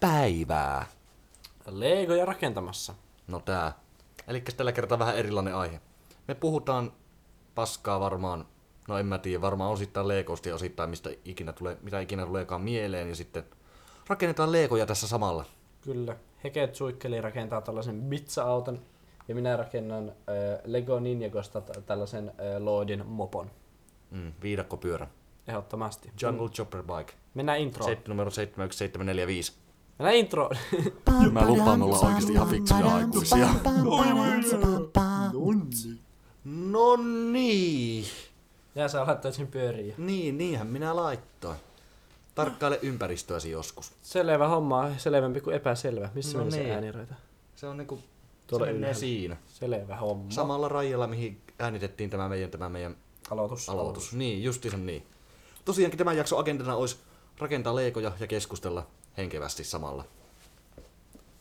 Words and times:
päivää. 0.00 0.86
Legoja 1.66 2.24
rakentamassa. 2.24 2.94
No 3.26 3.40
tää. 3.40 3.72
Eli 4.28 4.40
tällä 4.40 4.72
kertaa 4.72 4.98
vähän 4.98 5.16
erilainen 5.16 5.54
aihe. 5.54 5.80
Me 6.28 6.34
puhutaan 6.34 6.92
paskaa 7.54 8.00
varmaan, 8.00 8.46
no 8.88 8.98
en 8.98 9.06
mä 9.06 9.18
tiedä, 9.18 9.40
varmaan 9.40 9.72
osittain 9.72 10.08
Legosta 10.08 10.48
ja 10.48 10.54
osittain 10.54 10.90
mistä 10.90 11.10
ikinä 11.24 11.52
tulee, 11.52 11.76
mitä 11.82 12.00
ikinä 12.00 12.26
tuleekaan 12.26 12.62
mieleen 12.62 13.08
ja 13.08 13.16
sitten 13.16 13.44
rakennetaan 14.08 14.52
Legoja 14.52 14.86
tässä 14.86 15.08
samalla. 15.08 15.44
Kyllä. 15.80 16.16
Heket 16.44 16.74
suikkeli 16.74 17.20
rakentaa 17.20 17.60
tällaisen 17.60 18.02
pizza-auton 18.10 18.78
ja 19.28 19.34
minä 19.34 19.56
rakennan 19.56 20.08
äh, 20.08 20.14
Lego 20.64 21.00
Ninjagosta 21.00 21.60
t- 21.60 21.86
tällaisen 21.86 22.28
äh, 22.28 22.62
Lordin 22.62 23.06
mopon. 23.06 23.50
Mm, 24.10 24.32
viidakkopyörä. 24.42 25.06
Ehdottomasti. 25.48 26.12
Jungle 26.22 26.48
Chopper 26.48 26.82
Bike. 26.82 27.12
Mennään 27.34 27.58
introon. 27.58 27.90
Seit, 27.90 28.08
numero 28.08 28.30
71745. 28.30 29.52
Mennään 29.98 30.16
introon. 30.16 30.56
Mä 31.32 31.46
lupaan, 31.46 31.78
me 31.78 31.84
ollaan 31.84 32.06
oikeesti 32.06 32.32
ihan 32.32 32.48
fiksuja 32.48 32.94
aikuisia. 32.94 33.48
No 36.44 36.96
niin. 37.32 38.04
ja 38.74 38.88
sä 38.88 39.06
laittoit 39.06 39.34
sen 39.34 39.46
pyöriin. 39.46 39.94
Niin, 39.98 40.38
niinhän 40.38 40.66
minä 40.66 40.96
laittoin. 40.96 41.56
Tarkkaile 42.34 42.78
ympäristöäsi 42.82 43.50
joskus. 43.50 43.92
Selvä 44.02 44.48
homma, 44.48 44.90
selvempi 44.96 45.40
kuin 45.40 45.56
epäselvä. 45.56 46.08
Missä 46.14 46.38
No 46.38 46.44
meni 46.44 46.56
niin. 46.56 46.66
se 46.66 46.74
ääniraita? 46.74 47.14
Se 47.56 47.66
on 47.66 47.76
niinku, 47.76 47.98
Tuolla 48.46 48.66
se 48.66 48.72
menee 48.72 48.94
siinä. 48.94 49.36
Selvä 49.46 49.96
homma. 49.96 50.30
Samalla 50.30 50.68
rajalla, 50.68 51.06
mihin 51.06 51.40
äänitettiin 51.58 52.10
tämä 52.10 52.28
meidän, 52.28 52.50
tämä 52.50 52.68
meidän 52.68 52.96
Aloitus. 53.30 53.68
aloitus. 53.68 54.12
Niin, 54.12 54.42
justiinsa 54.44 54.78
niin. 54.78 55.06
Tosiaankin 55.64 55.98
tämän 55.98 56.16
jakson 56.16 56.38
agendana 56.38 56.74
olisi 56.76 56.96
rakentaa 57.38 57.74
leikoja 57.74 58.12
ja 58.20 58.26
keskustella 58.26 58.86
henkevästi 59.18 59.64
samalla. 59.64 60.04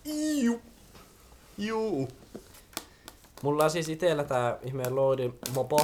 Iu. 0.06 0.62
Juu. 1.58 2.08
Mulla 3.42 3.64
on 3.64 3.72
siis 3.72 3.90
itellä 3.90 4.24
tää 4.24 4.58
ihmeen 4.64 4.96
Lordin 4.96 5.40
mopo. 5.54 5.82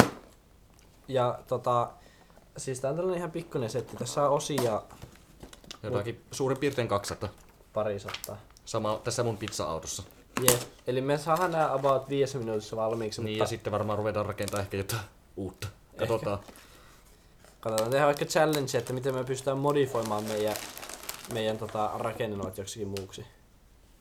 Ja 1.08 1.40
tota, 1.48 1.90
siis 2.58 2.80
tää 2.80 2.92
on 2.92 2.96
tällainen 2.98 3.18
ihan 3.18 3.32
pikkuinen 3.32 3.70
setti. 3.70 3.98
Tässä 3.98 4.24
on 4.24 4.30
osia 4.30 4.82
Jotakin 5.84 6.22
suurin 6.32 6.58
piirtein 6.58 6.88
200. 6.88 7.30
parisattaa. 7.74 8.38
Sama 8.66 9.02
tässä 9.04 9.24
mun 9.24 9.38
pizza-autossa. 9.38 10.04
Jep. 10.52 10.62
Eli 10.88 11.02
me 11.02 11.18
saadaan 11.18 11.52
nää 11.52 11.74
about 11.74 12.10
viidessä 12.10 12.38
minuutissa 12.38 12.76
valmiiksi, 12.76 13.22
Niin, 13.22 13.34
mutta 13.34 13.44
ja 13.44 13.48
sitten 13.48 13.72
varmaan 13.72 13.98
ruvetaan 13.98 14.26
rakentaa 14.26 14.60
ehkä 14.60 14.78
jotain 14.78 15.02
uutta. 15.38 15.68
Katsotaan. 15.98 16.40
katsotaan 17.60 17.92
tehdä 17.92 18.06
vaikka 18.06 18.26
challenge, 18.26 18.78
että 18.78 18.94
miten 18.94 19.16
me 19.16 19.24
pystytään 19.24 19.58
modifoimaan 19.58 20.24
meidän, 20.24 20.56
meidän 21.34 21.58
tota, 21.58 21.92
rakennelmat 21.96 22.58
joksikin 22.58 22.88
muuksi. 22.88 23.26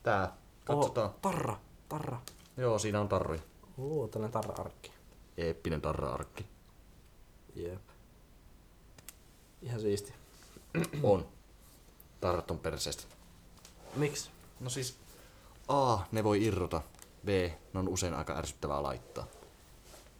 Tää. 0.03 0.33
Katsotaan. 0.63 1.07
Oho, 1.07 1.19
tarra, 1.21 1.57
tarra. 1.89 2.21
Joo, 2.57 2.79
siinä 2.79 3.01
on 3.01 3.09
tarri. 3.09 3.41
Oo, 3.77 4.07
tällainen 4.07 4.33
tarra-arkki. 4.33 4.91
Eeppinen 5.37 5.81
tarra-arkki. 5.81 6.45
Jep. 7.55 7.81
Ihan 9.61 9.79
siisti. 9.79 10.13
On. 11.03 11.27
Tarrat 12.21 12.51
on 12.51 12.59
perseestä. 12.59 13.03
Miksi? 13.95 14.29
No 14.59 14.69
siis 14.69 14.97
A, 15.67 15.97
ne 16.11 16.23
voi 16.23 16.45
irrota. 16.45 16.81
B, 17.25 17.27
ne 17.73 17.79
on 17.79 17.89
usein 17.89 18.13
aika 18.13 18.37
ärsyttävää 18.37 18.83
laittaa. 18.83 19.27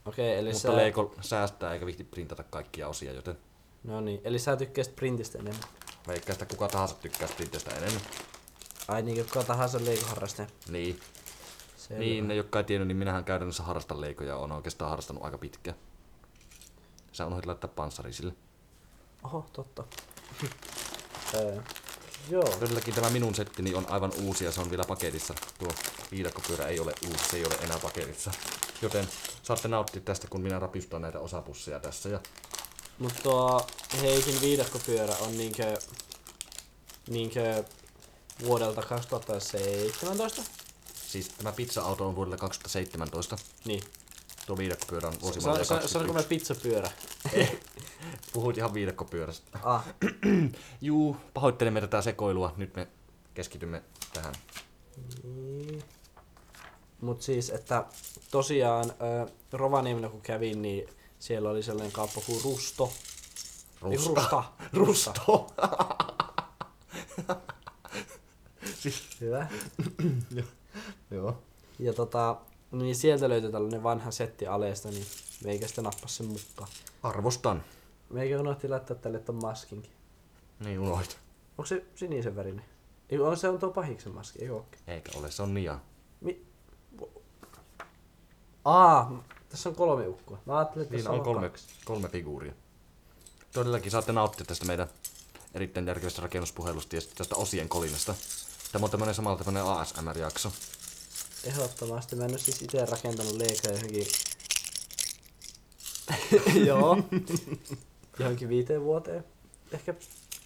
Okei, 0.05 0.37
eli 0.37 0.49
Mutta 0.49 0.61
sä... 0.61 0.75
Lego 0.75 1.15
säästää 1.21 1.73
eikä 1.73 1.85
vihti 1.85 2.03
printata 2.03 2.43
kaikkia 2.43 2.87
osia, 2.87 3.13
joten 3.13 3.37
No 3.83 4.01
niin, 4.01 4.21
eli 4.23 4.39
sä 4.39 4.55
tykkäsit 4.55 4.95
printistä 4.95 5.39
enemmän. 5.39 5.63
Veikkaa 6.07 6.33
sitä 6.33 6.45
kuka 6.45 6.67
tahansa 6.67 6.95
tykkää 6.95 7.27
printistä 7.35 7.71
enemmän. 7.71 8.01
Ai 8.87 9.01
niin, 9.01 9.25
kuka 9.25 9.43
tahansa 9.43 9.77
Lego-harrastaja. 9.77 10.47
Niin. 10.69 10.99
Selvä. 11.77 11.99
Niin, 11.99 12.27
ne 12.27 12.35
jotka 12.35 12.59
ei 12.59 12.63
tiennyt, 12.63 12.87
niin 12.87 12.97
minähän 12.97 13.23
käytännössä 13.23 13.63
harrastan 13.63 14.01
Legoja 14.01 14.29
ja 14.29 14.37
on 14.37 14.51
oikeastaan 14.51 14.89
harrastanut 14.89 15.23
aika 15.23 15.37
pitkään. 15.37 15.77
Sä 17.11 17.25
unohdit 17.25 17.45
laittaa 17.45 17.71
panssari 17.75 18.13
sille. 18.13 18.33
Oho, 19.23 19.45
totta. 19.53 19.83
Öö, 21.35 21.61
Joo. 22.29 22.43
Todellakin 22.43 22.93
tämä 22.93 23.09
minun 23.09 23.35
settini 23.35 23.75
on 23.75 23.85
aivan 23.89 24.11
uusi 24.21 24.45
ja 24.45 24.51
se 24.51 24.61
on 24.61 24.69
vielä 24.69 24.83
paketissa. 24.87 25.33
Tuo 25.59 25.71
viidakkopyörä 26.11 26.67
ei 26.67 26.79
ole 26.79 26.93
uusi, 27.07 27.29
se 27.29 27.37
ei 27.37 27.45
ole 27.45 27.55
enää 27.55 27.79
paketissa. 27.79 28.31
Joten 28.81 29.07
saatte 29.43 29.67
nauttia 29.67 30.01
tästä, 30.01 30.27
kun 30.29 30.41
minä 30.41 30.59
rapistan 30.59 31.01
näitä 31.01 31.19
osapusseja 31.19 31.79
tässä. 31.79 32.09
Ja 32.09 32.19
Mutta 32.99 33.19
tuo 33.23 33.67
Heikin 34.01 34.41
viidakkopyörä 34.41 35.15
on 35.21 35.37
niinkö, 35.37 35.77
niinkö 37.09 37.63
vuodelta 38.45 38.81
2017? 38.81 40.43
siis 41.13 41.29
tämä 41.29 41.51
pizza-auto 41.51 42.07
on 42.07 42.15
vuodelta 42.15 42.37
2017. 42.37 43.37
Niin. 43.65 43.83
Tuo 44.45 44.57
viidakkopyörä 44.57 45.07
on 45.07 45.13
vuosimallia 45.21 45.63
se, 45.63 45.87
se, 45.87 45.97
onko 45.97 46.13
me 46.13 46.23
21. 46.23 46.27
pizzapyörä? 46.29 46.91
Puhuit 48.33 48.57
ihan 48.57 48.73
viidakkopyörästä. 48.73 49.59
Ah, 49.63 49.85
Juu, 50.81 51.17
pahoittelemme 51.33 51.81
tätä 51.81 52.01
sekoilua. 52.01 52.53
Nyt 52.57 52.75
me 52.75 52.87
keskitymme 53.33 53.83
tähän. 54.13 54.33
niin. 55.23 55.83
Mut 57.01 57.21
siis, 57.21 57.49
että 57.49 57.85
tosiaan 58.31 58.89
ö, 58.89 59.31
Rovaniemellä 59.51 60.09
kun 60.09 60.21
kävin, 60.21 60.61
niin 60.61 60.89
siellä 61.23 61.49
oli 61.49 61.63
sellainen 61.63 61.91
kauppa 61.91 62.21
kuin 62.25 62.43
Rusto. 62.43 62.91
Ei, 63.91 63.97
Rusta. 63.97 64.43
Rusta. 64.73 65.13
Rusto. 65.27 65.47
siis, 68.81 69.03
Hyvä. 69.21 69.47
joo. 71.11 71.37
Ja 71.79 71.93
tota, 71.93 72.37
niin 72.71 72.95
sieltä 72.95 73.29
löytyi 73.29 73.51
tällainen 73.51 73.83
vanha 73.83 74.11
setti 74.11 74.47
Aleesta, 74.47 74.89
niin 74.89 75.05
meikä 75.43 75.67
sitten 75.67 75.83
nappas 75.83 76.17
sen 76.17 76.27
mukaan. 76.27 76.69
Arvostan. 77.03 77.63
Meikä 78.09 78.39
unohti 78.39 78.69
laittaa 78.69 78.95
tälle 78.95 79.19
ton 79.19 79.41
maskinkin. 79.41 79.91
Niin 80.59 80.79
unohdit. 80.79 81.17
Onko 81.57 81.65
se 81.65 81.85
sinisen 81.95 82.35
värinen? 82.35 82.65
Ei, 83.09 83.19
on, 83.19 83.37
se 83.37 83.49
on 83.49 83.59
tuo 83.59 83.69
pahiksen 83.69 84.13
maski, 84.13 84.41
ei 84.41 84.49
ookin. 84.49 84.79
Eikä 84.87 85.11
ole, 85.19 85.31
se 85.31 85.43
on 85.43 85.53
Nia. 85.53 85.79
Mi... 86.21 86.45
Aa, 88.65 89.23
tässä 89.53 89.69
on 89.69 89.75
kolme 89.75 90.07
ukkoa. 90.07 90.37
Mä 90.45 90.57
ajattelin, 90.57 90.83
että 90.83 90.95
Niin 90.95 91.03
tässä 91.03 91.17
on 91.17 91.23
kolme, 91.23 91.51
kolme 91.85 92.09
figuuria. 92.09 92.53
Todellakin 93.51 93.91
saatte 93.91 94.11
nauttia 94.11 94.45
tästä 94.45 94.65
meidän 94.65 94.87
erittäin 95.53 95.87
järkevästä 95.87 96.21
rakennuspuhelusta 96.21 96.95
ja 96.95 97.01
sitten 97.01 97.17
tästä 97.17 97.35
osien 97.35 97.69
kolinasta. 97.69 98.15
Tämä 98.71 98.85
on 98.85 98.91
tämmönen 98.91 99.15
samalla 99.15 99.37
tämmönen 99.37 99.63
ASMR-jakso. 99.63 100.51
Ehdottomasti. 101.43 102.15
Mä 102.15 102.25
en 102.25 102.31
oo 102.31 102.37
siis 102.37 102.61
itse 102.61 102.85
rakentanut 102.85 103.33
leikoja 103.33 103.73
johonkin... 103.73 104.07
Joo. 106.67 106.97
johonkin 108.19 108.49
viiteen 108.49 108.83
vuoteen. 108.83 109.23
Ehkä. 109.71 109.93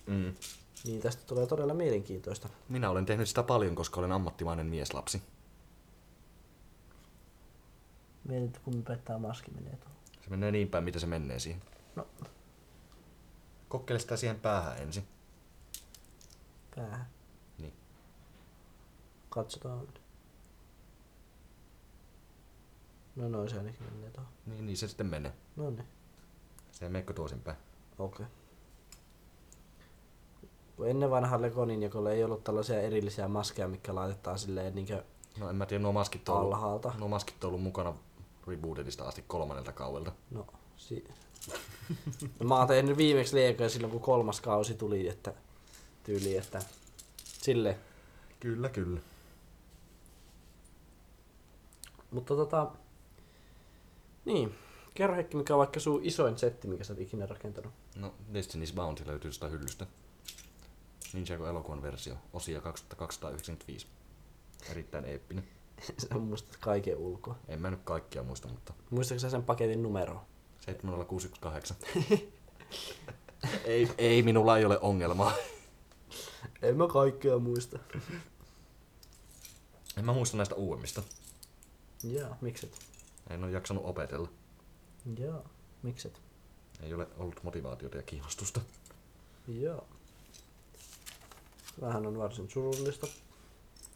Mm. 0.05 0.33
Niin 0.83 1.01
tästä 1.01 1.23
tulee 1.27 1.47
todella 1.47 1.73
mielenkiintoista. 1.73 2.49
Minä 2.69 2.89
olen 2.89 3.05
tehnyt 3.05 3.29
sitä 3.29 3.43
paljon, 3.43 3.75
koska 3.75 3.99
olen 3.99 4.11
ammattimainen 4.11 4.67
mieslapsi. 4.67 5.21
Mietin, 8.27 8.47
että 8.47 8.59
kun 8.63 8.83
pettää 8.83 9.17
maski 9.17 9.51
menee 9.51 9.75
tuohon. 9.75 9.97
Se 10.23 10.29
menee 10.29 10.51
niin 10.51 10.67
päin, 10.69 10.83
mitä 10.83 10.99
se 10.99 11.07
menee 11.07 11.39
siihen. 11.39 11.61
No. 11.95 12.07
Kokeile 13.69 13.99
sitä 13.99 14.17
siihen 14.17 14.39
päähän 14.39 14.77
ensin. 14.77 15.07
Päähän. 16.75 17.07
Niin. 17.57 17.73
Katsotaan. 19.29 19.87
No 23.15 23.29
noin 23.29 23.49
se 23.49 23.57
ainakin 23.57 23.83
menee 23.93 24.11
tuohon. 24.11 24.31
Niin, 24.45 24.65
niin 24.65 24.77
se 24.77 24.87
sitten 24.87 25.07
menee. 25.07 25.33
No 25.55 25.69
niin. 25.69 25.87
Se 26.71 26.85
ei 26.85 26.91
meekö 26.91 27.13
toisinpäin. 27.13 27.57
Okei. 27.99 28.25
Kun 30.75 30.89
ennen 30.89 31.09
vanha 31.11 31.41
Legonin 31.41 31.83
jakolla 31.83 32.11
ei 32.11 32.23
ollut 32.23 32.43
tällaisia 32.43 32.81
erillisiä 32.81 33.27
maskeja, 33.27 33.67
mikä 33.67 33.95
laitetaan 33.95 34.39
silleen 34.39 34.75
niinkö 34.75 35.03
No 35.39 35.49
en 35.49 35.55
mä 35.55 35.65
tiedä, 35.65 35.83
nuo 35.83 35.91
maskit 35.91 36.29
on 36.29 36.37
ollut, 36.37 36.53
alhaalta. 36.53 36.93
nuo 36.97 37.07
maskit 37.07 37.43
on 37.43 37.47
ollut 37.47 37.61
mukana 37.63 37.93
rebootedista 38.47 39.03
asti 39.03 39.23
kolmannelta 39.27 39.71
kaudelta. 39.71 40.11
No, 40.31 40.47
si- 40.77 41.07
no, 41.47 41.53
mä 42.47 42.55
oon 42.57 42.67
tehnyt 42.67 42.97
viimeksi 42.97 43.35
Legoja 43.35 43.69
silloin, 43.69 43.91
kun 43.91 44.01
kolmas 44.01 44.41
kausi 44.41 44.73
tuli, 44.73 45.07
että 45.07 45.33
tyyli, 46.03 46.37
että 46.37 46.61
sille. 47.23 47.77
Kyllä, 48.39 48.69
kyllä. 48.69 48.99
Mutta 52.11 52.35
tota, 52.35 52.71
niin, 54.25 54.55
kerro 54.93 55.15
Heikki, 55.15 55.37
mikä 55.37 55.53
on 55.53 55.59
vaikka 55.59 55.79
sun 55.79 55.99
isoin 56.03 56.37
setti, 56.37 56.67
mikä 56.67 56.83
sä 56.83 56.93
oot 56.93 57.01
ikinä 57.01 57.25
rakentanut. 57.25 57.73
No, 57.95 58.13
Destiny's 58.33 58.75
Bounty 58.75 59.07
löytyy 59.07 59.31
sitä 59.31 59.47
hyllystä. 59.47 59.87
Ninjago 61.13 61.47
elokuvan 61.47 61.81
versio, 61.81 62.15
osia 62.33 62.61
2295. 62.61 63.87
Erittäin 64.71 65.05
eeppinen. 65.05 65.47
sä 66.01 66.19
muistat 66.19 66.57
kaiken 66.57 66.97
ulkoa. 66.97 67.35
En 67.47 67.61
mä 67.61 67.71
nyt 67.71 67.81
kaikkia 67.83 68.23
muista, 68.23 68.47
mutta 68.47 68.73
Muistatko 68.89 69.19
sä 69.19 69.29
sen 69.29 69.43
paketin 69.43 69.83
numeroa? 69.83 70.25
7068. 70.65 71.77
ei, 73.65 73.89
ei, 73.97 74.23
minulla 74.23 74.57
ei 74.57 74.65
ole 74.65 74.79
ongelmaa. 74.79 75.33
En 76.61 76.77
mä 76.77 76.87
kaikkea 76.87 77.39
muista. 77.39 77.79
En 79.97 80.05
mä 80.05 80.13
muista 80.13 80.37
näistä 80.37 80.55
uudemmista. 80.55 81.03
Jaa, 82.03 82.37
mikset? 82.41 82.79
En 83.29 83.43
ole 83.43 83.51
jaksanut 83.51 83.85
opetella. 83.85 84.29
Jaa, 85.19 85.49
mikset? 85.83 86.21
Ei 86.81 86.93
ole 86.93 87.07
ollut 87.17 87.43
motivaatiota 87.43 87.97
ja 87.97 88.03
kiinnostusta. 88.03 88.61
Jaa. 89.47 89.81
Vähän 91.81 92.07
on 92.07 92.17
varsin 92.17 92.49
surullista. 92.49 93.07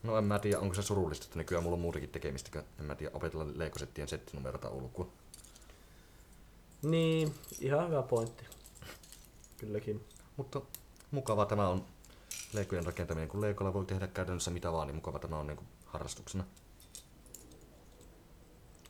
No 0.03 0.18
en 0.18 0.24
mä 0.24 0.39
tiedä, 0.39 0.59
onko 0.59 0.75
se 0.75 0.81
surullista, 0.81 1.25
että 1.25 1.38
nykyään 1.38 1.63
mulla 1.63 1.75
on 1.75 1.81
muutakin 1.81 2.09
tekemistä, 2.09 2.51
kun 2.51 2.63
en 2.80 2.86
mä 2.86 2.95
tiedä 2.95 3.15
opetella 3.15 3.45
leikosettien 3.56 4.07
settinumerota 4.07 4.69
ulkoa. 4.69 5.07
Niin, 6.81 7.36
ihan 7.59 7.89
hyvä 7.89 8.03
pointti. 8.03 8.45
Kylläkin. 9.57 10.06
Mutta 10.38 10.62
mukava 11.12 11.45
tämä 11.45 11.68
on 11.68 11.86
leikojen 12.53 12.86
rakentaminen, 12.86 13.30
kun 13.30 13.42
leikolla 13.42 13.74
voi 13.74 13.86
tehdä 13.86 14.07
käytännössä 14.07 14.51
mitä 14.51 14.71
vaan, 14.71 14.88
niin 14.88 14.95
mukava 14.95 15.19
tämä 15.19 15.39
on 15.39 15.48
niin 15.48 15.57
kuin 15.57 15.68
harrastuksena. 15.86 16.44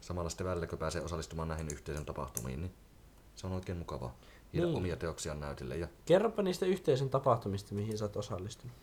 Samalla 0.01 0.29
sitten 0.29 0.47
välillä, 0.47 0.67
kun 0.67 0.79
pääsee 0.79 1.01
osallistumaan 1.01 1.47
näihin 1.47 1.69
yhteisön 1.71 2.05
tapahtumiin, 2.05 2.61
niin 2.61 2.73
se 3.35 3.47
on 3.47 3.53
oikein 3.53 3.77
mukavaa. 3.77 4.15
Viedä 4.53 4.65
Niin. 4.65 4.77
omia 4.77 4.95
teoksiaan 4.95 5.39
näytille. 5.39 5.77
Ja, 5.77 5.87
Kerropa 6.05 6.41
niistä 6.41 6.65
yhteisön 6.65 7.09
tapahtumista, 7.09 7.75
mihin 7.75 7.97
sä 7.97 8.05
oot 8.05 8.15
osallistunut. 8.17 8.75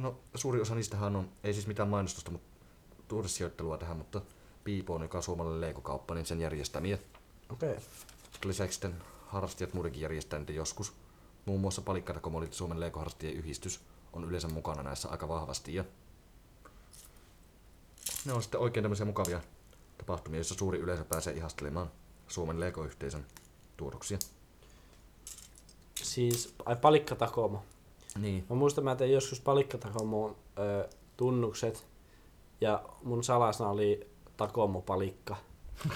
No, 0.00 0.20
suuri 0.34 0.60
osa 0.60 0.74
niistähän 0.74 1.16
on, 1.16 1.28
ei 1.44 1.54
siis 1.54 1.66
mitään 1.66 1.88
mainostusta, 1.88 2.30
mutta 2.30 2.48
tuurisijoittelua 3.08 3.78
tähän, 3.78 3.96
mutta 3.96 4.20
Piipoon, 4.64 5.02
joka 5.02 5.18
on 5.18 5.22
suomalainen 5.22 5.60
leikokauppa, 5.60 6.14
niin 6.14 6.26
sen 6.26 6.40
järjestämiä. 6.40 6.98
Okei. 7.48 7.70
Okay. 7.70 7.82
Lisäksi 8.44 8.74
sitten 8.74 8.94
harrastajat 9.26 9.74
muutenkin 9.74 10.02
järjestää 10.02 10.38
niitä 10.38 10.52
joskus. 10.52 10.92
Muun 11.44 11.60
muassa 11.60 11.82
Palikkatakomo, 11.82 12.38
eli 12.42 12.48
Suomen 12.50 12.80
leikoharrastajien 12.80 13.36
yhdistys, 13.36 13.80
on 14.12 14.24
yleensä 14.24 14.48
mukana 14.48 14.82
näissä 14.82 15.08
aika 15.08 15.28
vahvasti. 15.28 15.74
Ja 15.74 15.84
ne 18.24 18.32
on 18.32 18.42
sitten 18.42 18.60
oikein 18.60 18.84
tämmöisiä 18.84 19.06
mukavia 19.06 19.40
tapahtumia, 19.98 20.38
joissa 20.38 20.54
suuri 20.54 20.78
yleisö 20.78 21.04
pääsee 21.04 21.34
ihastelemaan 21.34 21.90
Suomen 22.28 22.60
leikoyhteisön 22.60 23.26
tuotoksia. 23.76 24.18
Siis, 26.02 26.54
ai 26.66 26.76
palikkatakomo. 26.76 27.62
Niin. 28.18 28.46
Mä 28.50 28.56
muistan, 28.56 28.84
mä 28.84 28.96
tein 28.96 29.12
joskus 29.12 29.40
palikkatakomoon 29.40 30.36
ö, 30.58 30.88
tunnukset 31.16 31.86
ja 32.60 32.82
mun 33.02 33.24
salasana 33.24 33.70
oli 33.70 34.06
takomo 34.36 34.80
palikka. 34.80 35.36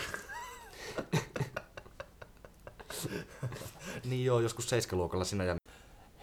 Niin 4.05 4.25
joo, 4.25 4.41
joskus 4.41 4.73
7-luokalla 4.73 5.25
sinä 5.25 5.44
ja 5.44 5.56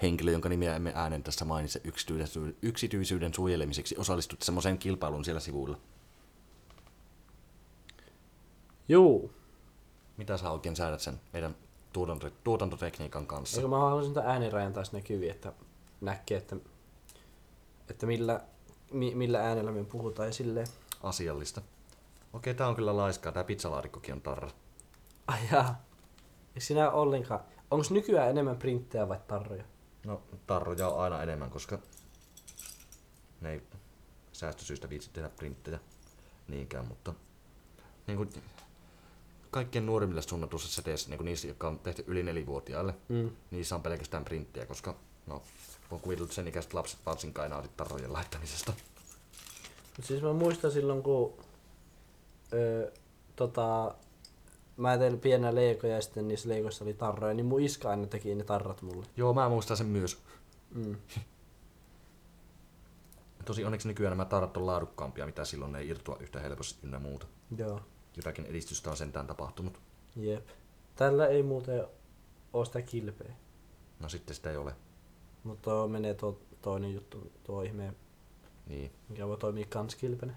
henkilö, 0.02 0.32
jonka 0.32 0.50
nimeä 0.50 0.76
emme 0.76 0.92
äänen 0.96 1.24
tässä 1.24 1.46
mainitse 1.46 1.82
yksityisyyden, 1.84 2.56
yksityisyyden 2.62 3.34
suojelemiseksi, 3.34 3.96
osallistut 3.98 4.42
semmoiseen 4.42 4.78
kilpailuun 4.78 5.26
siellä 5.26 5.40
sivuilla. 5.40 5.78
Juu. 8.90 9.32
Mitä 10.18 10.38
sä 10.38 10.52
oikein 10.52 10.76
säädät 10.76 11.00
sen 11.00 11.22
meidän 11.34 11.56
tuotanto, 11.94 12.30
tuotantotekniikan 12.44 13.28
kanssa? 13.28 13.58
Eikö 13.58 13.68
mä 13.68 13.80
haluaisin 13.80 14.14
tämän 14.14 14.30
äänirajan 14.30 14.74
taas 14.74 14.92
näkyviin, 14.92 15.32
että 15.32 15.54
näkee, 16.06 16.38
että, 16.38 16.56
että 17.90 18.06
millä, 18.06 18.42
mi, 18.92 19.16
millä 19.16 19.40
äänellä 19.42 19.72
me 19.72 19.84
puhutaan 19.84 20.28
ja 20.28 20.34
silleen. 20.34 20.68
asiallista. 21.04 21.62
Okei, 22.34 22.54
tää 22.54 22.68
on 22.68 22.76
kyllä 22.76 22.98
laiskaa. 22.98 23.32
Tää 23.32 23.44
pizzalaatikkokin 23.44 24.14
on 24.14 24.22
tarra. 24.22 24.50
Ai 25.28 25.40
jaa. 25.52 25.82
Eikö 26.48 26.60
sinä 26.60 26.92
ollenkaan, 26.92 27.40
onko 27.72 27.86
nykyään 27.90 28.30
enemmän 28.30 28.58
printtejä 28.58 29.10
vai 29.10 29.20
tarroja? 29.28 29.64
No, 30.06 30.22
tarroja 30.48 30.88
on 30.88 31.02
aina 31.02 31.24
enemmän, 31.24 31.50
koska 31.50 31.80
ne 33.42 33.52
ei 33.52 33.62
säästösyistä 34.32 34.90
viitsi 34.90 35.10
tehdä 35.14 35.30
printtejä 35.30 35.80
niinkään, 36.48 36.86
mutta 36.88 37.14
niin 38.08 38.18
kuin 38.18 38.30
kaikkien 39.52 39.86
nuorimmille 39.86 40.22
suunnatussa 40.22 40.70
seteissä, 40.76 41.10
niin 41.10 41.18
kuin 41.18 41.26
niissä, 41.26 41.48
jotka 41.48 41.68
on 41.68 41.80
tehty 41.80 42.04
yli 42.08 42.24
nelivuotiaille, 42.24 42.94
Mm. 43.10 43.30
niissä 43.52 43.76
on 43.76 43.82
pelkästään 43.84 44.26
printtiä, 44.26 44.66
koska 44.66 44.96
no, 45.28 45.42
on 45.92 46.00
kuvitellut 46.00 46.32
sen 46.32 46.48
ikäiset 46.48 46.74
lapset 46.74 47.00
varsinkaan 47.06 47.46
enää 47.46 47.64
tarrojen 47.78 48.14
laittamisesta. 48.14 48.74
Mut 49.98 50.06
siis 50.06 50.22
mä 50.22 50.34
muistan 50.34 50.72
silloin, 50.72 51.04
kun 51.04 51.34
öö, 52.54 52.92
tota, 53.36 53.96
mä 54.78 54.98
tein 54.98 55.20
pienä 55.20 55.56
leikoja 55.56 55.96
ja 55.96 56.02
sitten 56.02 56.28
niissä 56.28 56.50
leikoissa 56.50 56.84
oli 56.84 56.94
tarroja, 56.94 57.34
niin 57.34 57.46
mun 57.46 57.62
iska 57.62 57.90
aina 57.90 58.08
teki 58.08 58.36
ne 58.36 58.44
tarrat 58.44 58.82
mulle. 58.82 59.06
Joo, 59.18 59.34
mä 59.34 59.50
muistan 59.50 59.78
sen 59.78 59.88
myös. 59.88 60.18
Mm. 60.74 60.96
Tosi 63.46 63.66
onneksi 63.66 63.88
nykyään 63.88 64.12
nämä 64.12 64.26
tarrat 64.26 64.58
on 64.58 64.66
laadukkaampia, 64.66 65.26
mitä 65.26 65.46
silloin 65.46 65.72
ne 65.72 65.80
ei 65.80 65.88
irtoa 65.88 66.18
yhtä 66.20 66.40
helposti 66.40 66.80
ynnä 66.84 67.00
muuta. 67.00 67.28
Joo, 67.58 67.82
Jotakin 68.18 68.46
edistystä 68.46 68.90
on 68.92 68.98
sentään 68.98 69.28
tapahtunut. 69.28 69.80
jep. 70.16 70.48
Tällä 70.96 71.28
ei 71.28 71.44
muuten 71.44 71.88
oo 72.54 72.66
sitä 72.66 72.82
kilpeä. 72.82 73.34
No 74.00 74.10
sitten 74.10 74.36
sitä 74.36 74.52
ei 74.52 74.58
ole. 74.58 74.76
Mutta 75.46 75.72
tuo 75.72 75.88
menee 75.88 76.14
tuo 76.14 76.40
toinen 76.62 76.94
juttu, 76.94 77.32
tuo 77.44 77.62
ihmeen, 77.62 77.96
Niin. 78.68 78.92
mikä 79.10 79.28
voi 79.28 79.38
toimia 79.38 79.66
kans 79.70 79.96
kilpenä. 79.96 80.34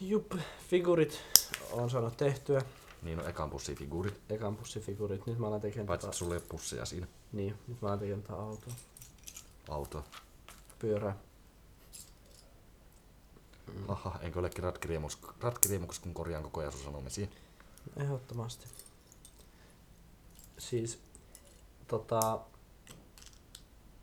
Jup, 0.00 0.32
figurit 0.68 1.20
on 1.72 1.90
saanut 1.90 2.16
tehtyä. 2.16 2.62
Niin 3.02 3.20
on 3.20 3.28
ekan 3.28 3.50
pussifiguurit. 3.50 4.20
Ekan 4.28 4.56
pussifigurit. 4.56 5.26
Nyt 5.26 5.38
mä 5.38 5.46
alan 5.46 5.60
tekemään 5.60 5.86
Paitsi 5.86 6.06
tota, 6.06 6.16
sulla 6.18 6.34
ei 6.34 6.38
ole 6.40 6.46
pusseja 6.48 6.84
siinä. 6.84 7.06
niin, 7.32 7.54
nyt 7.68 7.82
mä 7.82 7.88
alan 7.88 7.98
tekemään 7.98 8.22
tätä 8.22 8.34
autoa. 8.36 8.72
Autoa. 9.68 10.04
Pyörää. 10.78 11.16
Mm. 13.74 13.84
Aha, 13.90 14.18
enkö 14.22 14.38
olekin 14.38 14.64
ratkiriemus, 14.64 15.18
ratkiriemukas, 15.40 15.98
kun 15.98 16.14
korjaan 16.14 16.42
koko 16.42 16.60
ajan 16.60 16.72
sun 16.72 16.80
sanomisia. 16.82 17.26
Ehdottomasti. 17.96 18.66
Siis, 20.58 20.98
tota, 21.88 22.40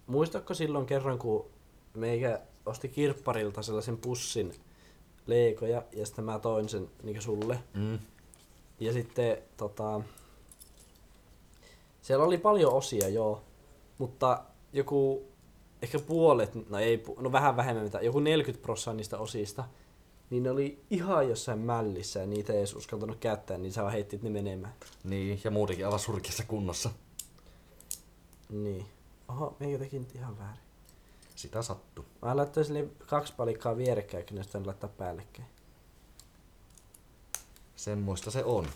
muistatko 0.10 0.54
silloin 0.54 0.86
kerran, 0.86 1.20
kun 1.20 1.46
meikä 1.94 2.40
osti 2.66 2.90
kirpparilta 2.90 3.62
sellaisen 3.62 3.98
pussin 3.98 4.54
leikoja 5.28 5.84
ja 5.92 6.06
sitten 6.06 6.26
mä 6.26 6.40
toin 6.40 6.70
sen 6.70 6.90
niin 7.04 7.22
sulle. 7.22 7.60
Mm. 7.74 8.00
Ja 8.80 8.94
sitten 8.94 9.38
tota, 9.58 10.02
siellä 12.02 12.26
oli 12.26 12.38
paljon 12.38 12.74
osia 12.74 13.08
joo, 13.08 13.42
mutta 13.98 14.44
joku 14.74 15.24
ehkä 15.82 16.00
puolet, 16.00 16.70
no 16.70 16.78
ei, 16.78 17.04
no 17.20 17.32
vähän 17.32 17.58
vähemmän, 17.58 17.84
mitä, 17.84 18.00
joku 18.02 18.20
40 18.20 18.64
prosenttia 18.64 18.98
niistä 18.98 19.18
osista, 19.18 19.64
niin 20.30 20.44
ne 20.44 20.52
oli 20.52 20.82
ihan 20.90 21.30
jossain 21.30 21.60
mällissä 21.60 22.20
ja 22.20 22.26
niitä 22.26 22.54
ei 22.54 22.60
edes 22.60 22.76
uskaltanut 22.76 23.18
käyttää, 23.20 23.58
niin 23.58 23.72
sä 23.72 23.82
vaan 23.82 23.94
heittit 23.94 24.24
ne 24.24 24.30
menemään. 24.30 24.74
Niin, 25.04 25.42
ja 25.44 25.52
muutenkin 25.52 25.86
aivan 25.86 26.00
surkeassa 26.00 26.44
kunnossa. 26.48 26.90
Niin. 28.50 28.86
Oho, 29.30 29.56
meikä 29.60 29.78
teki 29.78 30.00
nyt 30.00 30.16
ihan 30.16 30.40
väärin. 30.40 30.64
Sitä 31.36 31.62
sattuu. 31.62 32.06
Mä 32.22 32.38
laittoin 32.38 32.66
sille 32.66 32.88
kaksi 33.06 33.34
palikkaa 33.38 33.78
vierekkäin, 33.78 34.26
kun 34.26 34.38
ne 34.38 34.66
laittaa 34.66 34.90
päällekkäin. 34.90 35.48
Semmoista 37.76 38.32
se 38.32 38.44
on. 38.44 38.68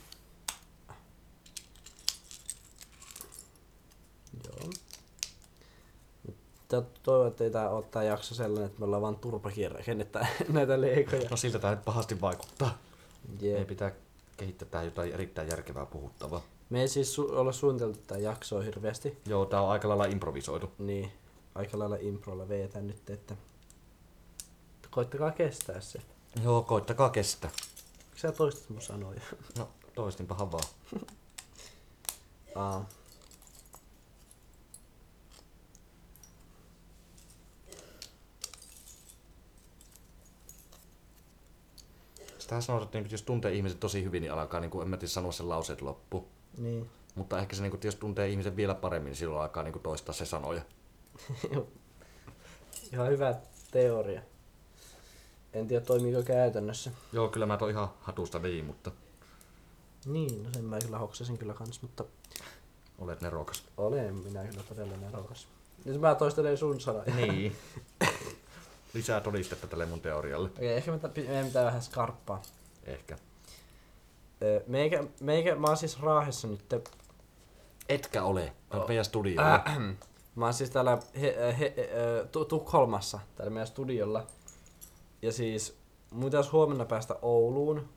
Joo. 4.45 4.69
Mutta 6.25 6.81
toivon, 7.03 7.27
että 7.27 7.43
ei 7.43 7.51
tää 7.51 7.69
ole 7.69 7.83
tää 7.83 8.03
jakso 8.03 8.36
sellainen, 8.36 8.65
että 8.65 8.79
me 8.79 8.86
ollaan 8.86 9.01
vaan 9.01 9.15
turpakin 9.15 9.72
rakennettaa 9.72 10.25
näitä 10.50 10.81
leikoja. 10.81 11.29
No 11.29 11.38
siltä 11.38 11.60
tää 11.60 11.75
nyt 11.75 11.86
pahasti 11.86 12.22
vaikuttaa. 12.22 12.77
Ei 13.41 13.51
Jep. 13.51 13.67
pitää 13.67 13.91
kehittää 14.38 14.67
tähän 14.67 14.86
jotain 14.86 15.12
erittäin 15.13 15.48
järkevää 15.48 15.86
puhuttavaa. 15.86 16.41
Me 16.70 16.82
ei 16.82 16.88
siis 16.88 17.17
su- 17.17 17.32
olla 17.36 17.51
suunniteltu 17.51 18.00
tää 18.08 18.17
jaksoa 18.17 18.62
hirveästi. 18.62 19.17
Joo, 19.25 19.46
tää 19.46 19.62
on 19.62 19.70
aika 19.70 19.89
lailla 19.89 20.05
improvisoitu. 20.05 20.72
Niin, 20.77 21.12
aika 21.55 21.79
lailla 21.79 21.98
improlla 22.00 22.50
veetään 22.50 22.88
nyt, 22.88 23.10
että 23.10 23.36
koittakaa 24.89 25.32
kestää 25.32 25.82
se. 25.82 26.00
Joo, 26.43 26.62
koittakaa 26.62 27.10
kestää. 27.10 27.51
Miksi 28.10 28.22
sä 28.22 28.32
toistat 28.32 28.70
mun 28.70 28.82
sanoja? 28.82 29.22
No, 29.58 29.70
toistinpahan 29.96 30.51
vaan. 30.51 30.63
Aa. 32.55 32.89
Sitä 42.38 42.62
sanotaan, 42.62 43.01
että 43.03 43.13
jos 43.13 43.22
tuntee 43.22 43.53
ihmiset 43.53 43.79
tosi 43.79 44.03
hyvin, 44.03 44.22
niin 44.22 44.34
alkaa, 44.34 44.60
niin 44.60 44.72
kuin, 44.72 44.82
en 44.82 44.88
mä 44.88 44.98
tiedä 44.98 45.10
sanoa 45.12 45.32
sen 45.32 45.50
lauseet 45.50 45.82
loppuun. 45.82 46.27
Niin. 46.57 46.89
Mutta 47.15 47.39
ehkä 47.39 47.55
se, 47.55 47.62
niin 47.62 47.72
kuin, 47.72 47.81
jos 47.83 47.95
tuntee 47.95 48.29
ihmisen 48.29 48.55
vielä 48.55 48.75
paremmin, 48.75 49.10
niin 49.10 49.17
silloin 49.17 49.41
alkaa 49.41 49.63
niin 49.63 49.74
kuin, 49.74 49.83
toistaa 49.83 50.13
se 50.13 50.25
sanoja. 50.25 50.62
Ihan 52.93 53.07
hyvä 53.10 53.36
teoria. 53.72 54.22
En 55.53 55.67
tiedä 55.67 55.86
toimiiko 55.86 56.24
käytännössä. 56.24 56.91
Joo, 57.13 57.27
kyllä 57.27 57.45
mä 57.45 57.57
toi 57.57 57.72
ihan 57.72 57.88
hatusta 58.01 58.39
niin, 58.39 58.65
mutta 58.65 58.91
Niin, 60.05 60.43
no 60.43 60.50
sen 60.53 60.65
mä 60.65 60.79
kyllä 60.79 60.98
hoksasin 60.98 61.38
kyllä 61.38 61.53
kans, 61.53 61.81
mutta 61.81 62.03
olet 63.00 63.22
nerokas. 63.22 63.63
olen 63.77 64.15
minä 64.15 64.43
kyllä 64.43 64.63
todella 64.69 64.98
nerokas. 64.98 65.48
Nyt 65.86 66.01
mä 66.01 66.15
toistelen 66.15 66.57
sun 66.57 66.81
sanoja. 66.81 67.15
Niin. 67.15 67.55
Lisää 68.93 69.22
todistetta 69.22 69.67
tälle 69.67 69.86
mun 69.86 70.01
teorialle. 70.01 70.50
Okei, 70.50 70.74
ehkä 70.74 70.91
meidän 70.91 71.45
pitää 71.45 71.65
vähän 71.65 71.81
skarppaa. 71.81 72.41
Ehkä. 72.83 73.17
Meikä, 74.67 75.03
meikä, 75.21 75.55
mä 75.55 75.67
oon 75.67 75.77
siis 75.77 76.00
Raahessa 76.01 76.47
nyt. 76.47 76.73
Etkä 77.89 78.23
ole. 78.23 78.53
On 78.71 78.81
Oh. 78.81 78.88
meidän 78.88 79.05
studiolla. 79.05 79.55
Äh, 79.55 79.77
mä 80.35 80.45
oon 80.45 80.53
siis 80.53 80.69
täällä 80.69 80.97
he, 81.21 81.55
he, 81.59 81.73
Tu- 82.31 82.45
Tukholmassa, 82.45 83.19
täällä 83.35 83.53
meidän 83.53 83.67
studiolla. 83.67 84.25
Ja 85.21 85.31
siis 85.31 85.77
mun 86.12 86.23
pitäisi 86.25 86.50
huomenna 86.50 86.85
päästä 86.85 87.15
Ouluun. 87.21 87.89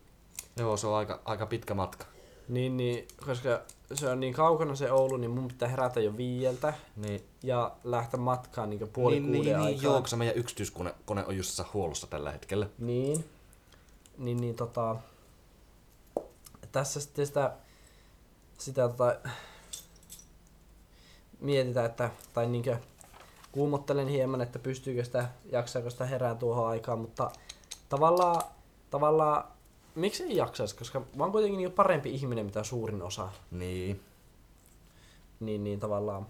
Joo, 0.56 0.76
se 0.76 0.86
on 0.86 0.94
aika, 0.96 1.20
aika 1.24 1.46
pitkä 1.46 1.74
matka. 1.74 2.04
Niin, 2.48 2.76
niin, 2.76 3.08
koska 3.26 3.60
se 3.94 4.08
on 4.08 4.20
niin 4.20 4.32
kaukana 4.34 4.74
se 4.74 4.92
Oulu, 4.92 5.16
niin 5.16 5.30
mun 5.30 5.48
pitää 5.48 5.68
herätä 5.68 6.00
jo 6.00 6.16
viieltä 6.16 6.74
Niin, 6.96 7.20
ja 7.42 7.76
lähteä 7.84 8.20
matkaan 8.20 8.70
niin 8.70 8.88
puoli 8.92 9.14
niin, 9.20 9.24
kuuden 9.24 9.42
niin, 9.42 9.56
aikaan. 9.56 9.72
niin 9.72 9.82
joo, 9.82 10.06
se 10.06 10.16
meidän 10.16 10.36
yksityiskone 10.36 10.94
kone 11.06 11.26
on 11.26 11.36
just 11.36 11.60
huollossa 11.74 12.06
tällä 12.06 12.32
hetkellä. 12.32 12.66
Niin. 12.78 13.24
Niin, 14.18 14.36
niin 14.40 14.54
tota... 14.54 14.96
Tässä 16.76 17.00
sitten 17.00 17.26
sitä... 17.26 17.52
Sitä 18.58 18.88
tota... 18.88 19.16
Mietitään, 21.40 21.86
että... 21.86 22.10
Tai 22.34 22.46
niinkö... 22.48 22.76
Kuumottelen 23.52 24.08
hieman, 24.08 24.40
että 24.40 24.58
pystyykö 24.58 25.04
sitä, 25.04 25.28
jaksaako 25.52 25.90
sitä 25.90 26.06
herää 26.06 26.34
tuohon 26.34 26.68
aikaan, 26.68 26.98
mutta 26.98 27.30
tavallaan, 27.88 28.42
tavallaan, 28.90 29.44
miksi 29.94 30.22
ei 30.22 30.36
jaksaisi, 30.36 30.76
koska 30.76 31.00
mä 31.00 31.24
oon 31.24 31.32
kuitenkin 31.32 31.58
niin 31.58 31.72
parempi 31.72 32.14
ihminen, 32.14 32.46
mitä 32.46 32.64
suurin 32.64 33.02
osa, 33.02 33.28
Niin. 33.50 34.00
niin, 35.40 35.64
niin 35.64 35.80
tavallaan 35.80 36.26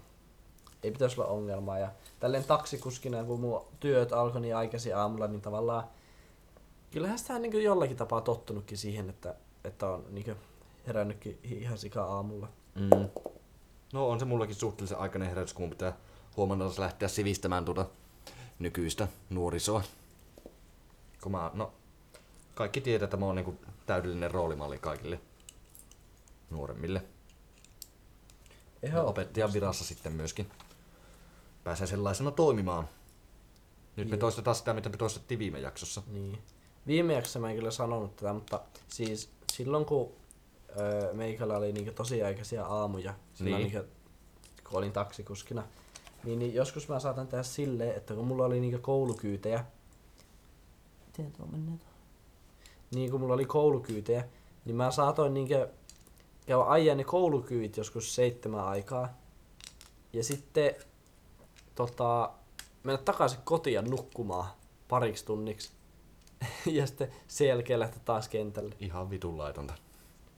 ei 0.83 0.91
pitäisi 0.91 1.21
olla 1.21 1.29
ongelmaa. 1.31 1.79
Ja 1.79 1.91
tälleen 2.19 2.43
taksikuskina, 2.43 3.23
kun 3.23 3.39
mun 3.39 3.65
työt 3.79 4.13
alkoi 4.13 4.41
niin 4.41 4.55
aikaisin 4.55 4.97
aamulla, 4.97 5.27
niin 5.27 5.41
tavallaan 5.41 5.83
kyllähän 6.91 7.19
sitä 7.19 7.33
on 7.33 7.41
niin 7.41 7.63
jollakin 7.63 7.97
tapaa 7.97 8.21
tottunutkin 8.21 8.77
siihen, 8.77 9.09
että, 9.09 9.35
että 9.67 9.87
on 9.87 10.05
niin 10.09 10.35
herännytkin 10.87 11.39
ihan 11.43 11.77
sika 11.77 12.03
aamulla. 12.03 12.49
Mm. 12.75 13.09
No 13.93 14.09
on 14.09 14.19
se 14.19 14.25
mullakin 14.25 14.55
suhteellisen 14.55 14.97
aikainen 14.97 15.29
herätys, 15.29 15.53
kun 15.53 15.69
pitää 15.69 15.97
huomenna 16.37 16.71
lähteä 16.77 17.07
sivistämään 17.07 17.65
tuota 17.65 17.85
nykyistä 18.59 19.07
nuorisoa. 19.29 19.83
Kun 21.21 21.31
mä, 21.31 21.51
no, 21.53 21.73
kaikki 22.55 22.81
tietää, 22.81 23.03
että 23.03 23.17
mä 23.17 23.25
oon 23.25 23.35
niinku 23.35 23.55
täydellinen 23.85 24.31
roolimalli 24.31 24.77
kaikille 24.77 25.19
nuoremmille. 26.49 27.03
Ja 28.81 29.03
opettajan 29.03 29.53
virassa 29.53 29.83
sitten 29.83 30.13
myöskin 30.13 30.51
pääsee 31.63 31.87
sellaisena 31.87 32.31
toimimaan. 32.31 32.89
Nyt 33.95 34.07
me 34.07 34.15
Joo. 34.15 34.19
toistetaan 34.19 34.55
sitä, 34.55 34.73
mitä 34.73 34.89
me 34.89 34.97
toistettiin 34.97 35.39
viime 35.39 35.59
jaksossa. 35.59 36.01
Niin. 36.07 36.41
Viime 36.87 37.13
jaksossa 37.13 37.39
mä 37.39 37.49
en 37.49 37.55
kyllä 37.55 37.71
sanonut 37.71 38.15
tätä, 38.15 38.33
mutta 38.33 38.61
siis 38.87 39.29
silloin 39.57 39.85
kun 39.85 40.11
öö, 40.79 41.13
meikällä 41.13 41.57
oli 41.57 41.71
niinku 41.71 41.91
tosiaikaisia 41.91 42.65
aamuja, 42.65 43.13
silloin 43.33 43.63
Niin. 43.63 43.73
niinku, 43.73 43.91
kun 44.69 44.77
olin 44.77 44.91
taksikuskina, 44.91 45.63
niin, 46.23 46.39
niin 46.39 46.53
joskus 46.53 46.89
mä 46.89 46.99
saatan 46.99 47.27
tehdä 47.27 47.43
silleen, 47.43 47.95
että 47.95 48.13
kun 48.13 48.27
mulla 48.27 48.45
oli 48.45 48.59
niinku 48.59 48.79
koulukyytejä, 48.81 49.65
Miten 51.05 51.31
tuo 51.31 51.45
menee 51.45 51.77
tuohon? 51.77 51.95
Niin 52.91 53.11
kun 53.11 53.19
mulla 53.19 53.33
oli 53.33 53.45
koulukyytejä, 53.45 54.25
niin 54.65 54.75
mä 54.75 54.91
saatoin 54.91 55.33
niinku 55.33 55.53
käydä 56.45 56.63
ajaa 56.67 56.95
ne 56.95 57.03
koulukyyt 57.03 57.77
joskus 57.77 58.15
seitsemän 58.15 58.65
aikaa. 58.67 59.17
Ja 60.13 60.23
sitten 60.23 60.75
tota, 61.75 62.29
mennä 62.83 62.97
takaisin 62.97 63.39
kotiin 63.43 63.73
ja 63.73 63.81
nukkumaan 63.81 64.47
pariksi 64.87 65.25
tunniksi. 65.25 65.71
ja 66.65 66.87
sitten 66.87 67.11
sen 67.27 67.47
jälkeen 67.47 67.79
lähteä 67.79 67.99
taas 68.05 68.29
kentälle. 68.29 68.75
Ihan 68.79 69.09
vitun 69.09 69.37
laitonta. 69.37 69.73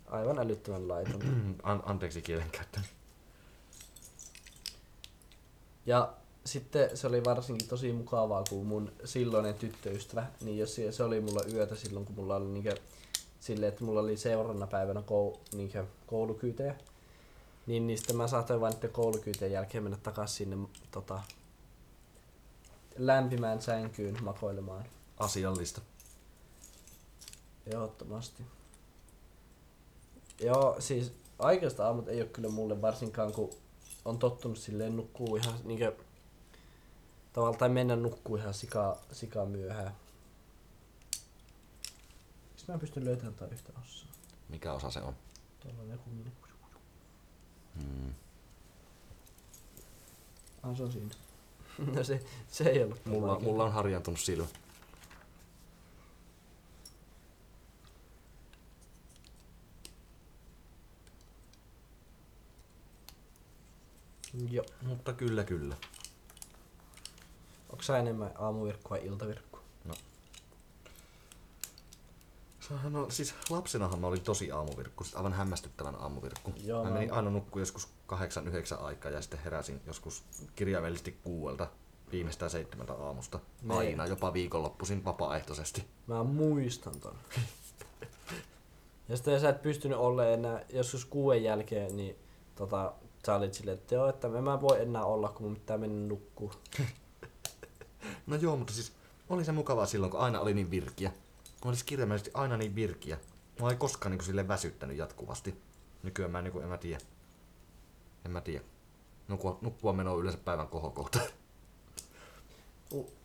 Aivan 0.08 0.40
älyttömän 0.40 0.88
laiton. 0.88 1.22
An- 1.64 1.84
anteeksi 1.86 2.22
kielenkäyttö. 2.22 2.80
Ja 5.86 6.14
sitten 6.46 6.98
se 6.98 7.08
oli 7.08 7.24
varsinkin 7.24 7.68
tosi 7.68 7.94
mukavaa, 7.94 8.44
kun 8.50 8.66
mun 8.66 8.92
silloinen 9.06 9.54
tyttöystävä, 9.54 10.26
niin 10.42 10.58
jos 10.58 10.76
se, 10.92 11.04
oli 11.04 11.22
mulla 11.22 11.42
yötä 11.54 11.76
silloin, 11.76 12.06
kun 12.06 12.16
mulla 12.16 12.36
oli 12.36 12.48
niinkö, 12.48 12.76
silleen, 13.40 13.70
että 13.70 13.84
mulla 13.84 14.00
oli 14.00 14.18
seuraavana 14.18 14.68
päivänä 14.68 15.02
kou, 15.02 15.40
niinkö, 15.54 15.86
koulukyytejä, 16.08 16.76
niin, 17.68 17.88
niin 17.88 17.98
sitten 17.98 18.16
mä 18.16 18.28
saatoin 18.28 18.62
vain 18.62 18.74
niiden 18.74 18.90
koulukyyteen 18.90 19.52
jälkeen 19.52 19.84
mennä 19.84 19.98
takaisin 20.04 20.38
sinne 20.38 20.68
tota, 20.92 21.24
lämpimään 22.98 23.62
sänkyyn 23.62 24.24
makoilemaan. 24.24 24.86
Asiallista. 25.20 25.82
Ehdottomasti. 27.74 28.44
Joo, 30.40 30.76
siis 30.80 31.14
aikaista 31.40 31.86
aamut 31.86 32.08
ei 32.08 32.22
ole 32.22 32.30
kyllä 32.30 32.50
mulle 32.50 32.82
varsinkaan, 32.82 33.34
kun 33.34 33.50
on 34.06 34.20
tottunut 34.20 34.58
silleen 34.58 34.98
nukkuu 34.98 35.36
ihan 35.36 35.60
niinkö 35.64 35.96
tavallaan 37.34 37.60
tai 37.60 37.70
mennä 37.70 37.96
nukkuu 37.96 38.36
ihan 38.36 38.54
sika, 38.54 38.98
sika 39.12 39.46
myöhään. 39.46 39.96
Miksi 42.50 42.72
mä 42.72 42.78
pystyn 42.78 43.06
löytämään 43.06 43.36
tai 43.36 43.48
yhtä 43.52 43.74
osaa? 43.84 44.10
Mikä 44.50 44.74
osa 44.74 44.92
se 44.92 45.00
on? 45.00 45.14
Tuolla 45.60 45.82
on 45.82 45.90
joku 45.90 46.10
minun. 46.10 46.32
Hmm. 47.82 48.14
Ah, 50.64 50.78
se 50.78 50.84
on 50.84 50.92
siinä. 50.92 51.16
no 51.96 52.04
se, 52.04 52.24
se 52.48 52.64
ei 52.64 52.84
ollut 52.84 53.06
Mulla, 53.06 53.40
mulla 53.40 53.64
on 53.64 53.72
harjantunut 53.72 54.20
silmä. 54.20 54.48
Joo. 64.52 64.66
Mutta 64.82 65.14
kyllä, 65.14 65.44
kyllä. 65.44 65.76
Onko 67.70 67.84
sä 67.84 67.98
enemmän 67.98 68.32
aamuvirkku 68.38 68.90
vai 68.90 69.06
iltavirkku? 69.06 69.60
Sehän 72.70 72.96
on, 72.96 73.12
siis 73.12 73.36
lapsenahan 73.50 74.00
mä 74.00 74.08
olin 74.08 74.22
tosi 74.22 74.52
aamuvirkku, 74.52 75.04
siis 75.04 75.16
aivan 75.16 75.34
hämmästyttävän 75.34 75.96
aamuvirkku. 75.96 76.54
Joo, 76.64 76.84
mä 76.84 76.90
mä- 76.90 76.94
menin 76.94 77.14
aina 77.14 77.30
nukkuun 77.30 77.62
joskus 77.62 77.88
kahdeksan, 78.08 78.48
yhdeksän 78.48 78.80
aikaa 78.80 79.12
ja 79.12 79.22
sitten 79.22 79.40
heräsin 79.40 79.82
joskus 79.88 80.24
kirjaimellisesti 80.56 81.18
kuuelta 81.24 81.68
viimeistään 82.12 82.52
seitsemältä 82.52 82.94
aamusta. 82.94 83.40
Aina, 83.70 84.06
jopa 84.06 84.34
viikonloppuisin 84.34 85.06
vapaaehtoisesti. 85.06 85.86
Mä 86.08 86.24
muistan 86.24 87.00
ton. 87.00 87.16
ja 89.10 89.16
sitten 89.18 89.42
sä 89.42 89.50
et 89.50 89.62
pystynyt 89.62 89.98
olemaan 89.98 90.34
enää, 90.34 90.66
joskus 90.70 91.06
kuuden 91.06 91.44
jälkeen, 91.44 91.98
niin 91.98 92.16
tota, 92.56 92.94
sä 93.26 93.36
olit 93.36 93.54
silleen, 93.54 93.78
että 93.78 93.96
joo, 93.96 94.10
että 94.10 94.28
en 94.28 94.44
mä 94.44 94.62
voi 94.62 94.82
enää 94.82 95.06
olla, 95.06 95.30
kun 95.30 95.46
mun 95.46 95.56
pitää 95.56 95.78
mennä 95.78 96.08
nukkuu. 96.08 96.52
No 98.28 98.36
joo, 98.36 98.56
mutta 98.56 98.74
siis 98.74 98.94
oli 99.30 99.46
se 99.46 99.52
mukavaa 99.52 99.86
silloin, 99.86 100.12
kun 100.12 100.20
aina 100.20 100.40
oli 100.40 100.54
niin 100.54 100.72
virkiä. 100.72 101.10
Mä 101.66 101.70
olisi 101.70 101.86
kirjaimellisesti 101.86 102.32
aina 102.34 102.58
niin 102.58 102.76
virkiä. 102.76 103.18
Mä 103.62 103.70
ei 103.70 103.76
koskaan 103.76 104.12
niin 104.12 104.24
sille 104.24 104.48
väsyttänyt 104.48 104.98
jatkuvasti. 104.98 105.62
Nykyään 106.04 106.32
mä 106.32 106.42
niin 106.42 106.62
en 106.62 106.70
mä 106.70 106.78
tiedä. 106.78 107.00
En 108.26 108.32
mä 108.32 108.42
tiedä. 108.42 108.64
Nukkua, 109.28 109.58
nukkua 109.62 109.94
meno 109.94 110.14
on 110.14 110.20
yleensä 110.20 110.40
päivän 110.46 110.68
kohokohta. 110.68 111.20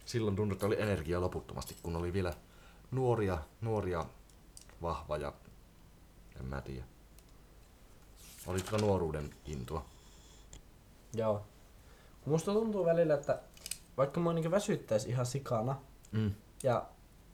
Silloin 0.05 0.37
tuntui, 0.37 0.55
että 0.55 0.67
oli 0.67 0.83
energiaa 0.83 1.21
loputtomasti, 1.21 1.77
kun 1.83 1.97
oli 1.97 2.13
vielä 2.13 2.35
nuoria, 2.91 3.39
nuoria, 3.61 4.05
vahva 4.83 5.17
ja 5.17 5.33
en 6.41 6.45
mä 6.47 6.61
tiedä. 6.61 6.85
Oli 8.47 8.61
tuota 8.61 8.85
nuoruuden 8.87 9.31
intoa. 9.47 9.85
Joo. 11.15 11.43
Musta 12.27 12.53
tuntuu 12.53 12.85
välillä, 12.85 13.15
että 13.15 13.41
vaikka 13.97 14.21
mua 14.21 14.33
niinku 14.33 14.51
väsyttäisi 14.51 15.09
ihan 15.09 15.27
sikana, 15.27 15.77
Mm. 16.13 16.35
ja 16.63 16.87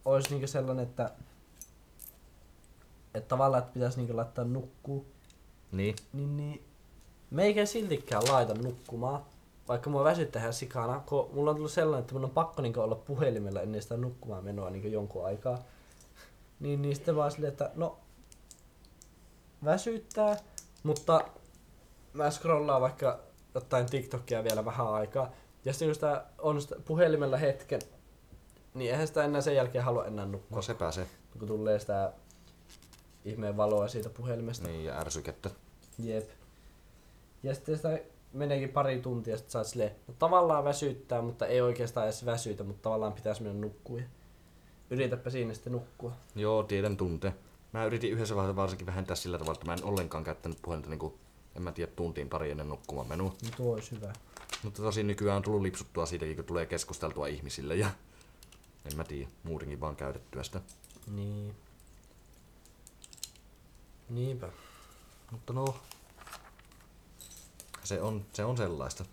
olisi 0.05 0.31
niinku 0.31 0.47
sellainen, 0.47 0.83
että, 0.87 1.11
että 3.15 3.29
tavallaan 3.29 3.63
että 3.63 3.73
pitäisi 3.75 3.97
niinku 3.99 4.17
laittaa 4.17 4.45
nukkuu, 4.45 5.07
Niin. 5.73 5.97
niin, 6.13 6.37
niin 6.37 6.65
meikä 7.31 7.61
ei 7.61 7.67
siltikään 7.67 8.23
laita 8.29 8.55
nukkumaan, 8.55 9.23
vaikka 9.69 9.91
mua 9.91 10.05
väsyttää 10.05 10.41
ihan 10.43 10.53
sikana, 10.55 11.01
kun 11.07 11.31
mulla 11.35 11.51
on 11.51 11.57
tullut 11.57 11.73
sellainen, 11.73 12.01
että 12.01 12.15
mun 12.15 12.25
on 12.25 12.31
pakko 12.31 12.63
niinku 12.63 12.81
olla 12.81 12.95
puhelimella 12.95 13.61
ennen 13.63 13.83
sitä 13.83 13.97
nukkumaan 13.97 14.45
menoa 14.45 14.71
niinku 14.71 14.89
jonkun 14.89 15.27
aikaa. 15.27 15.59
Niin, 16.61 16.83
niin 16.83 16.97
sitten 16.97 17.17
vaan 17.17 17.31
silleen, 17.31 17.53
että 17.53 17.71
no 17.75 17.99
väsyttää, 19.65 20.37
mutta 20.83 21.25
mä 22.13 22.31
scrollaan 22.31 22.81
vaikka 22.81 23.19
jotain 23.55 23.87
TikTokia 23.87 24.45
vielä 24.45 24.65
vähän 24.65 24.93
aikaa. 24.95 25.31
Ja 25.65 25.73
sitten 25.73 25.89
kun 25.89 25.95
sitä 25.95 26.25
on 26.39 26.63
sitä 26.63 26.77
puhelimella 26.85 27.37
hetken, 27.37 27.81
niin 28.75 28.91
eihän 28.91 29.07
sitä 29.07 29.25
enää 29.25 29.41
sen 29.41 29.55
jälkeen 29.57 29.85
halua 29.85 30.05
enää 30.07 30.27
nukkua, 30.27 30.57
No 30.57 30.63
sepä 30.63 30.91
se. 30.91 31.07
kun 31.39 31.49
tulee 31.49 31.79
sitä 31.79 32.13
ihmeen 33.25 33.57
valoa 33.57 33.89
siitä 33.89 34.09
puhelimesta. 34.11 34.69
Niin, 34.69 34.85
ja 34.85 34.99
ärsykettä. 35.01 35.51
Jep. 35.99 36.31
Ja 37.43 37.55
sitten 37.55 37.77
sitä 37.77 37.99
meneekin 38.33 38.69
pari 38.69 38.99
tuntia, 39.01 39.37
sitten 39.37 39.53
sä 39.53 39.59
oot 39.59 39.67
silleen, 39.67 39.91
no 40.09 40.15
tavallaan 40.19 40.65
väsyttää, 40.65 41.23
mutta 41.23 41.47
ei 41.47 41.61
oikeastaan 41.61 42.07
edes 42.07 42.27
väsytä, 42.27 42.65
mutta 42.65 42.83
tavallaan 42.83 43.13
pitäisi 43.13 43.43
mennä 43.43 43.61
nukkuun. 43.61 44.01
Ja 44.01 44.07
Yritäpä 44.91 45.31
siinä 45.31 45.55
sitten 45.55 45.73
nukkua. 45.73 46.13
Joo, 46.35 46.63
tiedän 46.63 46.97
tunteen. 46.97 47.35
Mä 47.73 47.85
yritin 47.85 48.13
yhdessä 48.13 48.37
vaiheessa 48.37 48.57
varsinkin 48.57 48.87
vähentää 48.87 49.17
sillä 49.17 49.39
tavalla, 49.39 49.55
että 49.57 49.67
mä 49.67 49.75
en 49.75 49.85
ollenkaan 49.85 50.25
käyttänyt 50.25 50.59
puhelinta 50.63 50.91
niinku, 50.91 51.19
en 51.57 51.63
mä 51.63 51.73
tiedä, 51.73 51.93
tuntiin 51.97 52.29
pari 52.29 52.51
ennen 52.51 52.69
nukkumaan 52.69 53.09
menua. 53.09 53.35
No 53.45 53.51
tuo 53.57 53.75
olisi 53.75 53.91
hyvä. 53.91 54.13
Mutta 54.63 54.83
tosi 54.83 55.03
nykyään 55.03 55.37
on 55.37 55.43
tullut 55.43 55.63
lipsuttua 55.63 56.07
siitäkin, 56.07 56.37
kun 56.37 56.45
tulee 56.45 56.67
keskusteltua 56.67 57.27
ihmisille 57.27 57.77
ja 57.77 57.91
en 58.85 58.97
mä 58.97 59.05
tiedä, 59.05 59.29
muutenkin 59.43 59.81
vaan 59.81 59.97
käytettyä 59.97 60.43
sitä. 60.43 60.61
Niin. 61.15 61.55
Niinpä. 64.09 64.49
Mutta 65.31 65.53
no, 65.53 65.75
se 67.85 68.03
on, 68.03 68.25
se 68.33 68.45
on 68.45 68.57
sellaista. 68.57 69.05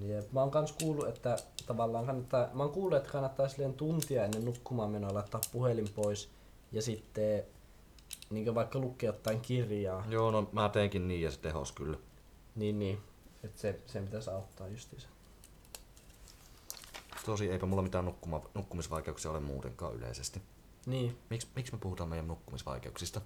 Jep. 0.00 0.32
Mä 0.32 0.40
oon 0.40 0.50
kans 0.50 0.72
kuullut, 0.72 1.08
että 1.08 1.36
tavallaan 1.66 2.06
kannattaa, 2.06 2.48
mä 2.52 2.62
oon 2.62 2.72
kuullut, 2.72 2.98
että 2.98 3.12
kannattaa 3.12 3.48
silleen 3.48 3.74
tuntia 3.74 4.24
ennen 4.24 4.44
nukkumaan 4.44 4.90
menoa 4.90 5.14
laittaa 5.14 5.40
puhelin 5.52 5.88
pois 5.94 6.28
ja 6.72 6.82
sitten 6.82 7.44
niin 8.30 8.54
vaikka 8.54 8.78
lukea 8.78 9.08
jotain 9.08 9.40
kirjaa. 9.40 10.04
Joo, 10.08 10.30
no 10.30 10.48
mä 10.52 10.68
teenkin 10.68 11.08
niin 11.08 11.22
ja 11.22 11.30
se 11.30 11.40
tehos 11.40 11.72
kyllä. 11.72 11.98
Niin, 12.56 12.78
niin. 12.78 12.98
Että 13.44 13.60
se, 13.60 13.80
se 13.86 14.00
pitäisi 14.00 14.30
auttaa 14.30 14.68
justiinsa. 14.68 15.08
Tosi 17.26 17.50
eipä 17.50 17.66
mulla 17.66 17.82
mitään 17.82 18.04
nukkuma, 18.04 18.42
nukkumisvaikeuksia 18.54 19.30
ole 19.30 19.40
muutenkaan 19.40 19.94
yleisesti. 19.94 20.42
Niin, 20.86 21.18
Miks, 21.30 21.46
miksi 21.56 21.72
me 21.72 21.78
puhutaan 21.78 22.08
meidän 22.08 22.28
nukkumisvaikeuksista? 22.28 23.20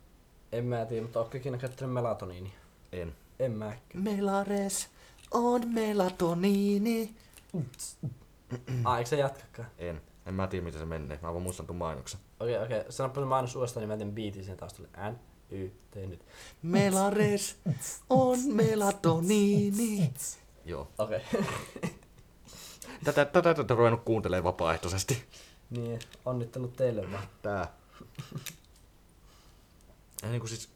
en 0.53 0.65
mä 0.65 0.85
tiedä, 0.85 1.03
mutta 1.03 1.19
ootko 1.19 1.37
ikinä 1.37 1.59
käyttänyt 1.59 1.95
melatoniini? 1.95 2.55
En. 2.93 3.15
En 3.39 3.53
mä. 3.53 3.73
Melares 3.95 4.89
on 5.31 5.69
melatoniini. 5.69 7.15
Ah, 8.85 8.99
eikö 8.99 9.11
sä 9.11 9.17
jatkakaan? 9.17 9.69
En. 9.79 10.01
En 10.29 10.35
mä 10.35 10.47
tiedä 10.47 10.65
miten 10.65 10.81
se 10.81 10.87
menee. 10.87 11.19
Mä 11.23 11.33
vaan 11.33 11.43
muistan 11.43 11.67
tuon 11.67 11.77
mainoksen. 11.77 12.21
Okei, 12.41 12.59
okei. 12.59 12.85
Sanoppa 12.89 13.21
se 13.21 13.27
mainos 13.27 13.57
uudestaan, 13.57 13.83
niin 13.83 13.89
mä 13.89 13.97
teen 13.97 14.13
biitin 14.13 14.45
sen 14.45 14.57
taustalle. 14.57 14.89
N, 15.11 15.17
Y, 15.51 15.71
T 15.91 15.95
nyt. 15.97 16.25
Melares 16.63 17.57
on 18.11 18.39
melatoniini. 18.53 20.13
Joo. 20.65 20.89
Okei. 20.99 21.21
Tätä, 23.05 23.25
tätä, 23.25 23.55
tätä 23.55 23.75
ruvennut 23.75 24.05
kuuntelemaan 24.05 24.45
vapaaehtoisesti. 24.45 25.25
niin, 25.71 25.99
onnittelut 26.25 26.77
teille 26.77 27.13
vaan. 27.13 27.25
Tää. 27.43 27.73
Ei 30.23 30.31
niinku 30.31 30.47
siis, 30.47 30.69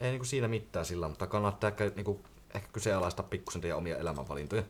ei 0.00 0.10
niinku 0.10 0.24
siinä 0.24 0.48
mitään 0.48 0.86
sillä, 0.86 1.08
mutta 1.08 1.26
kannattaa 1.26 1.68
ehkä, 1.70 1.92
niinku, 1.96 2.20
ehkä 2.54 2.68
kyseenalaistaa 2.72 3.26
pikkusen 3.30 3.60
teidän 3.60 3.78
omia 3.78 3.96
elämänvalintoja. 3.96 4.62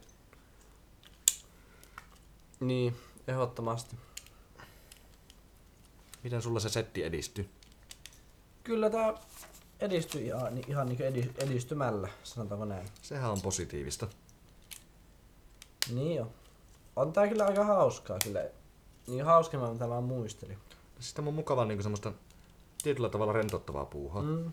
Niin, 2.61 2.97
ehdottomasti. 3.29 3.97
Miten 6.25 6.43
sulla 6.43 6.61
se 6.61 6.69
setti 6.69 7.03
edistyy? 7.03 7.49
Kyllä 8.65 8.91
tää 8.91 9.15
edistyi 9.81 10.27
ihan, 10.27 10.59
ihan 10.69 10.87
niin 10.89 11.03
edi, 11.03 11.31
edistymällä, 11.39 12.09
sanotaanko 12.23 12.65
näin. 12.65 12.89
Sehän 13.03 13.31
on 13.31 13.41
positiivista. 13.41 14.09
Niin 15.93 16.17
jo. 16.17 16.31
On 16.97 17.13
tää 17.13 17.29
kyllä 17.29 17.47
aika 17.47 17.65
hauskaa 17.65 18.19
kyllä. 18.25 18.45
Niin 19.07 19.25
hauskemmin 19.25 19.71
mitä 19.71 19.87
mä 19.87 20.01
muistelin. 20.01 20.59
Siis 21.01 21.15
tämä 21.15 21.29
on 21.29 21.35
mukava 21.35 21.65
niinku 21.65 21.83
semmoista 21.83 22.13
tietyllä 22.83 23.09
tavalla 23.09 23.33
rentouttavaa 23.33 23.85
puuhaa. 23.85 24.23
Mm. 24.23 24.53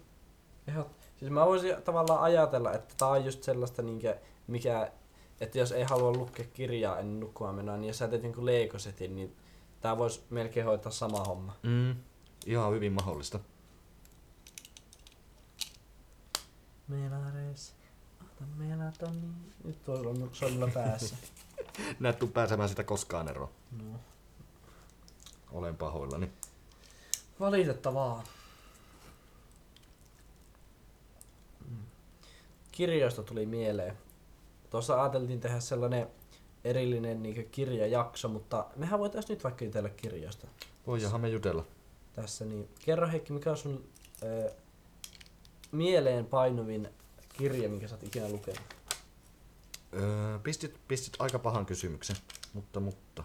Ehdot. 0.68 0.88
Siis 1.20 1.32
mä 1.32 1.46
voisin 1.46 1.76
tavallaan 1.84 2.22
ajatella, 2.22 2.74
että 2.74 2.94
tää 2.98 3.08
on 3.08 3.26
just 3.26 3.44
sellaista 3.44 3.82
niinkö, 3.82 4.18
mikä, 4.48 4.92
että 5.42 5.60
jos 5.60 5.72
ei 5.72 5.84
halua 5.84 6.12
lukea 6.12 6.46
kirjaa 6.54 7.00
ennen 7.00 7.20
nukkumaan 7.20 7.56
menoa, 7.56 7.78
niin 7.78 7.88
jos 7.88 7.98
sä 7.98 8.08
teet 8.08 8.22
niinku 8.22 8.46
leikosetin, 8.46 9.16
niin 9.16 9.36
tää 9.82 9.98
voisi 9.98 10.24
melkein 10.30 10.66
hoitaa 10.66 10.92
sama 10.92 11.24
homma. 11.24 11.56
Mm. 11.64 11.96
Ihan 12.46 12.74
hyvin 12.74 12.94
mahdollista. 12.94 13.40
Melares, 16.88 17.74
ota 18.22 18.44
melatoni. 18.58 19.28
Nyt 19.64 19.84
tuolla 19.84 20.10
on 20.10 20.30
se 20.34 20.46
on 20.46 20.54
mulla 20.54 20.68
päässä. 20.74 21.16
Näet 22.00 22.20
tuu 22.20 22.28
pääsemään 22.28 22.70
sitä 22.70 22.84
koskaan 22.84 23.28
eroon. 23.28 23.50
No. 23.72 24.00
Olen 25.52 25.78
pahoillani. 25.78 26.32
Valitettavaa. 27.40 28.24
Mm. 31.70 31.78
Kirjoista 32.72 33.24
tuli 33.24 33.46
mieleen. 33.46 33.98
Tuossa 34.70 35.02
ajateltiin 35.02 35.40
tehdä 35.40 35.60
sellainen 35.60 36.08
erillinen 36.64 37.24
niin 37.24 37.50
kirjajakso, 37.52 38.28
mutta 38.28 38.66
mehän 38.76 39.00
voitaisiin 39.00 39.36
nyt 39.36 39.44
vaikka 39.44 39.66
jutella 39.66 39.90
kirjoista 39.90 40.48
Voidaanhan 40.88 41.22
me 41.22 41.30
jutella. 41.30 41.66
tässä. 42.14 42.46
Niin 42.46 42.70
kerro 42.86 43.08
Heikki, 43.08 43.34
mikä 43.34 43.52
on 43.52 43.58
sun 43.58 43.86
ö, 44.24 44.52
mieleen 45.72 46.26
painuvin 46.26 46.90
kirja, 47.38 47.70
minkä 47.70 47.88
sä 47.88 47.96
oot 47.96 48.04
ikinä 48.04 48.30
lukenut? 48.30 48.62
Öö, 49.94 50.40
pistit, 50.40 50.76
pistit 50.88 51.14
aika 51.20 51.40
pahan 51.40 51.66
kysymyksen, 51.66 52.16
mutta 52.54 52.80
mutta. 52.80 53.24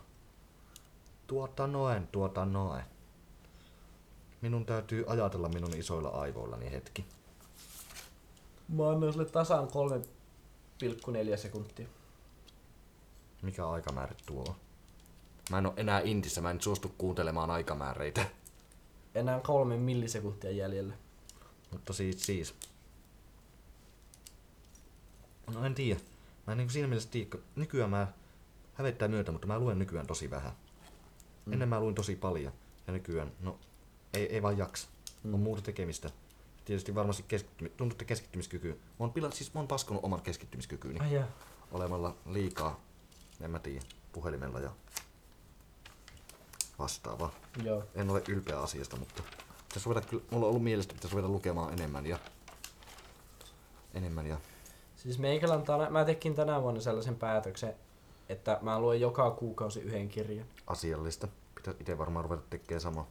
Tuota 1.27 1.67
noen, 1.67 2.07
tuota 2.07 2.45
noen. 2.45 2.85
Minun 4.41 4.67
täytyy 4.67 5.05
ajatella 5.07 5.49
minun 5.49 5.75
isoilla 5.77 6.09
aivoillani 6.09 6.71
hetki. 6.71 7.05
Mä 8.69 8.89
annan 8.91 9.13
sulle 9.13 9.27
tasan 9.27 9.69
3,4 9.69 11.37
sekuntia. 11.37 11.89
Mikä 13.47 13.69
aikamäärä 13.69 14.15
tuo? 14.27 14.57
Mä 15.51 15.59
en 15.59 15.67
oo 15.67 15.75
enää 15.77 16.01
intissä, 16.05 16.41
mä 16.41 16.51
en 16.51 16.61
suostu 16.61 16.95
kuuntelemaan 16.99 17.51
aikamääreitä. 17.51 18.27
Enää 19.15 19.41
kolme 19.41 19.77
millisekuntia 19.77 20.51
jäljellä. 20.51 20.95
Mutta 21.71 21.93
siis, 21.93 22.27
siis. 22.27 22.55
No 25.55 25.65
en 25.65 25.75
tiedä. 25.75 26.01
Mä 26.47 26.53
en 26.53 26.59
niin 26.59 26.71
siinä 26.71 26.89
mielessä 26.89 27.09
tiedä, 27.11 27.39
nykyään 27.57 27.91
mä 27.91 28.07
hävettää 28.75 29.09
myötä, 29.09 29.33
mutta 29.33 29.47
mä 29.47 29.59
luen 29.59 29.79
nykyään 29.79 30.07
tosi 30.07 30.31
vähän. 30.31 30.53
Mm. 31.47 31.53
Ennen 31.53 31.69
mä 31.69 31.81
luin 31.81 31.95
tosi 31.95 32.17
paljon. 32.17 32.53
Ja 32.87 32.93
nykyään, 32.93 33.33
no, 33.41 33.59
ei, 34.15 34.35
ei 34.35 34.43
vaan 34.43 34.59
jaksa. 34.59 34.89
Mm. 35.23 35.35
On 35.35 35.41
muuta 35.41 35.63
tekemistä. 35.63 36.11
Tietysti 36.65 36.95
varmasti 36.95 37.25
keskittymi, 37.29 37.73
tuntutte 37.77 38.05
keskittymiskykyä. 38.05 38.73
Mä 38.73 38.79
oon, 38.99 39.13
pila, 39.13 39.31
siis 39.31 39.55
mä 39.55 39.61
oon 39.61 39.69
paskonut 39.69 40.05
oman 40.05 40.23
keskittymiskykyni 40.23 40.99
Ai 40.99 41.15
jaa. 41.15 41.27
olemalla 41.73 42.17
liikaa, 42.27 42.81
en 43.41 43.51
mä 43.51 43.59
tiedä, 43.59 43.85
puhelimella 44.13 44.61
ja 44.61 44.71
vastaavaa. 46.79 47.35
Joo. 47.63 47.85
En 47.95 48.11
ole 48.11 48.23
ylpeä 48.29 48.61
asiasta, 48.61 48.97
mutta 48.97 49.23
pitäisi 49.69 49.89
ruveta, 49.89 50.09
kyllä, 50.09 50.25
mulla 50.31 50.47
on 50.47 50.51
ollut 50.51 50.65
mielestä, 50.65 50.91
että 50.91 50.95
pitäisi 50.95 51.17
ruveta 51.17 51.33
lukemaan 51.33 51.73
enemmän 51.73 52.07
ja 52.07 52.19
enemmän 53.95 54.27
ja 54.27 54.39
Siis 54.97 55.19
meikälän 55.19 55.63
tänä, 55.63 55.91
mä 55.91 56.05
tekin 56.05 56.35
tänä 56.35 56.63
vuonna 56.63 56.81
sellaisen 56.81 57.17
päätöksen, 57.17 57.75
että 58.29 58.59
mä 58.63 58.81
luen 58.81 59.01
joka 59.01 59.31
kuukausi 59.31 59.81
yhden 59.81 60.09
kirjan. 60.09 60.47
asiallista. 60.67 61.29
Pitäisi 61.55 61.81
itse 61.81 61.99
varmaan 61.99 62.25
ruveta 62.25 62.43
tekemään 62.51 62.81
sama. 62.81 63.07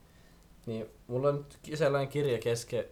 Niin 0.65 0.85
mulla 1.07 1.29
on 1.29 1.35
nyt 1.35 1.77
sellainen 1.77 2.07
kirja 2.07 2.39
kesken, 2.39 2.85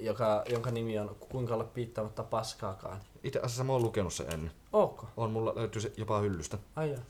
joka, 0.00 0.44
jonka 0.48 0.70
nimi 0.70 0.98
on 0.98 1.16
Kuinka 1.28 1.54
olla 1.54 1.64
piittaamatta 1.64 2.22
paskaakaan. 2.22 3.00
Itse 3.22 3.40
asiassa 3.40 3.64
mä 3.64 3.72
oon 3.72 3.82
lukenut 3.82 4.14
sen 4.14 4.32
ennen. 4.32 4.52
Ootko? 4.72 5.08
On, 5.16 5.30
mulla 5.30 5.52
löytyy 5.56 5.82
se 5.82 5.92
jopa 5.96 6.20
hyllystä. 6.20 6.58
Ai 6.76 6.90
joo. 6.90 7.00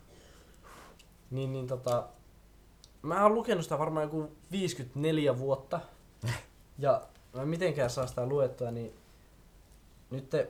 Niin, 1.31 1.53
niin 1.53 1.67
tota... 1.67 2.07
Mä 3.01 3.23
oon 3.23 3.33
lukenut 3.33 3.63
sitä 3.63 3.79
varmaan 3.79 4.03
joku 4.03 4.31
54 4.51 5.39
vuotta. 5.39 5.79
ja 6.79 7.01
mä 7.33 7.41
en 7.41 7.47
mitenkään 7.47 7.89
saa 7.89 8.07
sitä 8.07 8.25
luettua, 8.25 8.71
niin 8.71 8.93
nyt 10.09 10.29
te, 10.29 10.49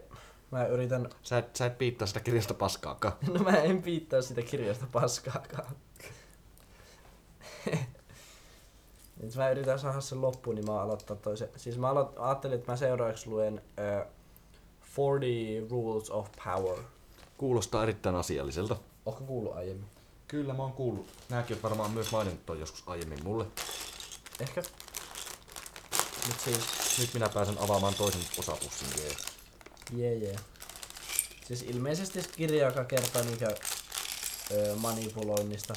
mä 0.52 0.66
yritän... 0.66 1.10
Sä 1.22 1.38
et, 1.38 1.56
sä 1.56 1.66
et 1.66 1.78
piittaa 1.78 2.08
sitä 2.08 2.20
kirjasta 2.20 2.54
paskaakaan. 2.54 3.14
No 3.34 3.44
mä 3.44 3.58
en 3.58 3.82
piittaa 3.82 4.22
sitä 4.22 4.42
kirjasta 4.42 4.86
paskaakaan. 4.92 5.76
Nyt 9.22 9.36
mä 9.36 9.50
yritän 9.50 9.80
saada 9.80 10.02
sen 10.02 10.22
loppuun, 10.22 10.56
niin 10.56 10.66
mä 10.66 10.82
aloittaa 10.82 11.16
toisen. 11.16 11.50
Siis 11.56 11.78
mä 11.78 11.90
aloit, 11.90 12.08
ajattelin, 12.18 12.56
että 12.56 12.72
mä 12.72 12.78
seuraavaksi 12.78 13.30
luen 13.30 13.62
uh, 14.04 14.12
40 14.98 15.72
Rules 15.72 16.10
of 16.10 16.28
Power. 16.46 16.78
Kuulostaa 17.38 17.84
erittäin 17.84 18.16
asialliselta. 18.16 18.78
Ootko 19.06 19.24
kuullut 19.24 19.56
aiemmin? 19.56 19.90
Kyllä 20.28 20.54
mä 20.54 20.64
oon 20.64 20.74
kuullut. 20.74 21.08
Nääkin 21.30 21.56
on 21.56 21.64
varmaan 21.64 21.92
myös 21.92 22.12
maininnut 22.12 22.46
ton 22.46 22.60
joskus 22.60 22.84
aiemmin 22.88 23.24
mulle. 23.24 23.46
Ehkä. 24.40 24.62
Nyt 26.28 26.40
siis, 26.40 26.60
Nyt 27.00 27.14
minä 27.14 27.30
pääsen 27.30 27.58
avaamaan 27.58 27.94
toisen 27.94 28.22
osapussin 28.40 28.88
jee 28.98 29.16
yeah, 29.96 30.22
jee. 30.22 30.30
Yeah. 30.30 30.44
Siis 31.46 31.62
ilmeisesti 31.62 32.24
kirja, 32.36 32.66
joka 32.66 32.84
kertoo 32.84 33.24
niinkö 33.24 33.56
manipuloinnista. 34.76 35.74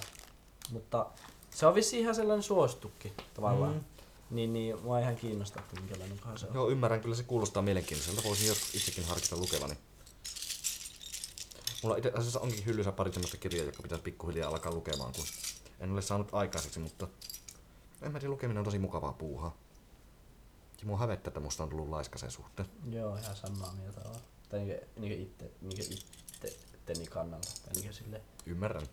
Mutta 0.71 1.07
se 1.51 1.67
on 1.67 1.75
vissi 1.75 2.01
ihan 2.01 2.15
sellainen 2.15 2.43
suositukki 2.43 3.13
tavallaan. 3.35 3.75
Mm. 3.75 3.85
Niin, 4.31 4.53
niin 4.53 4.83
mua 4.83 4.99
ihan 4.99 5.17
kiinnostaa, 5.17 5.63
että 5.63 5.81
minkälainen 5.81 6.19
se 6.37 6.47
on. 6.47 6.55
Joo, 6.55 6.71
ymmärrän. 6.71 7.01
Kyllä 7.01 7.15
se 7.15 7.23
kuulostaa 7.23 7.63
mielenkiintoiselta. 7.63 8.23
Voisin 8.25 8.49
joskus 8.49 8.75
itsekin 8.75 9.05
harkita 9.05 9.37
lukevani. 9.37 9.75
Mulla 11.83 11.97
itse 11.97 12.13
asiassa 12.15 12.41
onkin 12.41 12.67
hyllyssä 12.67 12.93
pari 12.93 13.13
semmoista 13.13 13.37
kirjaa, 13.37 13.65
jotka 13.65 13.83
pitäisi 13.83 14.03
pikkuhiljaa 14.03 14.51
alkaa 14.51 14.75
lukemaan, 14.75 15.13
kun 15.13 15.25
en 15.81 15.93
ole 15.93 16.03
saanut 16.03 16.29
aikaiseksi, 16.33 16.81
mutta 16.81 17.09
en 18.03 18.13
mä 18.13 18.19
tiedä, 18.19 18.33
lukeminen 18.33 18.59
on 18.59 18.65
tosi 18.65 18.79
mukavaa 18.79 19.13
puuhaa. 19.13 19.57
Ja 20.81 20.87
mua 20.87 20.99
hävettää, 20.99 21.31
että 21.31 21.41
musta 21.41 21.63
on 21.63 21.69
tullut 21.69 21.89
laiska 21.89 22.19
sen 22.19 22.31
suhteen. 22.31 22.69
Joo, 22.91 23.17
ihan 23.17 23.37
samaa 23.37 23.73
mieltä 23.73 24.01
on. 24.05 24.17
Tai 24.49 24.59
niinkö, 24.59 24.87
niinkö 24.97 25.23
itse, 25.23 25.51
niinkö 25.61 25.83
itse, 25.83 26.49
itteni 26.75 27.07
kannalta. 27.07 27.49
Tai 27.65 27.75
niinkö 27.75 27.93
silleen. 27.93 28.23
Ymmärrän. 28.47 28.87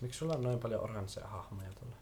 Miksi 0.00 0.18
sulla 0.18 0.34
on 0.34 0.42
noin 0.42 0.58
paljon 0.58 0.82
oransseja 0.82 1.26
hahmoja 1.26 1.72
tuolla? 1.72 1.96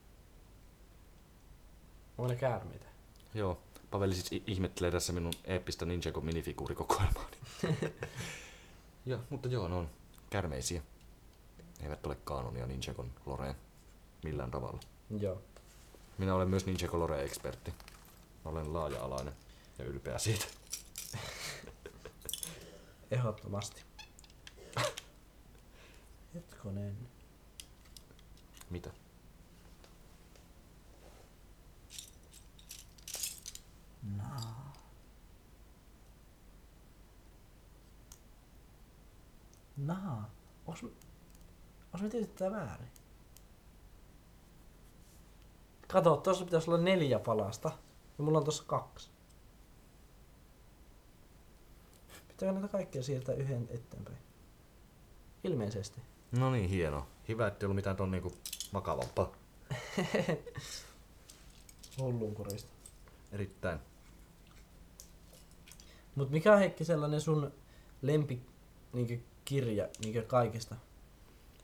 Onko 2.19 2.33
ne 2.33 2.37
käärmeitä? 2.37 2.87
Joo, 3.35 3.59
Paveli 3.91 4.15
siis 4.15 4.43
ihmettelee 4.47 4.91
tässä 4.91 5.13
minun 5.13 5.33
eeppistä 5.45 5.85
Ninjago 5.85 6.21
minifiguurikokoelmaani. 6.21 7.37
ja, 9.07 9.19
mutta 9.31 9.49
joo, 9.49 9.69
ne 9.69 9.75
on 9.75 9.91
kärmeisiä. 10.31 10.83
Ne 11.79 11.85
eivät 11.85 12.07
ole 12.07 12.17
kaanonia 12.25 12.67
Ninjagon 12.67 13.11
loreen 13.27 13.55
millään 14.25 14.51
tavalla. 14.51 14.81
Joo. 15.19 15.43
Minä 16.19 16.35
olen 16.35 16.49
myös 16.49 16.67
Ninjago 16.67 16.99
lore-ekspertti. 16.99 17.73
Olen 18.45 18.73
laaja-alainen 18.73 19.35
ja 19.79 19.85
ylpeä 19.85 20.19
siitä. 20.19 20.47
Ehdottomasti. 23.11 23.83
Hetkonen. 26.35 27.14
Mitä? 28.75 28.91
Naa. 34.17 34.73
Naa. 39.77 40.31
Onks, 40.67 40.83
onks 40.83 42.03
me 42.03 42.09
tehty 42.09 42.27
tää 42.27 42.51
väärin? 42.51 42.89
Kato, 45.89 46.17
tossa 46.17 46.45
pitäisi 46.45 46.71
olla 46.71 46.83
neljä 46.83 47.19
palasta. 47.19 47.79
Ja 48.19 48.25
mulla 48.25 48.39
on 48.39 48.45
tossa 48.45 48.65
kaksi. 48.67 49.11
Pitääkö 52.29 52.53
näitä 52.53 52.69
kaikkia 52.69 53.03
siirtää 53.03 53.35
yhden 53.35 53.69
eteenpäin? 53.71 54.19
Ilmeisesti. 55.45 56.14
No 56.39 56.51
niin, 56.51 56.69
hieno. 56.69 57.07
Hyvä, 57.29 57.47
ettei 57.47 57.67
ollut 57.67 57.77
mitään 57.77 57.97
ton 57.97 58.11
niinku 58.11 58.33
vakavampaa. 58.75 59.33
Hullunkurista. 61.99 62.71
Erittäin. 63.33 63.79
Mut 66.15 66.31
mikä 66.31 66.53
on 66.53 66.59
Heikki 66.59 66.85
sellainen 66.85 67.21
sun 67.21 67.53
lempi 68.03 68.43
niinkö, 68.93 69.19
kirja 69.45 69.89
niinkö 70.03 70.23
kaikista? 70.23 70.75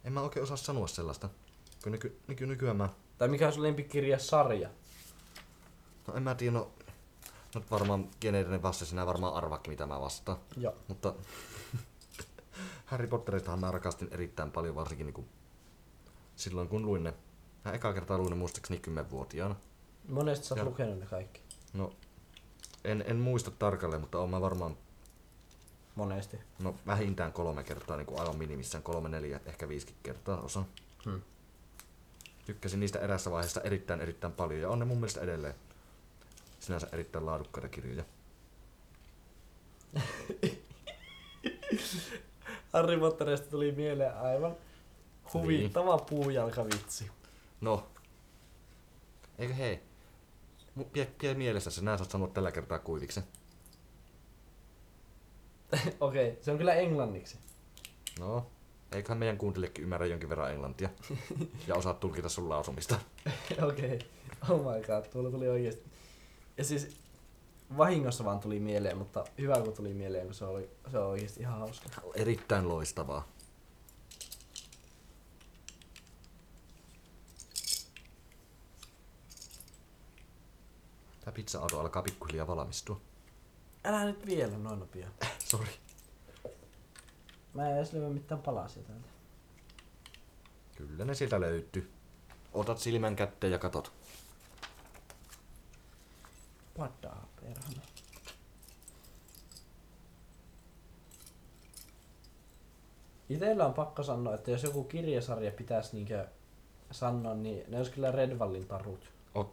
En 0.04 0.12
mä 0.12 0.20
oikein 0.20 0.42
osaa 0.42 0.56
sanoa 0.56 0.86
sellaista. 0.86 1.28
Kun 1.82 1.92
nyky, 1.92 2.20
nyky, 2.26 2.46
nykyään 2.46 2.76
mä... 2.76 2.88
Tai 3.18 3.28
mikä 3.28 3.46
on 3.46 3.52
sun 3.52 3.62
lempikirjasarja? 3.62 4.70
No 6.06 6.14
en 6.14 6.22
mä 6.22 6.34
tiedä, 6.34 6.52
no... 6.52 6.70
No 7.54 7.62
varmaan 7.70 8.08
geneerinen 8.20 8.62
vastaus, 8.62 8.90
sinä 8.90 9.06
varmaan 9.06 9.34
arvaakin 9.34 9.72
mitä 9.72 9.86
mä 9.86 10.00
vastaan. 10.00 10.38
Joo. 10.56 10.74
Mutta 10.88 11.14
Harry 12.84 13.06
Potteristahan 13.06 13.60
mä 13.60 13.70
rakastin 13.70 14.08
erittäin 14.10 14.52
paljon, 14.52 14.74
varsinkin 14.74 15.06
niinku 15.06 15.24
silloin 16.36 16.68
kun 16.68 16.86
luin 16.86 17.04
ne. 17.04 17.14
Mä 17.64 17.72
eka 17.72 17.92
kertaa 17.92 18.18
luin 18.18 18.30
ne 18.30 18.36
muistaakseni 18.36 18.80
10-vuotiaana. 18.88 19.56
Monesti 20.08 20.46
sä 20.46 20.54
oot 20.54 20.58
Joo. 20.58 20.68
lukenut 20.68 20.98
ne 20.98 21.06
kaikki. 21.06 21.40
No, 21.72 21.92
en, 22.84 23.04
en 23.06 23.16
muista 23.16 23.50
tarkalleen, 23.50 24.00
mutta 24.00 24.18
oon 24.18 24.30
mä 24.30 24.40
varmaan 24.40 24.76
Monesti. 25.94 26.38
no, 26.58 26.74
vähintään 26.86 27.32
kolme 27.32 27.64
kertaa, 27.64 27.96
niin 27.96 28.06
kuin 28.06 28.20
aivan 28.20 28.36
minimissään 28.36 28.82
kolme, 28.82 29.08
neljä, 29.08 29.40
ehkä 29.46 29.68
viisikin 29.68 29.96
kertaa 30.02 30.40
osan. 30.40 30.66
Hmm. 31.04 31.20
Tykkäsin 32.46 32.80
niistä 32.80 32.98
erässä 32.98 33.30
vaiheessa 33.30 33.60
erittäin 33.60 34.00
erittäin 34.00 34.32
paljon 34.32 34.60
ja 34.60 34.68
on 34.68 34.78
ne 34.78 34.84
mun 34.84 34.96
mielestä 34.96 35.20
edelleen 35.20 35.54
sinänsä 36.60 36.88
erittäin 36.92 37.26
laadukkaita 37.26 37.68
kirjoja. 37.68 38.04
Harry 42.72 42.98
Potterista 42.98 43.50
tuli 43.50 43.72
mieleen 43.72 44.16
aivan 44.16 44.56
huvittava 45.34 45.96
niin. 45.96 46.06
puujalkavitsi. 46.06 47.10
No, 47.60 47.86
eikö 49.38 49.54
hei? 49.54 49.80
Pidä, 50.92 51.06
pidä 51.20 51.34
mielessä, 51.34 51.70
sä 51.70 51.82
nää 51.82 51.96
saat 51.96 52.10
sanoa 52.10 52.28
tällä 52.28 52.52
kertaa 52.52 52.78
kuiviksi. 52.78 53.20
Okei, 56.00 56.28
okay, 56.30 56.42
se 56.42 56.50
on 56.50 56.58
kyllä 56.58 56.74
englanniksi. 56.74 57.38
No, 58.18 58.46
eiköhän 58.92 59.18
meidän 59.18 59.38
kuuntelijakin 59.38 59.82
ymmärrä 59.82 60.06
jonkin 60.06 60.28
verran 60.28 60.52
englantia 60.52 60.88
ja 61.68 61.74
osaa 61.74 61.94
tulkita 61.94 62.28
sun 62.28 62.48
lausumista. 62.48 63.00
Okei. 63.62 63.94
Okay. 63.94 63.98
Oh 64.48 64.74
my 64.74 64.82
god, 64.82 65.04
tuolla 65.12 65.30
tuli 65.30 65.48
oikeesti. 65.48 65.90
Ja 66.58 66.64
siis 66.64 66.99
vahingossa 67.76 68.24
vaan 68.24 68.40
tuli 68.40 68.60
mieleen, 68.60 68.98
mutta 68.98 69.24
hyvä 69.38 69.62
kun 69.62 69.72
tuli 69.72 69.94
mieleen, 69.94 70.26
kun 70.26 70.34
se 70.34 70.44
oli, 70.44 70.70
se 70.90 70.98
on 70.98 71.06
oikeesti 71.06 71.40
ihan 71.40 71.58
hauska. 71.58 71.88
Erittäin 72.14 72.68
loistavaa. 72.68 73.28
Tämä 81.20 81.32
pizza-auto 81.34 81.80
alkaa 81.80 82.02
pikkuhiljaa 82.02 82.46
valmistua. 82.46 83.00
Älä 83.84 84.04
nyt 84.04 84.26
vielä 84.26 84.58
noin 84.58 84.88
pian. 84.88 85.12
Sori. 85.38 85.70
Mä 87.54 87.70
en 87.70 87.76
edes 87.76 87.92
löydä 87.92 88.08
mitään 88.08 88.42
palasia 88.42 88.82
täältä. 88.82 89.08
Kyllä 90.76 91.04
ne 91.04 91.14
sieltä 91.14 91.40
löytyy. 91.40 91.90
Otat 92.52 92.78
silmän 92.78 93.16
kätteen 93.16 93.52
ja 93.52 93.58
katot. 93.58 93.99
Itellä 103.40 103.66
on 103.66 103.74
pakko 103.74 104.02
sanoa, 104.02 104.34
että 104.34 104.50
jos 104.50 104.62
joku 104.62 104.84
kirjasarja 104.84 105.52
pitäisi 105.52 105.96
niinkö 105.96 106.26
sanoa, 106.90 107.34
niin 107.34 107.64
ne 107.68 107.76
olisi 107.76 107.92
kyllä 107.92 108.10
Redvallin 108.10 108.66
tarut. 108.66 109.10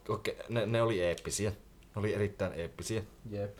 Okei, 0.08 0.36
ne, 0.48 0.66
ne 0.66 0.82
oli 0.82 1.00
eeppisiä. 1.00 1.50
Ne 1.50 2.00
oli 2.00 2.14
erittäin 2.14 2.52
eeppisiä. 2.52 3.02
Jep. 3.30 3.58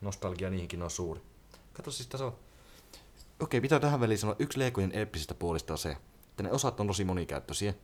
Nostalgia 0.00 0.50
niihinkin 0.50 0.82
on 0.82 0.90
suuri. 0.90 1.20
Kato 1.72 1.90
siis 1.90 2.08
tässä 2.08 2.26
on... 2.26 2.36
Okei, 3.40 3.60
pitää 3.60 3.80
tähän 3.80 4.00
väliin 4.00 4.18
sanoa, 4.18 4.36
yksi 4.38 4.58
Legojen 4.58 4.92
eeppisistä 4.94 5.34
puolista 5.34 5.74
on 5.74 5.78
se, 5.78 5.96
että 6.30 6.42
ne 6.42 6.52
osat 6.52 6.80
on 6.80 6.86
tosi 6.86 7.04
monikäyttöisiä. 7.04 7.74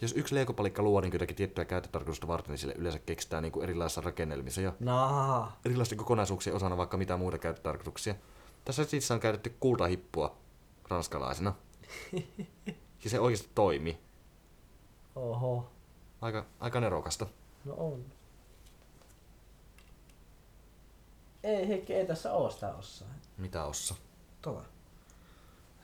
Jos 0.00 0.12
yksi 0.16 0.34
Lego-palikka 0.34 0.82
luodaan 0.82 1.12
jotakin 1.12 1.36
tiettyä 1.36 1.64
käyttötarkoitusta 1.64 2.28
varten, 2.28 2.50
niin 2.50 2.58
sille 2.58 2.74
yleensä 2.78 2.98
keksitään 2.98 3.42
niin 3.42 3.52
kuin 3.52 3.64
erilaisissa 3.64 4.00
rakennelmissa 4.00 4.60
ja 4.60 4.72
Naa. 4.80 5.60
erilaisten 5.64 5.98
kokonaisuuksien 5.98 6.56
osana 6.56 6.76
vaikka 6.76 6.96
mitä 6.96 7.16
muita 7.16 7.38
käyttötarkoituksia. 7.38 8.14
Tässä 8.64 8.84
siis 8.84 9.10
on 9.10 9.20
käytetty 9.20 9.56
kultahippua 9.60 10.38
ranskalaisena. 10.88 11.54
ja 13.04 13.10
se 13.10 13.20
oikeasti 13.20 13.50
toimi. 13.54 13.98
Oho. 15.16 15.70
Aika, 16.20 16.46
aika 16.60 16.80
nerokasta. 16.80 17.26
No 17.64 17.74
on. 17.76 18.04
Ei 21.42 21.68
Heikki, 21.68 21.94
ei 21.94 22.06
tässä 22.06 22.32
oo 22.32 22.50
sitä 22.50 22.74
osaa. 22.74 23.08
Mitä 23.38 23.64
ossa? 23.64 23.94
Tota. 24.42 24.64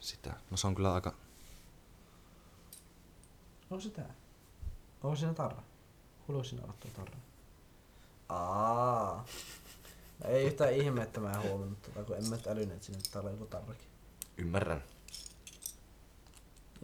Sitä. 0.00 0.34
No 0.50 0.56
se 0.56 0.66
on 0.66 0.74
kyllä 0.74 0.94
aika... 0.94 1.14
Onko 3.70 3.80
se 3.80 3.90
tää? 3.90 4.14
Onko 5.02 5.16
siinä 5.16 5.34
tarra? 5.34 5.62
Kuuluuko 6.26 6.44
siinä 6.48 6.64
olla 6.64 6.74
tuo 6.80 6.90
tarra? 6.96 7.16
Aa. 8.28 9.24
Ei 10.24 10.44
yhtään 10.44 10.72
ihme, 10.72 11.02
että 11.02 11.20
mä 11.20 11.32
en 11.32 11.42
huomannut 11.42 11.82
tota, 11.82 12.04
kun 12.04 12.16
en 12.16 12.28
mä 12.28 12.36
nyt 12.36 12.46
älynyt, 12.46 12.72
että 12.72 12.86
sinne 12.86 13.00
täällä 13.12 13.28
on 13.28 13.34
joku 13.34 13.46
tarrakin. 13.46 13.88
Ymmärrän. 14.36 14.82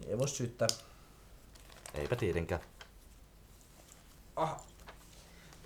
Ei 0.05 0.17
voi 0.17 0.27
syyttää. 0.27 0.67
Eipä 1.93 2.15
tietenkään. 2.15 2.61
Ah. 4.35 4.61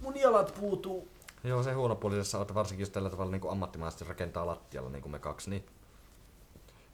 Mun 0.02 0.18
jalat 0.18 0.54
puutuu. 0.60 1.08
Joo, 1.44 1.64
se 1.64 1.74
huono 1.74 1.96
puoli 1.96 2.16
tässä 2.16 2.38
on, 2.38 2.42
että 2.42 2.54
varsinkin 2.54 2.82
jos 2.82 2.90
tällä 2.90 3.10
tavalla 3.10 3.32
niin 3.32 3.42
kuin 3.42 3.52
ammattimaisesti 3.52 4.06
rakentaa 4.06 4.46
lattialla, 4.48 4.90
niin 4.90 5.02
kuin 5.02 5.12
me 5.12 5.20
kaksi, 5.20 5.50
niin, 5.50 5.66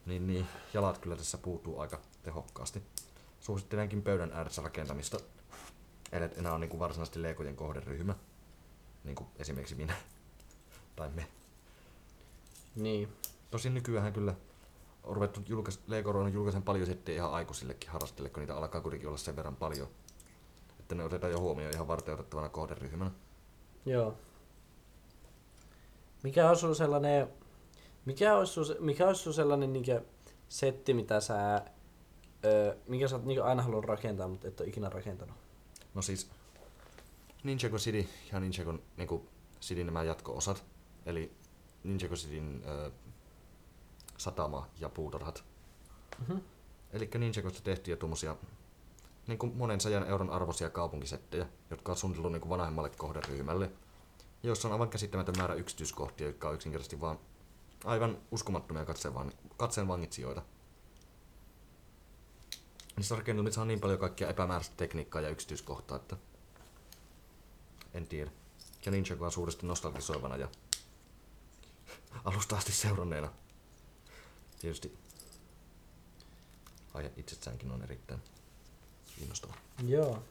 niin, 0.06 0.26
niin 0.26 0.46
jalat 0.74 0.98
kyllä 0.98 1.16
tässä 1.16 1.38
puutuu 1.38 1.80
aika 1.80 2.00
tehokkaasti. 2.22 2.82
Suosittelenkin 3.40 4.02
pöydän 4.02 4.32
ääressä 4.32 4.62
rakentamista, 4.62 5.18
ellei 6.12 6.30
enää 6.36 6.52
ole 6.52 6.60
niin 6.60 6.70
kuin 6.70 6.80
varsinaisesti 6.80 7.22
leikojen 7.22 7.56
kohderyhmä, 7.56 8.14
niin 9.04 9.16
kuin 9.16 9.28
esimerkiksi 9.38 9.74
minä 9.74 9.94
tai 10.98 11.10
me. 11.10 11.26
Niin. 12.76 13.08
Tosin 13.50 13.74
nykyään 13.74 14.12
kyllä 14.12 14.34
on 15.04 15.14
ruvettu 15.14 15.40
julkais, 15.48 15.80
on 16.14 16.32
julkaisen 16.32 16.62
paljon 16.62 16.86
sitten 16.86 17.14
ihan 17.14 17.32
aikuisillekin 17.32 17.90
harrastille, 17.90 18.28
kun 18.28 18.40
niitä 18.40 18.56
alkaa 18.56 18.80
kuitenkin 18.80 19.08
olla 19.08 19.18
sen 19.18 19.36
verran 19.36 19.56
paljon, 19.56 19.88
että 20.80 20.94
ne 20.94 21.04
otetaan 21.04 21.32
jo 21.32 21.40
huomioon 21.40 21.74
ihan 21.74 21.88
varten 21.88 22.14
otettavana 22.14 22.48
kohderyhmänä. 22.48 23.10
Joo. 23.86 24.14
Mikä 26.22 26.50
on 26.50 26.56
sun 26.56 26.76
sellainen 26.76 27.28
Mikä 28.04 28.36
olisi 28.36 28.52
sun, 28.52 28.66
mikä 28.80 29.06
olisi 29.06 29.22
sun 29.22 29.34
sellainen 29.34 29.72
niinkö 29.72 30.02
setti, 30.48 30.94
mitä 30.94 31.20
sä, 31.20 31.62
öö, 32.44 32.76
mikä 32.86 33.08
sä 33.08 33.16
oot 33.16 33.24
niinkö 33.24 33.44
aina 33.44 33.62
halunnut 33.62 33.84
rakentaa, 33.84 34.28
mutta 34.28 34.48
et 34.48 34.60
ole 34.60 34.68
ikinä 34.68 34.88
rakentanut? 34.88 35.36
No 35.94 36.02
siis 36.02 36.30
Ninjago 37.42 37.76
City 37.76 38.08
ja 38.32 38.40
Ninjago 38.40 38.74
niinku, 38.96 39.26
City 39.60 39.84
nämä 39.84 40.02
jatko-osat. 40.02 40.64
Eli 41.08 41.32
Ninjago 41.84 42.14
Cityn 42.14 42.62
ö, 42.66 42.90
satama 44.18 44.68
ja 44.80 44.88
puutarhat. 44.88 45.44
Mhm. 46.18 46.38
Eli 46.92 47.10
Ninjagosta 47.18 47.62
tehtiin 47.62 47.92
jo 47.92 47.96
tuommoisia 47.96 48.36
niin 49.26 49.38
kuin 49.38 49.56
monen 49.56 49.80
sajan 49.80 50.08
euron 50.08 50.30
arvoisia 50.30 50.70
kaupunkisettejä, 50.70 51.46
jotka 51.70 51.92
on 51.92 51.98
suunniteltu 51.98 52.28
niin 52.28 52.40
kuin 52.40 52.50
vanhemmalle 52.50 52.90
kohderyhmälle, 52.90 53.70
joissa 54.42 54.68
on 54.68 54.72
aivan 54.72 54.88
käsittämätön 54.88 55.34
määrä 55.38 55.54
yksityiskohtia, 55.54 56.26
jotka 56.26 56.48
on 56.48 56.54
yksinkertaisesti 56.54 57.00
vaan 57.00 57.18
aivan 57.84 58.18
uskomattomia 58.30 58.86
katseen 59.56 59.88
vangitsijoita. 59.88 60.42
Niissä 62.96 63.16
rakennelmissa 63.16 63.60
on 63.60 63.68
niin 63.68 63.80
paljon 63.80 63.98
kaikkia 63.98 64.28
epämääräistä 64.28 64.76
tekniikkaa 64.76 65.22
ja 65.22 65.28
yksityiskohtaa, 65.28 65.96
että 65.96 66.16
en 67.94 68.06
tiedä. 68.06 68.30
Ja 68.86 68.92
Ninjagoa 68.92 69.30
suuresti 69.30 69.66
nostalgisoivana 69.66 70.36
ja 70.36 70.48
alusta 72.24 72.56
asti 72.56 72.72
seuranneena. 72.72 73.32
Tietysti 74.60 74.98
aihe 76.94 77.12
itsessäänkin 77.16 77.70
on 77.70 77.82
erittäin 77.82 78.22
kiinnostava. 79.16 79.54
Joo. 79.86 80.22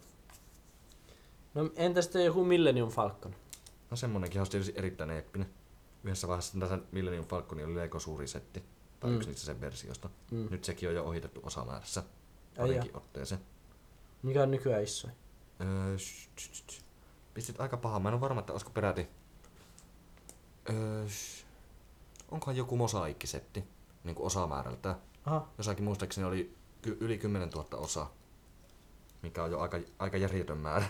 No 1.54 1.70
entä 1.76 2.02
sitten 2.02 2.26
joku 2.26 2.44
Millennium 2.46 2.90
Falcon? 2.90 3.36
No 3.92 3.98
semmonenkin 3.98 4.42
on 4.42 4.50
tietysti 4.50 4.74
erittäin 4.76 5.10
eeppinen. 5.12 5.50
Yhdessä 6.04 6.28
vaiheessa 6.28 6.60
tässä 6.60 6.80
Millennium 6.92 7.26
Falcon 7.28 7.60
oli 7.64 7.76
Lego 7.76 8.00
suuri 8.00 8.28
setti, 8.28 8.64
tai 9.00 9.10
Mm. 9.10 9.16
yksi 9.16 9.30
niistä 9.30 9.46
sen 9.46 9.62
versiosta. 9.62 10.10
Mm. 10.32 10.48
Nyt 10.52 10.64
sekin 10.64 10.90
on 10.90 10.96
jo 10.96 11.04
ohitettu 11.04 11.40
osamäärässä. 11.44 12.00
Ai 12.02 12.56
Parinkin 12.58 12.98
otteeseen. 12.98 13.42
Mikä 14.24 14.44
on 14.44 14.52
nykyään 14.52 14.84
isoin? 14.84 15.14
Öö, 15.62 15.96
sh- 15.98 16.30
sh- 16.40 16.52
sh- 16.54 16.72
sh. 16.72 16.82
Pistit 17.34 17.60
aika 17.62 17.78
paha. 17.78 18.00
Mä 18.00 18.10
en 18.10 18.14
ole 18.14 18.22
varma, 18.22 18.40
että 18.40 18.54
olisiko 18.54 18.72
peräti... 18.72 19.08
Öö, 20.70 21.06
sh- 21.06 21.46
onkohan 22.32 22.56
joku 22.58 22.78
mosaikkisetti, 22.78 23.64
niin 24.04 24.16
kuin 24.16 24.26
osamäärältään. 24.26 24.96
Aha. 25.26 25.48
Jossakin 25.58 25.84
muistaakseni 25.84 26.28
oli 26.28 26.56
ky- 26.82 26.98
yli 27.00 27.18
10 27.18 27.50
000 27.50 27.78
osaa, 27.78 28.14
mikä 29.22 29.44
on 29.44 29.52
jo 29.52 29.60
aika, 29.60 29.80
aika 30.00 30.18
järjetön 30.18 30.58
määrä. 30.58 30.86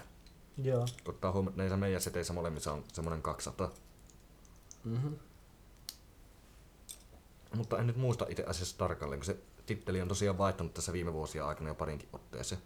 Joo. 0.58 0.86
Ottaa 1.08 1.32
huomioon, 1.32 1.50
että 1.52 1.62
näissä 1.62 1.78
meidän 1.78 2.02
seteissä 2.02 2.34
molemmissa 2.34 2.74
on 2.74 2.84
semmoinen 2.94 3.22
200. 3.22 3.72
Mhm. 4.84 5.14
Mutta 7.56 7.80
en 7.80 7.88
nyt 7.88 7.98
muista 7.98 8.26
itse 8.30 8.44
asiassa 8.44 8.78
tarkalleen, 8.78 9.20
kun 9.20 9.26
se 9.26 9.38
titteli 9.66 10.02
on 10.02 10.08
tosiaan 10.08 10.38
vaihtanut 10.38 10.74
tässä 10.74 10.94
viime 10.94 11.14
vuosien 11.14 11.46
aikana 11.46 11.70
jo 11.70 11.76
parinkin 11.76 12.10
otteeseen. 12.14 12.62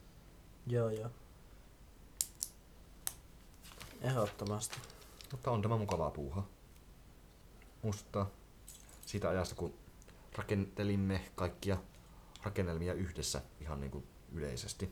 Joo, 0.68 0.90
joo. 0.90 1.10
Ehdottomasti. 4.02 4.78
Mutta 5.32 5.52
on 5.52 5.62
tämä 5.62 5.78
mukavaa 5.78 6.12
puuhaa. 6.12 6.48
Muistuttaa 7.82 8.30
siitä 9.12 9.30
ajasta, 9.30 9.56
kun 9.56 9.74
rakentelimme 10.38 11.22
kaikkia 11.36 11.78
rakennelmia 12.44 12.94
yhdessä 12.94 13.42
ihan 13.62 13.80
niin 13.82 13.92
kuin 13.92 14.04
yleisesti. 14.34 14.90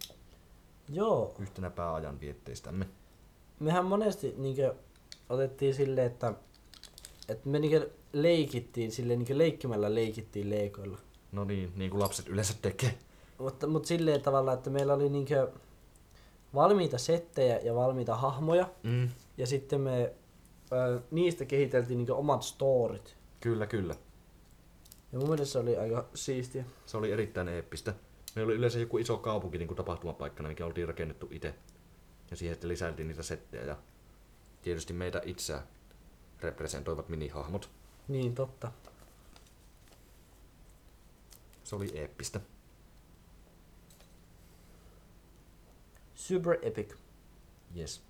Joo. 0.89 1.35
Yhtenä 1.39 1.69
pääajan 1.69 2.19
vietteistämme. 2.19 2.87
Mehän 3.59 3.85
monesti 3.85 4.33
niinkö 4.37 4.75
otettiin 5.29 5.75
silleen, 5.75 6.07
että, 6.07 6.33
että 7.29 7.49
me 7.49 7.59
niinkö 7.59 7.89
leikittiin 8.13 8.91
silleen, 8.91 9.19
niinkö 9.19 9.37
leikkimällä 9.37 9.95
leikittiin 9.95 10.49
leikoilla. 10.49 10.97
No 11.31 11.43
niin, 11.43 11.73
niin 11.75 11.91
kuin 11.91 12.01
lapset 12.01 12.27
yleensä 12.27 12.53
tekee. 12.61 12.97
Mutta, 13.37 13.67
mutta 13.67 13.87
silleen 13.87 14.21
tavalla, 14.21 14.53
että 14.53 14.69
meillä 14.69 14.93
oli 14.93 15.09
niinkö 15.09 15.51
valmiita 16.53 16.97
settejä 16.97 17.59
ja 17.59 17.75
valmiita 17.75 18.15
hahmoja. 18.15 18.69
Mm. 18.83 19.09
Ja 19.37 19.47
sitten 19.47 19.81
me 19.81 20.13
ää, 20.71 21.01
niistä 21.11 21.45
kehiteltiin 21.45 21.97
niinkö 21.97 22.15
omat 22.15 22.43
storit. 22.43 23.15
Kyllä, 23.39 23.67
kyllä. 23.67 23.95
Ja 25.11 25.19
mun 25.19 25.29
mielestä 25.29 25.51
se 25.51 25.59
oli 25.59 25.77
aika 25.77 26.09
siistiä. 26.13 26.65
Se 26.85 26.97
oli 26.97 27.11
erittäin 27.11 27.47
eeppistä. 27.47 27.93
Meillä 28.35 28.49
oli 28.49 28.57
yleensä 28.57 28.79
joku 28.79 28.97
iso 28.97 29.17
kaupunki 29.17 29.57
niin 29.57 29.67
kuin 29.67 29.77
tapahtumapaikkana, 29.77 30.49
mikä 30.49 30.65
oltiin 30.65 30.87
rakennettu 30.87 31.27
itse. 31.31 31.55
Ja 32.31 32.37
siihen 32.37 32.55
sitten 32.55 32.67
lisäiltiin 32.67 33.07
niitä 33.07 33.23
settejä. 33.23 33.63
Ja 33.63 33.77
tietysti 34.61 34.93
meitä 34.93 35.21
itseä 35.25 35.61
representoivat 36.41 37.09
minihahmot. 37.09 37.69
Niin, 38.07 38.35
totta. 38.35 38.71
Se 41.63 41.75
oli 41.75 41.91
eeppistä. 41.93 42.39
Super 46.15 46.57
epic. 46.61 46.95
Yes. 47.77 48.08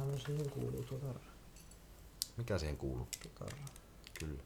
Aivan 0.00 0.20
siihen 0.20 0.50
kuuluu 0.50 0.82
tuo 0.82 0.98
tarra. 0.98 1.20
Mikä 2.36 2.58
siihen 2.58 2.76
kuuluu? 2.76 3.08
Tuo 3.22 3.30
tarra. 3.38 3.64
Kyllä. 4.20 4.42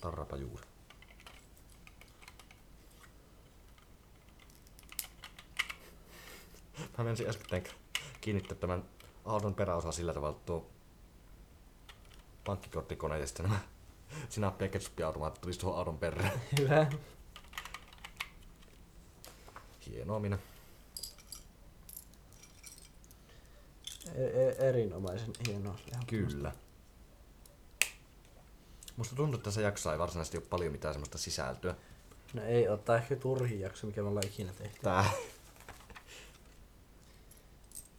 Tarrapa 0.00 0.36
juuri. 0.36 0.66
Mä 6.98 7.04
menisin 7.04 7.28
äsken 7.28 7.64
kiinnittää 8.20 8.58
tämän 8.58 8.84
auton 9.24 9.54
peräosa 9.54 9.92
sillä 9.92 10.14
tavalla, 10.14 10.36
että 10.36 10.46
tuo 10.46 10.70
pankkikorttikone 12.44 13.18
ja 13.20 13.26
sitten 13.26 13.46
nämä 13.46 13.58
sinappi- 14.28 14.64
ja 14.64 14.68
ketsupiautomaatit 14.68 15.40
tulisi 15.40 15.60
tuohon 15.60 15.78
auton 15.78 15.98
perään. 15.98 16.40
Hyvä. 16.58 16.86
Hienoa 19.86 20.20
minä. 20.20 20.38
Erinomaisen 24.58 25.30
hienoa. 25.48 25.76
Kyllä. 26.06 26.52
Musta 28.96 29.16
tuntuu, 29.16 29.34
että 29.34 29.44
tässä 29.44 29.60
jaksossa 29.60 29.92
ei 29.92 29.98
varsinaisesti 29.98 30.36
ole 30.38 30.44
paljon 30.50 30.72
mitään 30.72 30.94
semmoista 30.94 31.18
sisältöä. 31.18 31.74
No 32.34 32.42
ei 32.42 32.68
ottaa 32.68 32.96
ehkä 32.96 33.16
turhin 33.16 33.60
jakso, 33.60 33.86
mikä 33.86 34.02
me 34.02 34.08
ollaan 34.08 34.26
ikinä 34.26 34.52
tehty. 34.58 34.78
Tää. 34.82 35.04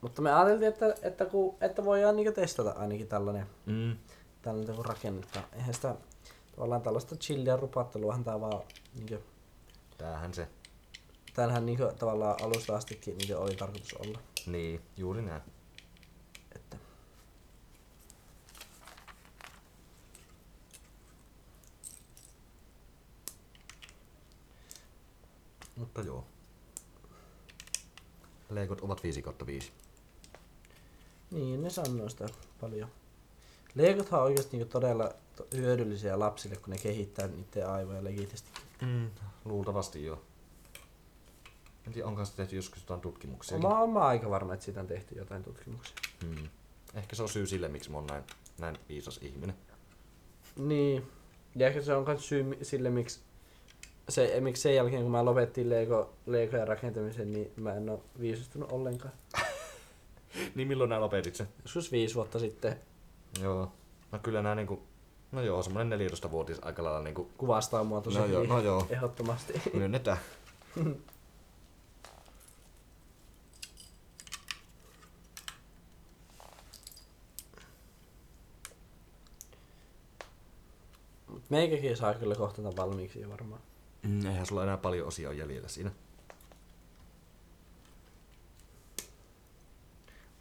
Mutta 0.02 0.22
me 0.22 0.34
ajateltiin, 0.34 0.68
että, 0.70 0.96
että, 1.02 1.26
kun, 1.26 1.56
että 1.62 1.86
voidaan 1.86 2.16
niinku 2.16 2.32
testata 2.34 2.72
ainakin 2.72 3.08
tällainen, 3.08 3.46
Mm. 3.66 3.98
tällainen 4.42 4.76
kun 4.76 4.86
rakennetta. 4.86 5.42
Eihän 5.54 5.74
sitä 5.74 5.96
tavallaan 6.56 6.82
tällaista 6.82 7.16
chillia 7.16 7.56
rupatteluahan 7.58 8.24
tää 8.24 8.42
vaan 8.42 8.62
niinku, 8.96 9.26
Tämähän 9.98 10.34
se. 10.34 10.48
tämähän 11.34 11.66
niinku 11.66 11.92
tavallaan 12.00 12.44
alusta 12.44 12.76
astikin 12.76 13.18
niinku 13.18 13.44
oli 13.44 13.56
tarkoitus 13.56 13.94
olla. 13.94 14.20
Niin, 14.46 14.82
juuri 14.98 15.22
näin. 15.22 15.42
Että 16.56 16.78
Mutta 25.76 26.02
joo. 26.02 26.26
Leikot 28.50 28.82
ovat 28.82 29.04
5 29.04 29.22
kautta 29.22 29.46
5. 29.46 29.72
Niin, 31.32 31.62
ne 31.62 31.70
sanoo 31.70 32.10
sitä 32.10 32.26
paljon. 32.62 32.90
Legothan 33.76 34.20
on 34.20 34.26
oikeasti 34.26 34.58
niinku 34.58 34.72
todella 34.72 35.14
to- 35.36 35.48
hyödyllisiä 35.56 36.20
lapsille, 36.20 36.56
kun 36.56 36.70
ne 36.70 36.78
kehittää 36.78 37.28
niiden 37.28 37.70
aivoja 37.70 38.04
legitisti. 38.04 38.50
Mm, 38.82 39.10
luultavasti 39.46 40.06
joo. 40.06 40.22
En 41.88 41.94
tiedä, 41.94 42.08
onko 42.08 42.26
se 42.26 42.36
tehty 42.36 42.56
joskus 42.56 42.82
jotain 42.82 43.02
tutkimuksia. 43.02 43.58
Mä 43.58 43.80
oon 43.80 43.98
aika 43.98 44.30
varma, 44.30 44.54
että 44.54 44.66
siitä 44.66 44.80
on 44.80 44.88
tehty 44.88 45.16
jotain 45.16 45.44
tutkimuksia. 45.44 45.96
Hmm. 46.26 46.50
Ehkä 46.94 47.16
se 47.16 47.24
on 47.24 47.30
syy 47.30 47.48
sille, 47.48 47.68
miksi 47.68 47.92
mä 47.92 47.98
oon 47.98 48.08
näin, 48.08 48.24
näin 48.58 48.78
viisas 48.90 49.20
ihminen. 49.22 49.56
Niin. 50.56 51.08
Ja 51.56 51.68
ehkä 51.68 51.82
se 51.82 51.96
on 51.96 52.06
myös 52.08 52.30
syy 52.30 52.58
sille, 52.62 52.90
miksi, 52.90 53.20
se, 54.10 54.38
miksi 54.40 54.62
sen 54.62 54.76
jälkeen, 54.76 55.02
kun 55.02 55.12
mä 55.12 55.26
lopettiin 55.26 55.70
Lego, 55.70 56.14
Legojen 56.26 56.68
rakentamisen, 56.68 57.32
niin 57.32 57.52
mä 57.56 57.74
en 57.74 57.90
oo 57.90 58.04
viisastunut 58.20 58.72
ollenkaan. 58.72 59.14
niin 60.56 60.68
milloin 60.68 60.90
nää 60.90 61.02
lopetit 61.02 61.36
sen? 61.36 61.48
Joskus 61.64 61.92
viisi 61.92 62.16
vuotta 62.16 62.40
sitten 62.40 62.80
Joo. 63.42 63.72
No 64.12 64.20
kyllä 64.20 64.42
nää 64.42 64.56
niinku... 64.56 64.84
No 65.32 65.42
joo, 65.42 65.64
semmonen 65.64 65.90
14 65.90 66.32
vuotis 66.32 66.58
aika 66.62 66.84
lailla 66.84 67.04
niinku... 67.04 67.30
kuvastaa 67.38 67.84
mua 67.84 68.02
tosi 68.02 68.20
No 68.20 68.26
joo, 68.26 68.44
no 68.44 68.60
joo. 68.60 68.88
Ehdottomasti. 68.90 69.62
Myönnetään. 69.74 70.18
Meikäkin 81.50 81.98
saa 81.98 82.14
kyllä 82.14 82.36
kohtata 82.36 82.76
valmiiksi 82.76 83.30
varmaan. 83.30 83.62
Mm, 84.04 84.26
eihän 84.26 84.46
sulla 84.46 84.64
enää 84.64 84.78
paljon 84.78 85.08
osia 85.08 85.34
jäljellä 85.34 85.68
siinä. 85.68 85.92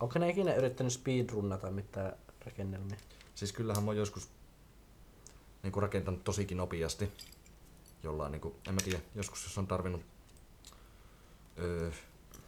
Onko 0.00 0.18
ne 0.18 0.30
ikinä 0.30 0.54
yrittänyt 0.54 0.92
speedrunnata 0.92 1.70
mitään 1.70 2.12
rakennelmia? 2.46 2.96
Siis 3.34 3.52
kyllähän 3.52 3.84
mä 3.84 3.90
oon 3.90 3.96
joskus 3.96 4.28
niinku 5.62 5.80
rakentanut 5.80 6.24
tosikin 6.24 6.56
nopeasti. 6.56 7.12
Jollain 8.02 8.32
niinku, 8.32 8.56
en 8.68 8.74
mä 8.74 8.80
tiedä, 8.84 9.00
joskus 9.14 9.44
jos 9.44 9.58
on 9.58 9.66
tarvinnut 9.66 10.02
öö, 11.58 11.90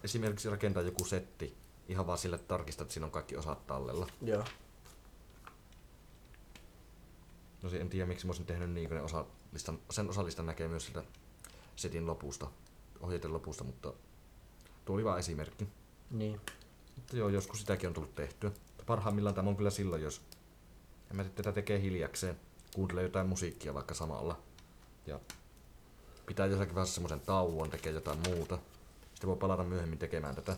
esimerkiksi 0.04 0.50
rakentaa 0.50 0.82
joku 0.82 1.04
setti 1.04 1.56
ihan 1.88 2.06
vaan 2.06 2.18
sille, 2.18 2.36
että 2.36 2.48
tarkistat, 2.48 2.84
että 2.84 2.92
siinä 2.94 3.06
on 3.06 3.12
kaikki 3.12 3.36
osat 3.36 3.66
tallella. 3.66 4.06
Joo. 4.22 4.44
No 7.62 7.70
en 7.80 7.88
tiedä 7.88 8.06
miksi 8.06 8.26
mä 8.26 8.30
olisin 8.30 8.46
tehnyt 8.46 8.70
niin, 8.70 8.88
kun 8.88 8.96
ne 8.96 9.02
osalistan, 9.02 9.78
sen 9.90 10.08
osalistan 10.08 10.46
näkee 10.46 10.68
myös 10.68 10.86
sitä 10.86 11.04
setin 11.76 12.06
lopusta, 12.06 12.50
ohjeiden 13.00 13.32
lopusta, 13.32 13.64
mutta 13.64 13.92
tuo 14.84 14.94
oli 14.94 15.04
vaan 15.04 15.18
esimerkki. 15.18 15.68
Niin. 16.10 16.40
Mutta 16.96 17.16
joo, 17.16 17.28
joskus 17.28 17.60
sitäkin 17.60 17.88
on 17.88 17.94
tullut 17.94 18.14
tehtyä. 18.14 18.50
Parhaimmillaan 18.86 19.34
tämä 19.34 19.50
on 19.50 19.56
kyllä 19.56 19.70
silloin, 19.70 20.02
jos 20.02 20.22
en 21.10 21.16
mä 21.16 21.24
tätä 21.24 21.52
tekee 21.52 21.80
hiljakseen, 21.80 22.40
kuuntelee 22.74 23.02
jotain 23.02 23.28
musiikkia 23.28 23.74
vaikka 23.74 23.94
samalla. 23.94 24.38
Ja 25.06 25.20
pitää 26.26 26.46
jossakin 26.46 26.74
vaiheessa 26.74 26.94
semmoisen 26.94 27.20
tauon, 27.20 27.70
tekee 27.70 27.92
jotain 27.92 28.18
muuta. 28.28 28.58
Sitten 29.14 29.28
voi 29.28 29.36
palata 29.36 29.64
myöhemmin 29.64 29.98
tekemään 29.98 30.34
tätä. 30.34 30.56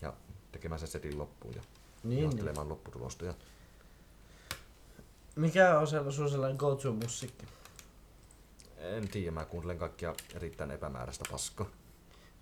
Ja 0.00 0.12
tekemään 0.52 0.78
sen 0.78 0.88
setin 0.88 1.18
loppuun 1.18 1.54
ja 1.54 1.62
niin. 2.04 2.30
niin. 2.30 2.68
lopputulosta. 2.68 3.24
Ja 3.24 3.34
Mikä 5.36 5.78
on 5.78 5.86
siellä 5.86 6.10
sun 6.10 6.30
sellainen 6.30 6.56
go-to-musiikki? 6.56 7.46
en 8.78 9.08
tiedä, 9.08 9.30
mä 9.30 9.44
kuuntelen 9.44 9.78
kaikkia 9.78 10.14
erittäin 10.34 10.70
epämääräistä 10.70 11.24
paskaa. 11.30 11.66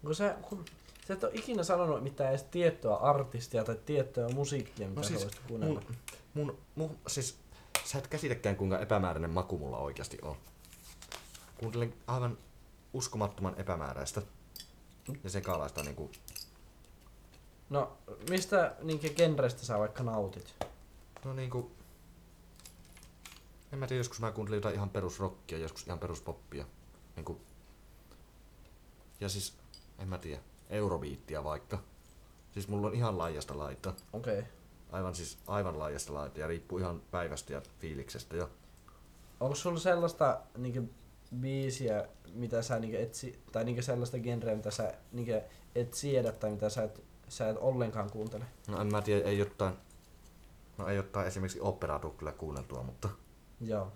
Kun 0.05 0.15
sä, 0.15 0.37
kun, 0.49 0.65
sä 1.09 1.15
et 1.15 1.25
ole 1.25 1.33
ikinä 1.35 1.63
sanonut 1.63 2.03
mitään 2.03 2.31
edes 2.31 2.43
tiettyä 2.43 2.95
artistia 2.95 3.65
tai 3.65 3.77
tiettyä 3.87 4.29
musiikkia, 4.29 4.89
mitä 4.89 5.01
No 5.01 5.07
siis 5.07 5.21
sä 5.21 5.27
voisit 5.27 5.43
kuunnella. 5.49 5.83
mun, 5.89 5.97
mun, 6.35 6.59
mun, 6.75 6.99
siis 7.07 7.37
sä 7.85 7.99
et 7.99 8.07
käsitäkään 8.07 8.57
kuinka 8.57 8.79
epämääräinen 8.79 9.31
maku 9.31 9.59
mulla 9.59 9.79
oikeasti 9.79 10.19
on. 10.23 10.37
Kuuntelen 11.59 11.95
aivan 12.07 12.39
uskomattoman 12.93 13.55
epämääräistä 13.61 14.23
ja 15.25 15.31
sekalaista 15.31 15.83
niinku, 15.83 16.11
No, 17.71 17.93
mistä 18.31 18.75
niinkä 18.83 19.09
genrestä 19.09 19.65
sä 19.65 19.79
vaikka 19.79 20.03
nautit? 20.03 20.55
no 21.25 21.33
niinku, 21.33 21.71
en 23.73 23.79
mä 23.79 23.87
tiedä, 23.87 24.01
joskus 24.01 24.21
mä 24.21 24.33
kuuntelin 24.33 24.57
jotain 24.57 24.75
ihan 24.75 24.91
perusrockia, 24.91 25.59
joskus 25.59 25.87
ihan 25.87 25.99
peruspoppia. 25.99 26.65
Niinku, 27.17 27.41
ja 29.21 29.29
siis, 29.29 29.57
en 29.99 30.09
mä 30.09 30.19
tiedä, 30.19 30.43
eurobiittiä 30.71 31.45
vaikka. 31.45 31.79
Siis 32.53 32.69
mulla 32.69 32.87
on 32.87 32.95
ihan 32.95 33.19
laajasta 33.19 33.59
laita. 33.59 33.95
Okei. 34.13 34.39
Okay. 34.39 34.51
Aivan 34.93 35.15
siis 35.15 35.39
aivan 35.47 35.79
laajasta 35.79 36.15
laita 36.15 36.41
ja 36.41 36.47
riippuu 36.47 36.79
ihan 36.79 37.03
päivästä 37.11 37.53
ja 37.53 37.63
fiiliksestä. 37.79 38.37
Ja 38.37 38.49
Onko 39.41 39.55
sulla 39.55 39.79
sellaista 39.79 40.41
niinkö 40.59 40.83
biisiä, 41.41 42.09
mitä 42.33 42.63
sä 42.63 42.79
niinkö 42.79 43.01
etsi, 43.01 43.43
tai 43.53 43.65
niinkö 43.65 43.83
sellaista 43.83 44.19
genreä, 44.19 44.57
mitä 44.57 44.71
sä 44.71 44.95
niinkö 45.13 45.43
et 45.75 45.95
siedä 45.95 46.33
tai 46.33 46.51
mitä 46.51 46.69
sä 46.69 46.83
et, 46.83 47.05
sä 47.29 47.49
et 47.49 47.57
ollenkaan 47.61 48.11
kuuntele? 48.11 48.45
No 48.69 48.81
en 48.81 48.87
mä 48.87 49.03
tiedä, 49.03 49.29
ei 49.29 49.39
jotain... 49.39 49.75
No 50.79 50.89
ei 50.89 50.97
jotain 50.97 51.27
esimerkiksi 51.27 51.61
operaa 51.61 52.01
kyllä 52.19 52.33
kuunneltua, 52.33 52.83
mutta 52.83 53.09
Joo. 53.63 53.93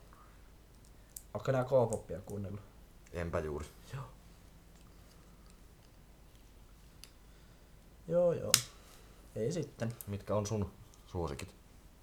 Onko 1.34 1.52
nää 1.52 1.64
K-poppia 1.64 2.20
kuunnellut? 2.20 2.60
enpä 3.12 3.38
juuri. 3.38 3.66
Joo. 3.94 4.04
Joo, 8.08 8.32
joo. 8.32 8.52
Ei 9.36 9.52
sitten. 9.52 9.96
Mitkä 10.06 10.34
on 10.34 10.46
sun 10.46 10.70
suosikit? 11.06 11.54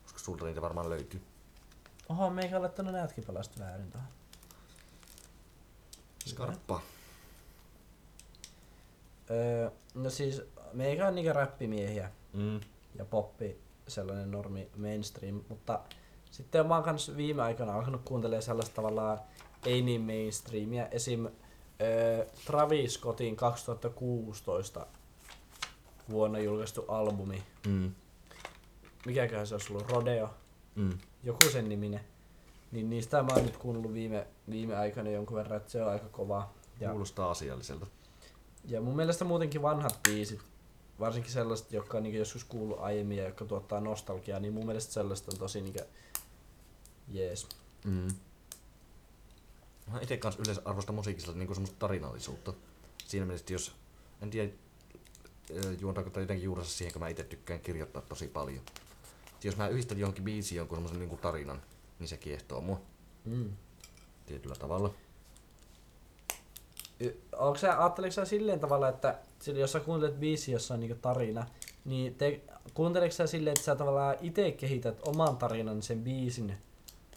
Koska 0.04 0.20
sulta 0.20 0.46
niitä 0.46 0.62
varmaan 0.62 0.90
löytyy. 0.90 1.22
Oho, 2.10 2.30
meikä 2.30 2.62
laittanut 2.62 2.94
näetkin 2.94 3.24
palasta 3.24 3.60
väärin 3.60 3.92
tähän. 3.92 4.08
Skarppa. 6.26 6.82
Öö, 9.32 9.70
no 9.94 10.10
siis, 10.10 10.42
meikä 10.74 11.08
on 11.08 11.16
niinkö 11.16 11.34
räppimiehiä 11.34 12.12
Mm. 12.34 12.60
ja 12.96 13.06
poppi 13.06 13.58
sellainen 13.88 14.32
normi 14.32 14.70
mainstream, 14.78 15.42
mutta 15.50 15.80
sitten 16.34 16.68
mä 16.68 16.76
oon 16.76 16.84
kans 16.84 17.12
viime 17.18 17.42
aikoina 17.42 17.74
alkanut 17.76 18.02
kuuntelemaan 18.06 18.44
sellaista 18.44 18.76
tavallaan 18.76 19.20
ei 19.66 19.82
niin 19.82 20.02
mainstreamia. 20.02 20.88
Esim. 20.88 21.26
Öö, 21.82 22.26
Travis 22.46 22.94
Scottin 22.94 23.36
2016 23.36 24.88
vuonna 26.10 26.40
julkaistu 26.40 26.86
albumi. 26.88 27.44
Mm. 27.68 27.92
Mikäköhän 29.06 29.48
se 29.48 29.56
olisi 29.56 29.74
ollut? 29.74 29.90
Rodeo. 29.90 30.30
Mm. 30.76 30.98
Joku 31.24 31.50
sen 31.52 31.70
niminen. 31.70 32.02
Niin 32.72 32.90
niistä 32.90 33.24
mä 33.24 33.34
oon 33.36 33.46
nyt 33.46 33.58
kuunnellut 33.58 33.94
viime, 33.94 34.28
viime 34.50 34.76
aikoina 34.76 35.10
jonkun 35.10 35.38
verran, 35.38 35.58
että 35.58 35.72
se 35.72 35.84
on 35.84 35.92
aika 35.92 36.08
kova. 36.12 36.50
Ja, 36.80 36.90
Kuulostaa 36.90 37.32
asialliselta. 37.32 37.88
ja 38.66 38.82
mun 38.82 38.96
mielestä 38.96 39.26
muutenkin 39.26 39.62
vanhat 39.62 40.00
biisit, 40.10 40.40
varsinkin 41.04 41.32
sellaiset, 41.32 41.72
jotka 41.72 41.98
on 41.98 42.04
niin 42.04 42.16
joskus 42.16 42.44
kuullut 42.44 42.80
aiemmin 42.80 43.18
ja 43.18 43.24
jotka 43.24 43.46
tuottaa 43.46 43.80
nostalgiaa, 43.80 44.40
niin 44.40 44.54
mun 44.54 44.66
mielestä 44.66 44.94
sellaista 44.94 45.32
on 45.32 45.40
tosi 45.40 45.62
niin 45.62 45.76
jees. 47.08 47.48
Mm. 47.86 48.08
Mä 49.92 50.00
itse 50.02 50.18
kanssa 50.18 50.42
yleensä 50.42 50.62
arvostan 50.66 50.96
musiikissa 50.96 51.32
niinku 51.32 51.54
semmoista 51.54 51.80
tarinallisuutta. 51.80 52.54
Siinä 53.06 53.26
mielessä, 53.26 53.54
jos, 53.54 53.76
en 54.22 54.30
tiedä, 54.30 54.52
juontaako 55.80 56.10
tai 56.10 56.24
jotenkin 56.24 56.44
juurensa 56.44 56.72
siihen, 56.72 56.94
kun 56.94 57.00
mä 57.00 57.08
itse 57.08 57.24
tykkään 57.24 57.60
kirjoittaa 57.60 58.02
tosi 58.02 58.28
paljon. 58.28 58.62
Et 59.36 59.44
jos 59.44 59.58
mä 59.58 59.68
yhdistän 59.68 60.00
johonkin 60.00 60.24
biisiin 60.24 60.58
jonkun 60.58 60.76
semmoisen 60.76 61.00
niinku 61.00 61.18
tarinan, 61.18 61.62
niin 62.00 62.08
se 62.08 62.18
kiehtoo 62.18 62.62
mua 62.62 62.82
Mm. 63.26 63.50
tietyllä 64.26 64.56
tavalla. 64.56 64.94
Onko 67.38 67.58
sä, 67.58 67.80
ajatteliko 67.80 68.12
sä 68.12 68.26
silleen 68.26 68.60
tavalla, 68.60 68.90
että 68.90 69.20
jos 69.54 69.72
sä 69.72 69.80
kuuntelet 69.80 70.20
biisi, 70.20 70.52
jossa 70.52 70.74
on 70.74 70.80
niinku 70.80 70.98
tarina, 71.02 71.46
niin 71.86 72.16
te, 72.16 72.42
kuunteleeko 72.74 73.16
sä 73.16 73.28
silleen, 73.28 73.54
että 73.54 73.66
sä 73.66 73.76
tavallaan 73.76 74.16
itse 74.22 74.52
kehität 74.52 75.08
oman 75.08 75.38
tarinan 75.38 75.82
sen 75.82 76.04
biisin 76.04 76.58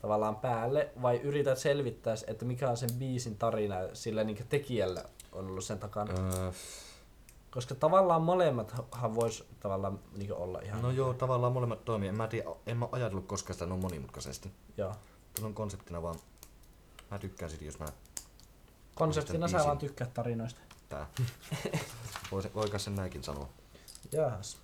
tavallaan 0.02 0.36
päälle, 0.36 0.90
vai 1.02 1.16
yrität 1.16 1.58
selvittää, 1.58 2.14
että 2.26 2.44
mikä 2.44 2.70
on 2.70 2.76
sen 2.76 2.90
biisin 2.98 3.36
tarina 3.36 3.76
sillä 3.92 4.24
niinku 4.24 4.42
tekijällä 4.48 5.04
on 5.32 5.46
ollut 5.46 5.64
sen 5.64 5.78
takana? 5.78 6.12
Öö, 6.12 6.52
Koska 7.50 7.74
tavallaan 7.74 8.22
molemmathan 8.22 9.14
vois 9.14 9.44
tavallaan 9.60 9.98
niinku 10.16 10.34
olla 10.34 10.60
ihan... 10.60 10.82
no 10.82 10.90
joo, 10.90 11.14
tavallaan 11.14 11.52
molemmat 11.52 11.84
toimii. 11.84 12.08
En 12.08 12.16
mä 12.16 12.28
tiedä, 12.28 12.50
en 12.66 12.76
mä 12.76 12.88
ajatellut 12.92 13.26
koskaan 13.26 13.54
sitä 13.54 13.66
noin 13.66 13.80
monimutkaisesti. 13.80 14.50
Joo. 14.76 14.92
Tuolla 15.34 15.48
on 15.48 15.54
konseptina 15.54 16.02
vaan, 16.02 16.14
mä 17.10 17.18
tykkään 17.18 17.50
sit, 17.50 17.62
jos 17.62 17.78
mä 17.78 17.86
Konseptina 18.96 19.48
sä 19.48 19.58
vaan 19.58 19.78
tykkäät 19.78 20.14
tarinoista. 20.14 20.60
tää. 20.88 21.06
Vois, 22.32 22.54
voikas 22.54 22.84
sen 22.84 22.94
näinkin 22.94 23.24
sanoa. 23.24 23.48
Jaahas. 24.12 24.58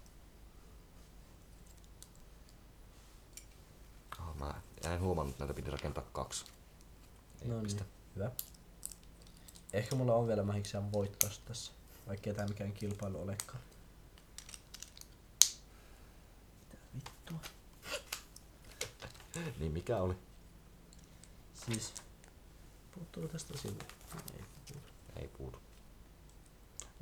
Oh, 4.21 4.37
mä 4.37 4.55
en 4.85 5.01
huomannut, 5.01 5.33
että 5.35 5.45
näitä 5.45 5.55
piti 5.55 5.71
rakentaa 5.71 6.05
kaksi. 6.13 6.45
Ei 7.43 7.49
No 7.49 7.61
pistä. 7.61 7.85
niin, 7.85 7.93
hyvä. 8.17 8.31
Ehkä 9.73 9.97
mulla 9.97 10.15
on 10.15 10.27
vielä 10.29 10.43
mahiksia 10.43 10.93
voittaa 10.93 11.31
tässä, 11.45 11.73
vaikka 12.09 12.31
ei 12.31 12.37
tää 12.37 12.49
mikään 12.49 12.73
kilpailu 12.73 13.23
olekaan. 13.23 13.61
Mitä 16.63 16.79
vittua? 16.95 17.39
Niin 19.59 19.73
mikä 19.73 19.97
oli? 19.97 20.15
Siis, 21.55 21.95
puuttuu 22.95 23.29
tästä 23.29 23.59
sivu. 23.59 23.75
Ei 24.37 24.45
puutu. 24.67 24.89
Ei 25.17 25.29
puutu. 25.29 25.59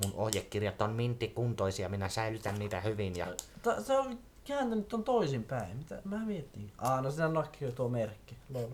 Mun 0.03 0.13
ohjekirjat 0.15 0.81
on 0.81 0.91
minttikuntoisia, 0.91 1.89
minä 1.89 2.09
säilytän 2.09 2.59
niitä 2.59 2.81
hyvin 2.81 3.15
ja 3.15 3.27
Ta- 3.61 3.83
se 3.83 3.97
on 3.97 4.19
kääntänyt 4.43 4.87
ton 4.87 5.03
toisinpäin. 5.03 5.77
Mitä 5.77 6.01
mä 6.05 6.25
mietin? 6.25 6.71
Aa, 6.77 7.01
no 7.01 7.11
siinä 7.11 7.27
nakki 7.27 7.71
tuo 7.71 7.89
merkki. 7.89 8.35
Lol. 8.53 8.69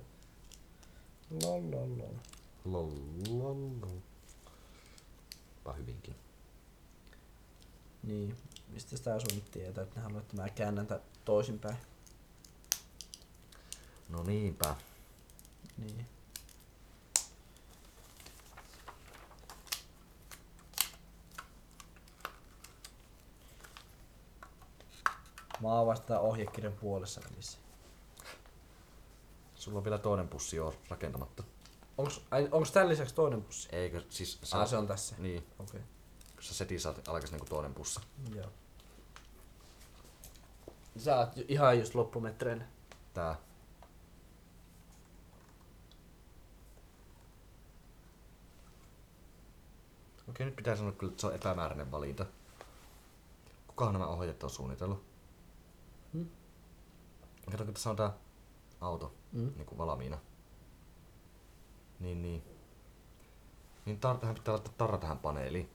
Lol, 1.43 1.61
lol, 1.71 1.97
lol. 1.97 2.13
Lol, 2.65 2.91
lol, 3.29 3.69
lol. 3.81 3.99
Pa 5.63 5.73
hyvinkin. 5.73 6.15
Niin, 8.03 8.37
mistä 8.67 8.97
sitä 8.97 9.19
sun 9.19 9.35
nyt 9.35 9.51
tietää, 9.51 9.83
että 9.83 9.95
ne 9.95 10.01
haluaa, 10.03 10.21
että 10.21 10.35
mä 10.35 10.49
käännän 10.49 10.87
tän 10.87 11.01
toisinpäin. 11.25 11.77
No 14.09 14.23
niinpä. 14.23 14.75
Niin. 15.77 16.05
Mä 25.61 25.73
oon 25.73 25.87
vasta 25.87 26.19
ohjekirjan 26.19 26.73
puolessa 26.73 27.21
välissä. 27.31 27.57
Sulla 29.55 29.77
on 29.77 29.83
vielä 29.83 29.97
toinen 29.97 30.27
pussi 30.27 30.55
jo 30.55 30.73
rakentamatta. 30.89 31.43
Onks, 31.97 32.21
ai, 32.31 32.47
onks 32.51 32.71
tän 32.71 32.89
lisäksi 32.89 33.15
toinen 33.15 33.43
pussi? 33.43 33.69
Eikö 33.71 34.01
siis... 34.09 34.53
Ah, 34.53 34.67
se 34.67 34.77
on 34.77 34.87
tässä. 34.87 35.15
Niin, 35.17 35.47
Okei. 35.59 35.81
kun 36.35 36.43
sä 36.43 36.53
setin 36.53 36.79
saat 36.79 37.07
alkais 37.07 37.31
niinku 37.31 37.45
toinen 37.45 37.73
pussi. 37.73 37.99
Okay. 38.27 38.39
Joo. 38.39 38.49
Sä 40.97 41.17
oot 41.17 41.29
ihan 41.47 41.79
just 41.79 41.95
loppumetreillä. 41.95 42.65
Tää. 43.13 43.35
Okei, 50.29 50.45
nyt 50.45 50.55
pitää 50.55 50.75
sanoa 50.75 50.91
kyllä, 50.91 51.11
että 51.11 51.21
se 51.21 51.27
on 51.27 51.35
epämääräinen 51.35 51.91
valinta. 51.91 52.25
Kukahan 53.67 53.93
nämä 53.93 54.07
ohjeet 54.07 54.43
on 54.43 54.49
suunnitellut? 54.49 55.06
Kato, 57.51 57.65
kun 57.65 57.73
tässä 57.73 57.89
on 57.89 57.95
tää 57.95 58.13
auto 58.81 59.13
Mm. 59.31 59.51
niin 59.55 59.65
kuin 59.65 59.77
valmiina. 59.77 60.17
Niin, 61.99 62.21
niin. 62.21 62.43
Niin 63.85 63.97
tar- 63.97 64.17
tähän 64.17 64.35
pitää 64.35 64.53
laittaa 64.53 64.73
tarra 64.77 64.97
tähän 64.97 65.19
paneeliin. 65.19 65.69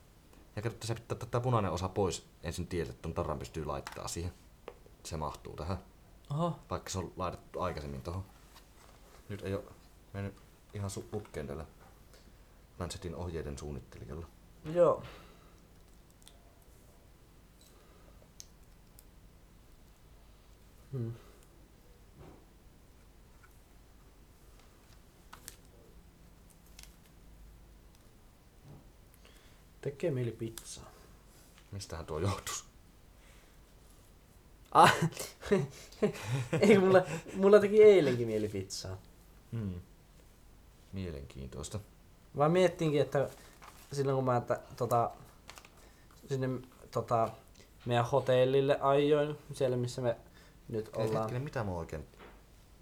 Ja 0.56 0.62
kato, 0.62 0.76
se 0.86 0.94
pitää 0.94 1.18
tätä 1.18 1.40
punainen 1.40 1.72
osa 1.72 1.88
pois 1.88 2.26
ensin 2.42 2.66
tiedät, 2.66 2.90
että 2.90 3.02
ton 3.02 3.14
tarran 3.14 3.38
pystyy 3.38 3.64
laittaa 3.64 4.08
siihen. 4.08 4.32
Se 5.04 5.16
mahtuu 5.16 5.56
tähän. 5.56 5.78
Oho. 6.30 6.58
Vaikka 6.70 6.90
se 6.90 6.98
on 6.98 7.12
laitettu 7.16 7.60
aikaisemmin 7.60 8.02
tuohon. 8.02 8.24
Nyt 9.28 9.42
ei 9.42 9.54
ole 9.54 9.64
mennyt 10.12 10.34
ihan 10.74 10.90
su- 10.90 11.04
putkeen 11.10 11.46
tällä 11.46 11.66
Lancetin 12.78 13.14
ohjeiden 13.14 13.58
suunnittelijalla. 13.58 14.26
Joo. 14.64 15.02
Hmm. 20.92 21.12
Tekee 29.82 30.10
mieli 30.10 30.30
pizzaa. 30.30 30.90
Mistähän 31.72 32.06
tuo 32.06 32.18
johtus? 32.18 32.64
Ah, 34.72 34.94
ei 36.60 36.78
mulla, 36.78 37.02
mulla 37.34 37.60
teki 37.60 37.82
eilenkin 37.82 38.26
mieli 38.26 38.48
pizzaa. 38.48 38.98
Hmm. 39.52 39.80
Mielenkiintoista. 40.92 41.80
Mä 42.34 42.48
miettinkin, 42.48 43.00
että 43.00 43.28
silloin 43.92 44.16
kun 44.16 44.24
mä 44.24 44.36
että, 44.36 44.60
tota, 44.76 45.10
sinne 46.28 46.48
tota, 46.90 47.28
meidän 47.86 48.04
hotellille 48.04 48.78
ajoin, 48.80 49.38
siellä 49.52 49.76
missä 49.76 50.02
me 50.02 50.16
nyt 50.68 50.86
Ei 50.86 50.92
ollaan, 50.94 51.22
hetkinen, 51.22 51.42
mitä 51.42 51.64
mä 51.64 51.70
oon 51.70 51.78
oikein 51.78 52.06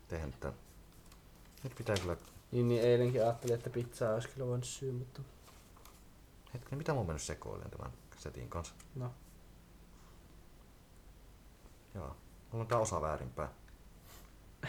tehnyt 0.08 0.40
tän? 0.40 0.52
Nyt 1.64 1.74
pitää 1.74 1.96
kyllä... 1.96 2.16
niin, 2.52 2.68
niin 2.68 2.82
eilenkin 2.82 3.22
ajattelin, 3.22 3.54
että 3.54 3.70
pizzaa 3.70 4.14
olisi 4.14 4.28
kyllä 4.28 4.46
voinut 4.46 4.64
syödä, 4.64 4.92
mutta 4.92 5.22
Hetkinen, 6.54 6.78
mitä 6.78 6.92
mä 6.92 6.98
oon 6.98 7.06
mennyt 7.06 7.22
sekoilemaan 7.22 7.70
tämän 7.70 7.92
setin 8.18 8.48
kanssa? 8.50 8.74
no. 8.94 9.10
Joo. 11.94 12.16
Mulla 12.52 12.62
on 12.62 12.66
tää 12.66 12.78
osa 12.78 13.00
väärinpäin. 13.00 13.50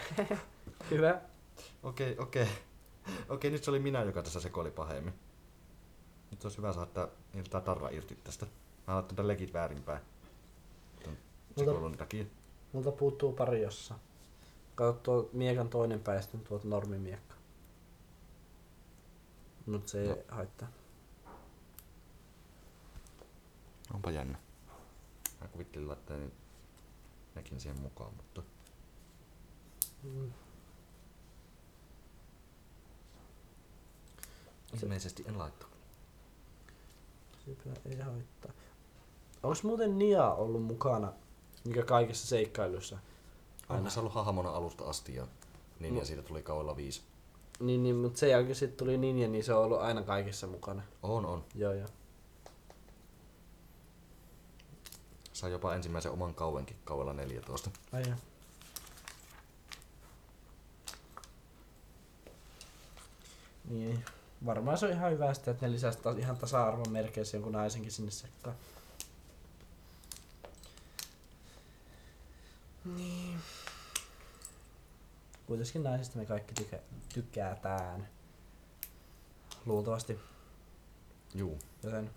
Hyvä. 0.90 1.20
Okei, 1.82 2.18
okei. 2.18 2.48
Okei, 3.28 3.50
nyt 3.50 3.64
se 3.64 3.70
oli 3.70 3.78
minä, 3.78 4.02
joka 4.02 4.22
tässä 4.22 4.40
sekoili 4.40 4.70
pahemmin. 4.70 5.14
Nyt 6.30 6.44
olisi 6.44 6.56
hyvä 6.58 6.72
saada 6.72 6.90
tää, 6.90 7.08
niin 7.32 7.50
tää 7.50 7.60
tarra 7.60 7.88
irti 7.88 8.14
tästä. 8.24 8.46
Mä 8.86 8.94
laitan 8.94 9.16
tän 9.16 9.28
legit 9.28 9.52
väärinpäin. 9.52 10.00
Sekoilun 11.56 11.96
takia. 11.96 12.24
Multa 12.72 12.92
puuttuu 12.92 13.32
pari 13.32 13.62
jossa. 13.62 13.94
Kato 14.74 14.92
tuo 15.02 15.30
miekan 15.32 15.68
toinen 15.68 16.00
pää 16.00 16.14
ja 16.14 16.22
sitten 16.22 16.40
tuo 16.40 16.60
normimiekka. 16.64 17.34
Mut 19.66 19.88
se 19.88 20.02
ei 20.02 20.08
No. 20.08 20.16
haittaa. 20.28 20.68
Onpa 23.94 24.10
jännä. 24.10 24.38
Mä 25.40 25.48
kuvittelin 25.48 25.88
laittaa 25.88 26.16
niin 26.16 26.32
nekin 27.34 27.60
siihen 27.60 27.80
mukaan, 27.80 28.14
mutta... 28.16 28.42
Mm. 30.02 30.32
Ilmeisesti 34.82 35.24
en 35.28 35.38
laittaa. 35.38 35.68
Sepä 37.44 37.80
ei 37.84 37.98
haittaa. 37.98 38.52
Onks 39.42 39.62
muuten 39.62 39.98
Nia 39.98 40.32
ollut 40.32 40.62
mukana 40.62 41.12
mikä 41.64 41.82
kaikissa 41.82 42.26
seikkailuissa? 42.26 42.98
Aina 43.68 43.90
se 43.90 44.00
on 44.00 44.02
ollut 44.02 44.14
hahmona 44.14 44.50
alusta 44.50 44.84
asti 44.84 45.14
ja 45.14 45.26
niin 45.80 45.94
No. 45.94 46.00
ja 46.00 46.06
siitä 46.06 46.22
tuli 46.22 46.42
kauella 46.42 46.76
viisi. 46.76 47.02
Niin, 47.60 47.82
niin 47.82 47.96
mutta 47.96 48.18
sen 48.18 48.30
jälkeen 48.30 48.54
sitten 48.54 48.76
tuli 48.78 48.98
Ninja, 48.98 49.28
niin 49.28 49.44
se 49.44 49.54
on 49.54 49.64
ollut 49.64 49.80
aina 49.80 50.02
kaikissa 50.02 50.46
mukana. 50.46 50.82
On, 51.02 51.26
on. 51.26 51.44
Joo, 51.54 51.72
joo. 51.72 51.88
Sai 55.42 55.52
jopa 55.52 55.74
ensimmäisen 55.74 56.12
oman 56.12 56.34
kauenkin 56.34 56.76
kauella 56.84 57.12
14. 57.12 57.70
Ai 57.92 58.02
joo. 58.06 58.16
Niin, 63.68 64.04
varmaan 64.46 64.78
se 64.78 64.86
on 64.86 64.92
ihan 64.92 65.12
hyvä 65.12 65.34
sitten, 65.34 65.52
että 65.52 65.66
ne 65.66 65.72
lisäsi 65.72 65.98
ihan 66.18 66.36
tasa-arvon 66.36 66.90
merkeissä 66.90 67.36
jonkun 67.36 67.52
naisenkin 67.52 67.92
sinne 67.92 68.10
sekkaan. 68.10 68.56
Niin. 72.96 73.38
Kuitenkin 75.46 75.82
naisista 75.82 76.18
me 76.18 76.26
kaikki 76.26 76.54
tykä, 76.54 76.78
tykkäätään. 77.14 78.08
Luultavasti. 79.66 80.18
Juu. 81.34 81.58
Joten 81.82 82.10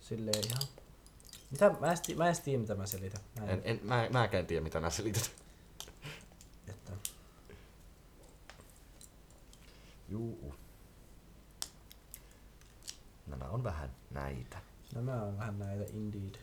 silleen 0.00 0.46
ihan... 0.46 0.83
Mitä? 1.54 1.70
Mä 1.80 1.90
en, 1.90 1.96
sti- 1.96 2.14
mä 2.14 2.28
en 2.28 2.36
tiedä, 2.44 2.60
mitä 2.60 2.74
mä 2.74 2.86
selitän. 2.86 3.20
Mä 3.40 3.46
En, 3.46 3.62
en, 3.64 3.80
mä, 3.82 4.08
mäkään 4.12 4.40
en 4.40 4.46
tiedä 4.46 4.62
mitä 4.62 4.80
nää 4.80 4.90
selität. 4.90 5.32
Että, 6.68 6.92
Juu. 10.08 10.54
Nämä 13.26 13.44
on 13.44 13.64
vähän 13.64 13.90
näitä. 14.10 14.58
nämä 14.94 15.22
on 15.22 15.38
vähän 15.38 15.58
näitä 15.58 15.84
indeed. 15.92 16.34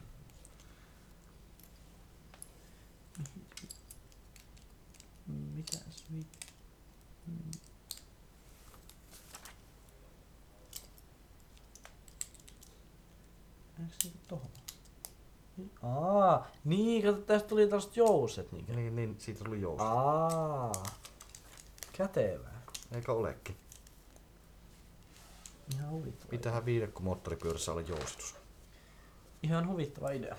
Mitäs 5.27 6.05
vi... 6.11 6.25
Eikö 13.79 13.93
se 14.03 14.09
tohon? 14.27 14.60
Niin- 15.57 15.71
Aa, 15.83 16.47
niin, 16.65 17.03
kato, 17.03 17.17
tästä 17.21 17.49
tuli 17.49 17.67
tällaiset 17.67 17.97
jouset 17.97 18.51
niinkö? 18.51 18.73
Niin, 18.73 18.95
niin, 18.95 19.15
siitä 19.19 19.43
tuli 19.43 19.61
jousto. 19.61 19.83
Aa, 19.83 20.71
kätevää. 21.93 22.61
Eikö 22.95 23.13
olekin? 23.13 23.55
Ihan 25.75 25.89
huvittava. 25.89 26.31
Mitähän 26.31 26.65
viidekko 26.65 27.01
moottoripyörässä 27.01 27.71
olla 27.71 27.81
jousitus? 27.81 28.35
Ihan 29.43 29.67
huvittava 29.67 30.09
idea. 30.11 30.35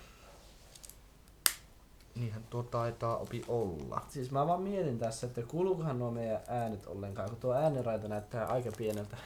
Niinhän 2.15 2.45
tuo 2.51 2.63
taitaa 2.63 3.17
opi 3.17 3.45
olla. 3.49 4.01
Siis 4.09 4.31
mä 4.31 4.47
vaan 4.47 4.63
mietin 4.63 4.99
tässä, 4.99 5.27
että 5.27 5.43
kuuluukohan 5.43 5.99
nuo 5.99 6.11
meidän 6.11 6.41
äänet 6.49 6.87
ollenkaan, 6.87 7.29
kun 7.29 7.39
tuo 7.41 7.55
äänenraita 7.55 8.09
näyttää 8.09 8.47
aika 8.47 8.71
pieneltä. 8.77 9.17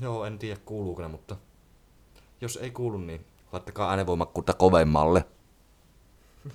Joo, 0.00 0.24
en 0.24 0.38
tiedä 0.38 0.60
kuuluuko 0.64 1.02
ne, 1.02 1.08
mutta 1.08 1.36
jos 2.40 2.56
ei 2.56 2.70
kuulu, 2.70 2.98
niin 2.98 3.26
laittakaa 3.52 3.90
äänenvoimakkuutta 3.90 4.52
kovemmalle. 4.52 5.24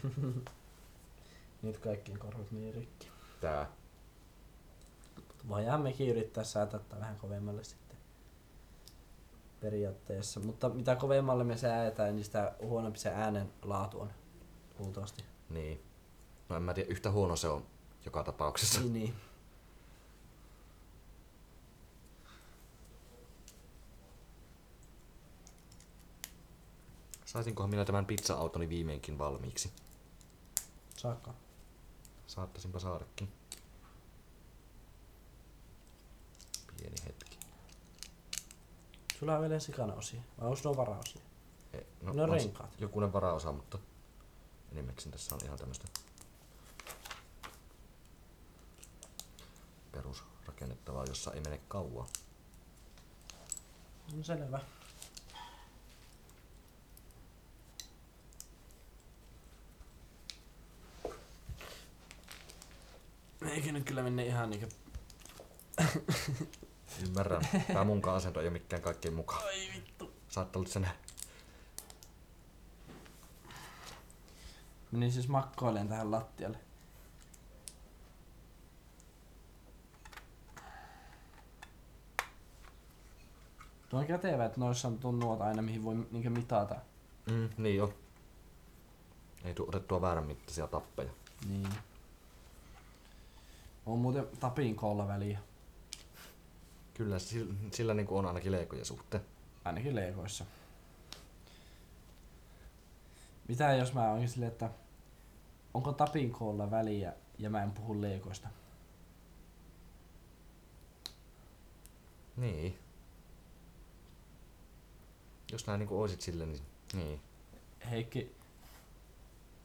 Nyt 1.62 1.78
kaikkien 1.78 2.20
korvat 2.20 2.52
meni 2.52 2.72
rikki. 2.72 3.08
Tää. 3.42 3.70
Voidaan 5.48 5.82
mekin 5.82 6.10
yrittää 6.10 6.44
säätää 6.44 6.80
tää 6.80 7.00
vähän 7.00 7.16
kovemmalle 7.16 7.64
sitten. 7.64 7.98
Periaatteessa. 9.62 10.40
Mutta 10.40 10.70
mitä 10.70 10.96
kovemmalle 10.96 11.44
me 11.44 11.58
säädetään, 11.58 12.16
niin 12.16 12.26
sitä 12.26 12.54
huonompi 12.62 13.00
se 13.00 13.10
äänen 13.10 13.54
laatu 13.62 14.02
on. 14.02 14.10
Luultavasti. 14.80 15.24
Niin. 15.50 15.82
No 16.50 16.56
en 16.56 16.64
mä 16.64 16.74
tiedä, 16.74 16.90
yhtä 16.90 17.12
huono 17.12 17.36
se 17.36 17.48
on 17.48 17.66
joka 18.06 18.24
tapauksessa. 18.24 18.80
Niin, 18.80 18.94
niin. 18.94 19.14
Saisinkohan 27.34 27.70
minä 27.70 27.86
tämän 27.86 28.06
pizza-autoni 28.06 28.70
viimeinkin 28.70 29.18
valmiiksi? 29.18 29.72
Saakka. 30.98 31.34
Saattaisinpa 32.28 32.80
saadakin. 32.80 33.32
Pieni 36.78 36.96
hetki. 37.06 37.38
Sulla 39.20 39.36
on 39.36 39.42
vielä 39.42 39.60
sikana 39.60 39.94
osia. 39.94 40.22
Vai 40.40 40.48
onko 40.48 40.60
nuo 40.64 40.78
varaosia? 40.78 41.22
E, 41.74 41.78
No 42.02 42.14
se 42.14 42.26
renkaat. 42.26 42.70
Jokunen 42.80 43.14
varaosa, 43.14 43.52
mutta 43.52 43.78
enimmäkseen 44.72 45.12
tässä 45.12 45.36
on 45.36 45.42
ihan 45.46 45.58
tämmöistä 45.58 45.88
perusrakennettavaa, 49.92 51.06
jossa 51.06 51.34
ei 51.34 51.42
mene 51.42 51.60
kauan. 51.68 52.08
No 54.18 54.24
selvä. 54.24 54.60
Eikä 63.50 63.72
nyt 63.72 63.84
kyllä 63.86 64.04
mene 64.04 64.26
ihan 64.26 64.50
niinku... 64.50 64.68
Ymmärrän. 67.08 67.42
Tää 67.74 67.84
munkaan 67.84 68.18
asento 68.18 68.40
ei 68.40 68.48
ole 68.48 68.54
mikään 68.54 68.82
kaikkien 68.82 69.14
mukaan. 69.14 69.44
Ai 69.44 69.70
vittu. 69.76 70.14
Saattaa 70.30 70.60
olla 70.60 70.70
sen 70.70 70.88
Menin 74.92 75.12
siis 75.12 75.28
makkoileen 75.28 75.88
tähän 75.88 76.12
lattialle. 76.12 76.58
Tuo 83.90 84.00
on 84.00 84.08
kätevä, 84.08 84.46
että 84.46 84.60
noissa 84.60 84.88
on 84.88 85.00
tunnuot 85.00 85.42
aina 85.42 85.62
mihin 85.62 85.84
voi 85.84 85.96
niinkö 86.12 86.30
mitata. 86.30 86.76
Mm, 87.32 87.50
niin 87.58 87.76
jo. 87.76 87.94
Ei 89.44 89.54
tuu 89.54 89.68
otettua 89.68 90.02
väärän 90.02 90.26
mittaisia 90.26 90.68
tappeja. 90.68 91.12
Niin. 91.50 91.68
On 93.86 94.00
muuten 94.00 94.28
tapin 94.40 94.76
koolla 94.76 95.08
väliä. 95.08 95.40
Kyllä, 96.94 97.20
sillä, 97.20 97.54
sillä 97.72 97.94
niin 97.94 98.08
on 98.10 98.26
ainakin 98.26 98.52
leikojen 98.52 98.86
suhteen. 98.86 99.24
Ainakin 99.66 99.96
leikoissa. 99.96 100.46
Mitä 103.48 103.74
jos 103.74 103.94
mä 103.94 104.10
oonkin 104.10 104.30
silleen, 104.30 104.52
että 104.52 104.70
onko 105.74 105.92
tapin 105.92 106.32
koolla 106.32 106.72
väliä 106.72 107.14
ja 107.38 107.50
mä 107.50 107.64
en 107.64 107.72
puhu 107.72 108.02
leikoista? 108.02 108.50
Niin. 112.38 112.80
Jos 115.52 115.68
nää 115.68 115.78
niinku 115.78 116.02
oisit 116.02 116.22
silleen, 116.22 116.52
niin... 116.52 116.64
Niin. 116.94 117.22
Heikki, 117.90 118.36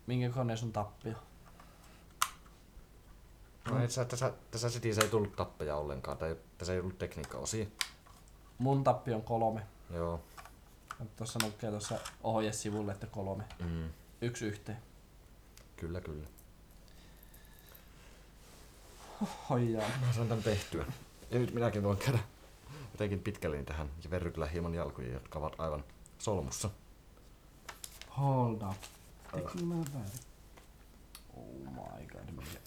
minkä 0.07 0.31
kone 0.31 0.57
sun 0.57 0.73
tappio? 0.73 1.15
No 3.71 3.85
et 3.85 3.91
sä, 3.91 4.05
tässä, 4.05 4.33
tässä 4.51 4.71
setissä 4.71 5.03
ei 5.03 5.09
tullut 5.09 5.37
tappeja 5.37 5.77
ollenkaan, 5.77 6.19
tai 6.19 6.37
tässä 6.59 6.73
ei 6.73 6.81
ollut 6.81 6.99
tekniikkaosia. 6.99 7.67
Mun 8.59 8.85
tappio 8.85 9.17
on 9.17 9.23
kolme. 9.23 9.67
Joo. 9.91 10.21
Tuossa 11.17 11.39
lukee 11.43 11.71
tuossa 11.71 11.99
ohjesivulle, 12.23 12.93
että 12.93 13.07
kolme. 13.07 13.45
Mm. 13.65 13.89
Yksi 14.21 14.47
yhteen. 14.47 14.79
Kyllä, 15.77 16.01
kyllä. 16.01 16.27
Hoijaa. 19.51 19.89
Mä 20.07 20.13
saan 20.13 20.29
tän 20.29 20.43
tehtyä. 20.43 20.85
Ja 21.31 21.39
nyt 21.39 21.55
minäkin 21.55 21.83
voin 21.83 21.99
käydä 21.99 22.19
jotenkin 22.93 23.21
pitkälle 23.21 23.63
tähän 23.63 23.91
ja 24.05 24.11
verrytellä 24.11 24.47
hieman 24.47 24.75
jalkoja, 24.75 25.13
jotka 25.13 25.39
ovat 25.39 25.55
aivan 25.59 25.85
solmussa. 26.19 26.71
Hold 28.17 28.63
up. 28.63 28.77
Väärin? 29.33 29.73
Oh 31.37 31.45
my 31.73 32.07
god, 32.07 32.31
mikä? 32.37 32.59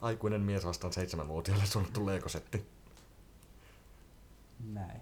Aikuinen 0.00 0.40
mies 0.40 0.66
vastaan 0.66 0.92
seitsemänvuotiaalle 0.92 1.66
suunnattu 1.66 2.06
leikosetti. 2.06 2.66
Näin. 4.64 5.00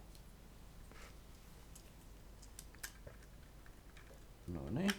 No 4.46 4.60
niin. 4.70 4.92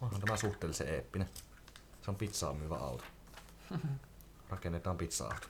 Onhan 0.00 0.20
tämä 0.20 0.36
suhteellisen 0.36 0.88
eeppinen. 0.88 1.28
Se 2.02 2.10
on 2.10 2.16
pizzaa 2.16 2.54
myyvä 2.54 2.76
auto. 2.76 3.04
Rakennetaan 4.50 4.98
pizza-auto. 4.98 5.48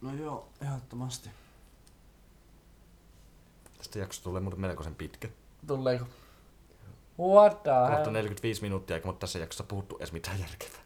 No 0.00 0.14
joo, 0.14 0.48
ehdottomasti. 0.60 1.30
Tästä 3.78 3.98
jaksosta 3.98 4.24
tulee 4.24 4.40
muuten 4.40 4.60
melkoisen 4.60 4.94
pitkä. 4.94 5.28
Tuleeko? 5.66 6.06
What 7.30 7.62
the 7.62 7.70
Kohta 7.70 7.96
hell? 7.96 8.10
45 8.10 8.62
minuuttia, 8.62 8.96
eikä 8.96 9.06
mutta 9.06 9.20
tässä 9.20 9.38
jaksossa 9.38 9.64
puhuttu 9.64 9.96
edes 9.96 10.12
mitään 10.12 10.40
järkevää. 10.40 10.80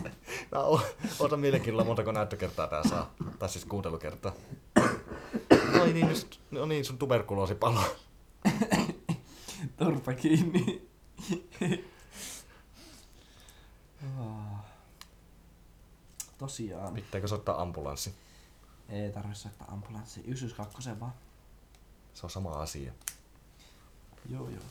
Mä 0.52 0.58
o- 0.58 0.80
ootan 1.20 1.40
mielenkiinnolla 1.40 1.84
montako 1.84 2.12
näyttökertaa 2.12 2.66
tää 2.66 2.88
saa. 2.88 3.14
Tai 3.38 3.48
siis 3.48 3.64
kuuntelukertaa. 3.64 4.32
Ai 5.80 5.92
niin, 5.92 6.08
just, 6.08 6.38
no 6.50 6.66
niin, 6.66 6.84
sun 6.84 6.98
tuberkuloosi 6.98 7.54
palaa. 7.54 7.84
Turpa 9.78 10.12
kiinni. 10.12 10.88
Ah. 14.20 14.64
Tosiaan. 16.38 16.94
Pitääkö 16.94 17.28
soittaa 17.28 17.62
ambulanssi? 17.62 18.14
Ei 18.88 19.12
tarvitse 19.12 19.42
soittaa 19.42 19.68
ambulanssi. 19.70 20.20
112 20.34 21.00
vaan. 21.00 21.12
Se 22.14 22.26
on 22.26 22.30
sama 22.30 22.50
asia. 22.50 22.92
Joo, 24.30 24.48
joo. 24.48 24.62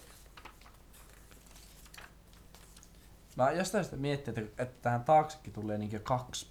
Mä 3.38 3.52
jostain 3.52 3.84
sitä 3.84 3.98
miettii, 3.98 4.34
että, 4.38 4.64
että 4.64 4.82
tähän 4.82 5.04
taaksekin 5.04 5.54
tulee 5.54 5.78
niinkö 5.78 6.00
kaksi 6.00 6.48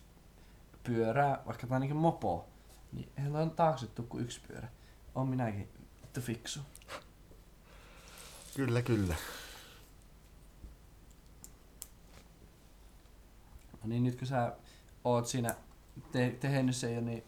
pyörää, 0.84 1.42
vaikka 1.46 1.66
tää 1.66 1.76
on 1.76 1.80
niinkö 1.80 1.94
mopo. 1.94 2.48
Niin 2.92 3.08
eihän 3.16 3.36
on 3.36 3.50
taakse 3.50 3.86
tuu 3.86 4.06
kuin 4.06 4.24
yksi 4.24 4.40
pyörä. 4.48 4.68
On 5.14 5.28
minäkin 5.28 5.68
vittu 6.02 6.20
fiksu. 6.20 6.60
Kyllä, 8.56 8.82
kyllä. 8.82 9.14
No 13.82 13.88
niin, 13.88 14.04
nyt 14.04 14.18
kun 14.18 14.26
sä 14.26 14.56
oot 15.04 15.26
siinä 15.26 15.54
te- 16.12 16.36
tehnyt 16.40 16.76
sen 16.76 16.94
jo, 16.94 17.00
niin 17.00 17.24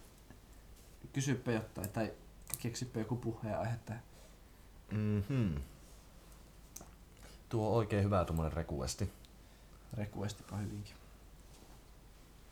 kysyppä 1.13 1.53
jotain 1.53 1.91
tai 1.91 2.13
keksipä 2.59 2.99
joku 2.99 3.17
puheenaihe 3.17 3.77
tähän. 3.87 4.03
Mhm. 4.91 5.57
Tuo 7.49 7.69
on 7.69 7.77
oikein 7.77 8.05
hyvä 8.05 8.25
tuommoinen 8.25 8.53
requesti. 8.53 9.13
Requestipa 9.97 10.57
hyvinkin. 10.57 10.97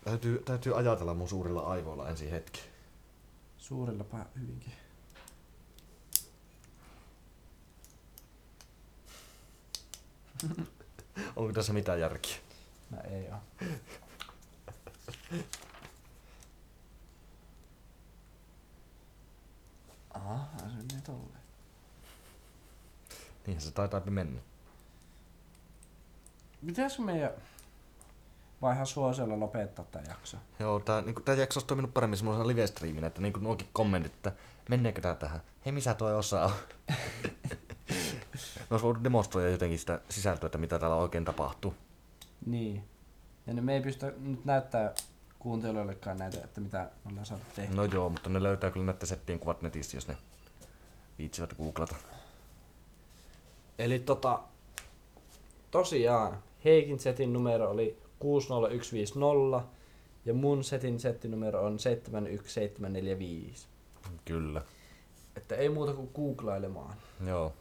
Täytyy, 0.05 0.43
täytyy 0.45 0.79
ajatella 0.79 1.15
mun 1.15 1.29
suurilla 1.29 1.61
aivoilla 1.61 2.09
ensin 2.09 2.31
hetki. 2.31 2.61
Suurillapa 3.59 4.27
hyvinkin. 4.41 4.73
Onko 11.37 11.53
tässä 11.53 11.73
mitään 11.73 12.01
järkiä? 12.01 12.37
No 12.91 12.99
ei 13.11 13.29
oo. 13.29 13.41
Aha, 20.15 20.47
se 20.59 20.65
menee 20.65 21.01
tolleen. 21.05 21.41
Niinhän 23.47 23.63
se 23.63 23.71
taitaa 23.71 24.01
mennä. 24.01 24.41
Pitäisikö 26.67 27.03
meidän 27.03 27.31
vaihan 28.63 28.87
suosiolla 28.87 29.41
lopettaa 29.41 29.85
tää 29.85 30.03
jakso? 30.09 30.37
Joo, 30.59 30.81
tää, 30.81 31.01
niinku, 31.01 31.21
tää 31.21 31.35
jakso 31.35 31.59
olisi 31.59 31.67
toiminut 31.67 31.95
paremmin 31.95 32.17
semmoisena 32.17 32.47
live-striiminä, 32.47 33.07
että 33.07 33.21
niinku 33.21 33.41
nuokin 33.41 33.69
kommentit, 33.73 34.15
että 34.15 34.33
menneekö 34.69 35.01
tää 35.01 35.15
tähän? 35.15 35.41
Hei, 35.65 35.73
missä 35.73 35.95
toi 35.95 36.15
osa 36.15 36.45
on? 36.45 36.53
ne 38.57 38.67
olisi 38.71 38.85
voinut 38.85 39.05
demonstroida 39.05 39.51
jotenkin 39.51 39.79
sitä 39.79 40.01
sisältöä, 40.09 40.47
että 40.47 40.59
mitä 40.59 40.79
täällä 40.79 40.97
oikein 40.97 41.25
tapahtuu. 41.25 41.75
Niin. 42.47 42.85
Ja 43.47 43.55
ne 43.55 43.61
me 43.61 43.75
ei 43.75 43.83
pysty 43.83 44.15
nyt 44.19 44.45
näyttää 44.45 44.95
kuuntelijoillekaan 45.39 46.19
näitä, 46.19 46.39
että 46.45 46.61
mitä 46.61 46.79
me 46.79 47.11
ollaan 47.11 47.27
saatu 47.27 47.45
tehdä. 47.57 47.75
No 47.75 47.85
joo, 47.85 48.09
mutta 48.09 48.31
ne 48.31 48.43
löytää 48.43 48.71
kyllä 48.71 48.87
näitä 48.87 49.07
settien 49.07 49.39
kuvat 49.39 49.63
netistä, 49.63 49.97
jos 49.97 50.09
ne 50.09 50.17
viitsivät 51.19 51.55
googlata. 51.55 51.97
Eli 53.79 53.99
tota, 53.99 54.41
tosiaan 55.71 56.39
Heikin 56.65 56.99
setin 56.99 57.33
numero 57.33 57.71
oli 57.71 57.99
60150 58.19 59.69
ja 60.25 60.35
mun 60.35 60.65
setin 60.65 61.01
settinumero 61.01 61.63
on 61.65 61.79
71745. 61.79 63.69
Kyllä. 64.25 64.63
Että 65.37 65.57
ei 65.57 65.69
muuta 65.69 65.93
kuin 65.93 66.11
googlailemaan. 66.15 66.97
Joo. 67.27 67.53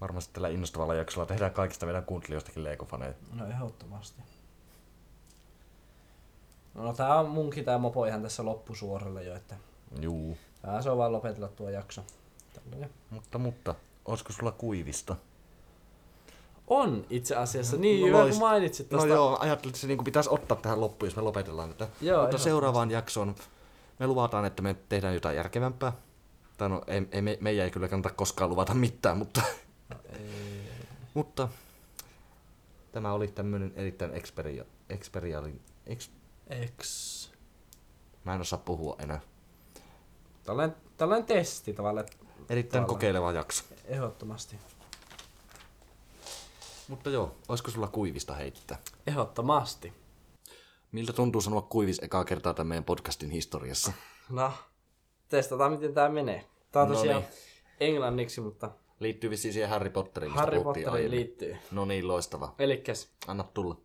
Varmasti 0.00 0.32
tällä 0.32 0.48
innostavalla 0.48 0.94
jaksolla 0.94 1.26
tehdään 1.26 1.52
kaikista 1.52 1.86
meidän 1.86 2.04
kuuntelijoistakin 2.04 2.64
Lego-faneja. 2.64 3.14
No 3.32 3.46
ehdottomasti. 3.46 4.22
No 6.74 6.92
tää 6.92 7.20
on 7.20 7.30
munkin 7.30 7.64
tää 7.64 7.78
mopo 7.78 8.04
ihan 8.04 8.22
tässä 8.22 8.44
loppusuoralla 8.44 9.22
jo, 9.22 9.34
että 9.34 9.56
Juu. 10.00 10.36
tää 10.62 10.82
se 10.82 10.90
on 10.90 10.98
vaan 10.98 11.12
lopetella 11.12 11.48
tuo 11.48 11.70
jakso. 11.70 12.02
Tällainen. 12.54 12.90
Mutta, 13.10 13.38
mutta, 13.38 13.74
olisiko 14.04 14.32
sulla 14.32 14.52
kuivista? 14.52 15.16
On 16.70 17.06
itse 17.10 17.36
asiassa, 17.36 17.76
niin 17.76 18.00
No 18.12 18.18
hyvä 18.18 18.30
kun 18.30 18.40
mainitsit 18.40 18.90
No 18.90 18.98
tosta. 18.98 19.14
joo, 19.14 19.36
ajattelin, 19.40 19.70
että 19.70 19.80
se 19.80 19.86
niinku 19.86 20.04
pitäisi 20.04 20.30
ottaa 20.32 20.56
tähän 20.56 20.80
loppuun, 20.80 21.06
jos 21.06 21.16
me 21.16 21.22
lopetellaan 21.22 21.68
tätä. 21.68 21.88
Joo, 22.00 22.22
Mutta 22.22 22.38
seuraavaan 22.38 22.90
jaksoon 22.90 23.34
me 23.98 24.06
luvataan, 24.06 24.44
että 24.44 24.62
me 24.62 24.76
tehdään 24.88 25.14
jotain 25.14 25.36
järkevämpää. 25.36 25.92
Tai 26.56 26.68
no, 26.68 26.82
ei, 26.86 27.06
ei, 27.12 27.22
me, 27.22 27.38
meidän 27.40 27.64
ei 27.64 27.70
kyllä 27.70 27.88
kannata 27.88 28.14
koskaan 28.14 28.50
luvata 28.50 28.74
mitään, 28.74 29.18
mutta, 29.18 29.42
Ei. 30.12 30.70
mutta 31.14 31.48
tämä 32.92 33.12
oli 33.12 33.28
tämmöinen 33.28 33.72
erittäin 33.76 34.14
experia, 34.14 34.64
experialin, 34.90 35.60
ex, 35.86 36.10
X. 36.82 37.30
mä 38.24 38.34
en 38.34 38.40
osaa 38.40 38.58
puhua 38.64 38.96
enää. 38.98 39.20
Tällainen, 40.44 40.76
tällainen 40.96 41.26
testi 41.26 41.72
tavallaan, 41.72 42.06
Erittäin 42.48 42.70
Täällä. 42.82 42.86
kokeileva 42.94 43.32
jakso. 43.32 43.64
Ehdottomasti. 43.84 44.56
Mutta 46.90 47.10
joo, 47.10 47.36
olisiko 47.48 47.70
sulla 47.70 47.88
kuivista 47.88 48.34
heittää? 48.34 48.78
Ehdottomasti. 49.06 49.92
Miltä 50.92 51.12
tuntuu 51.12 51.40
sanoa 51.40 51.62
kuivis 51.62 51.98
ekaa 52.02 52.24
kertaa 52.24 52.54
tämän 52.54 52.66
meidän 52.68 52.84
podcastin 52.84 53.30
historiassa? 53.30 53.92
No, 54.30 54.52
testataan 55.28 55.72
miten 55.72 55.94
tää 55.94 56.08
menee. 56.08 56.44
Tää 56.72 56.82
on 56.82 56.88
No 56.88 56.94
tosiaan 56.94 57.22
niin. 57.22 57.32
englanniksi, 57.80 58.40
mutta 58.40 58.70
Liittyy 59.00 59.30
vissiin 59.30 59.54
siihen 59.54 59.70
Harry 59.70 59.90
Potteriin, 59.90 60.32
Harry 60.32 60.62
Potteriin 60.62 60.88
aiemmin. 60.90 61.10
liittyy. 61.10 61.56
No 61.70 61.84
niin, 61.84 62.08
loistava. 62.08 62.54
Elikkäs, 62.58 63.10
Anna 63.26 63.44
tulla. 63.44 63.76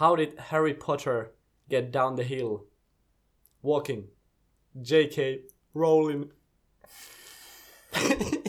how 0.00 0.16
did 0.16 0.32
Harry 0.38 0.74
Potter 0.74 1.26
get 1.70 1.92
down 1.92 2.14
the 2.14 2.28
hill? 2.28 2.58
Walking. 3.64 4.08
J.K. 4.90 5.16
Rowling. 5.74 6.32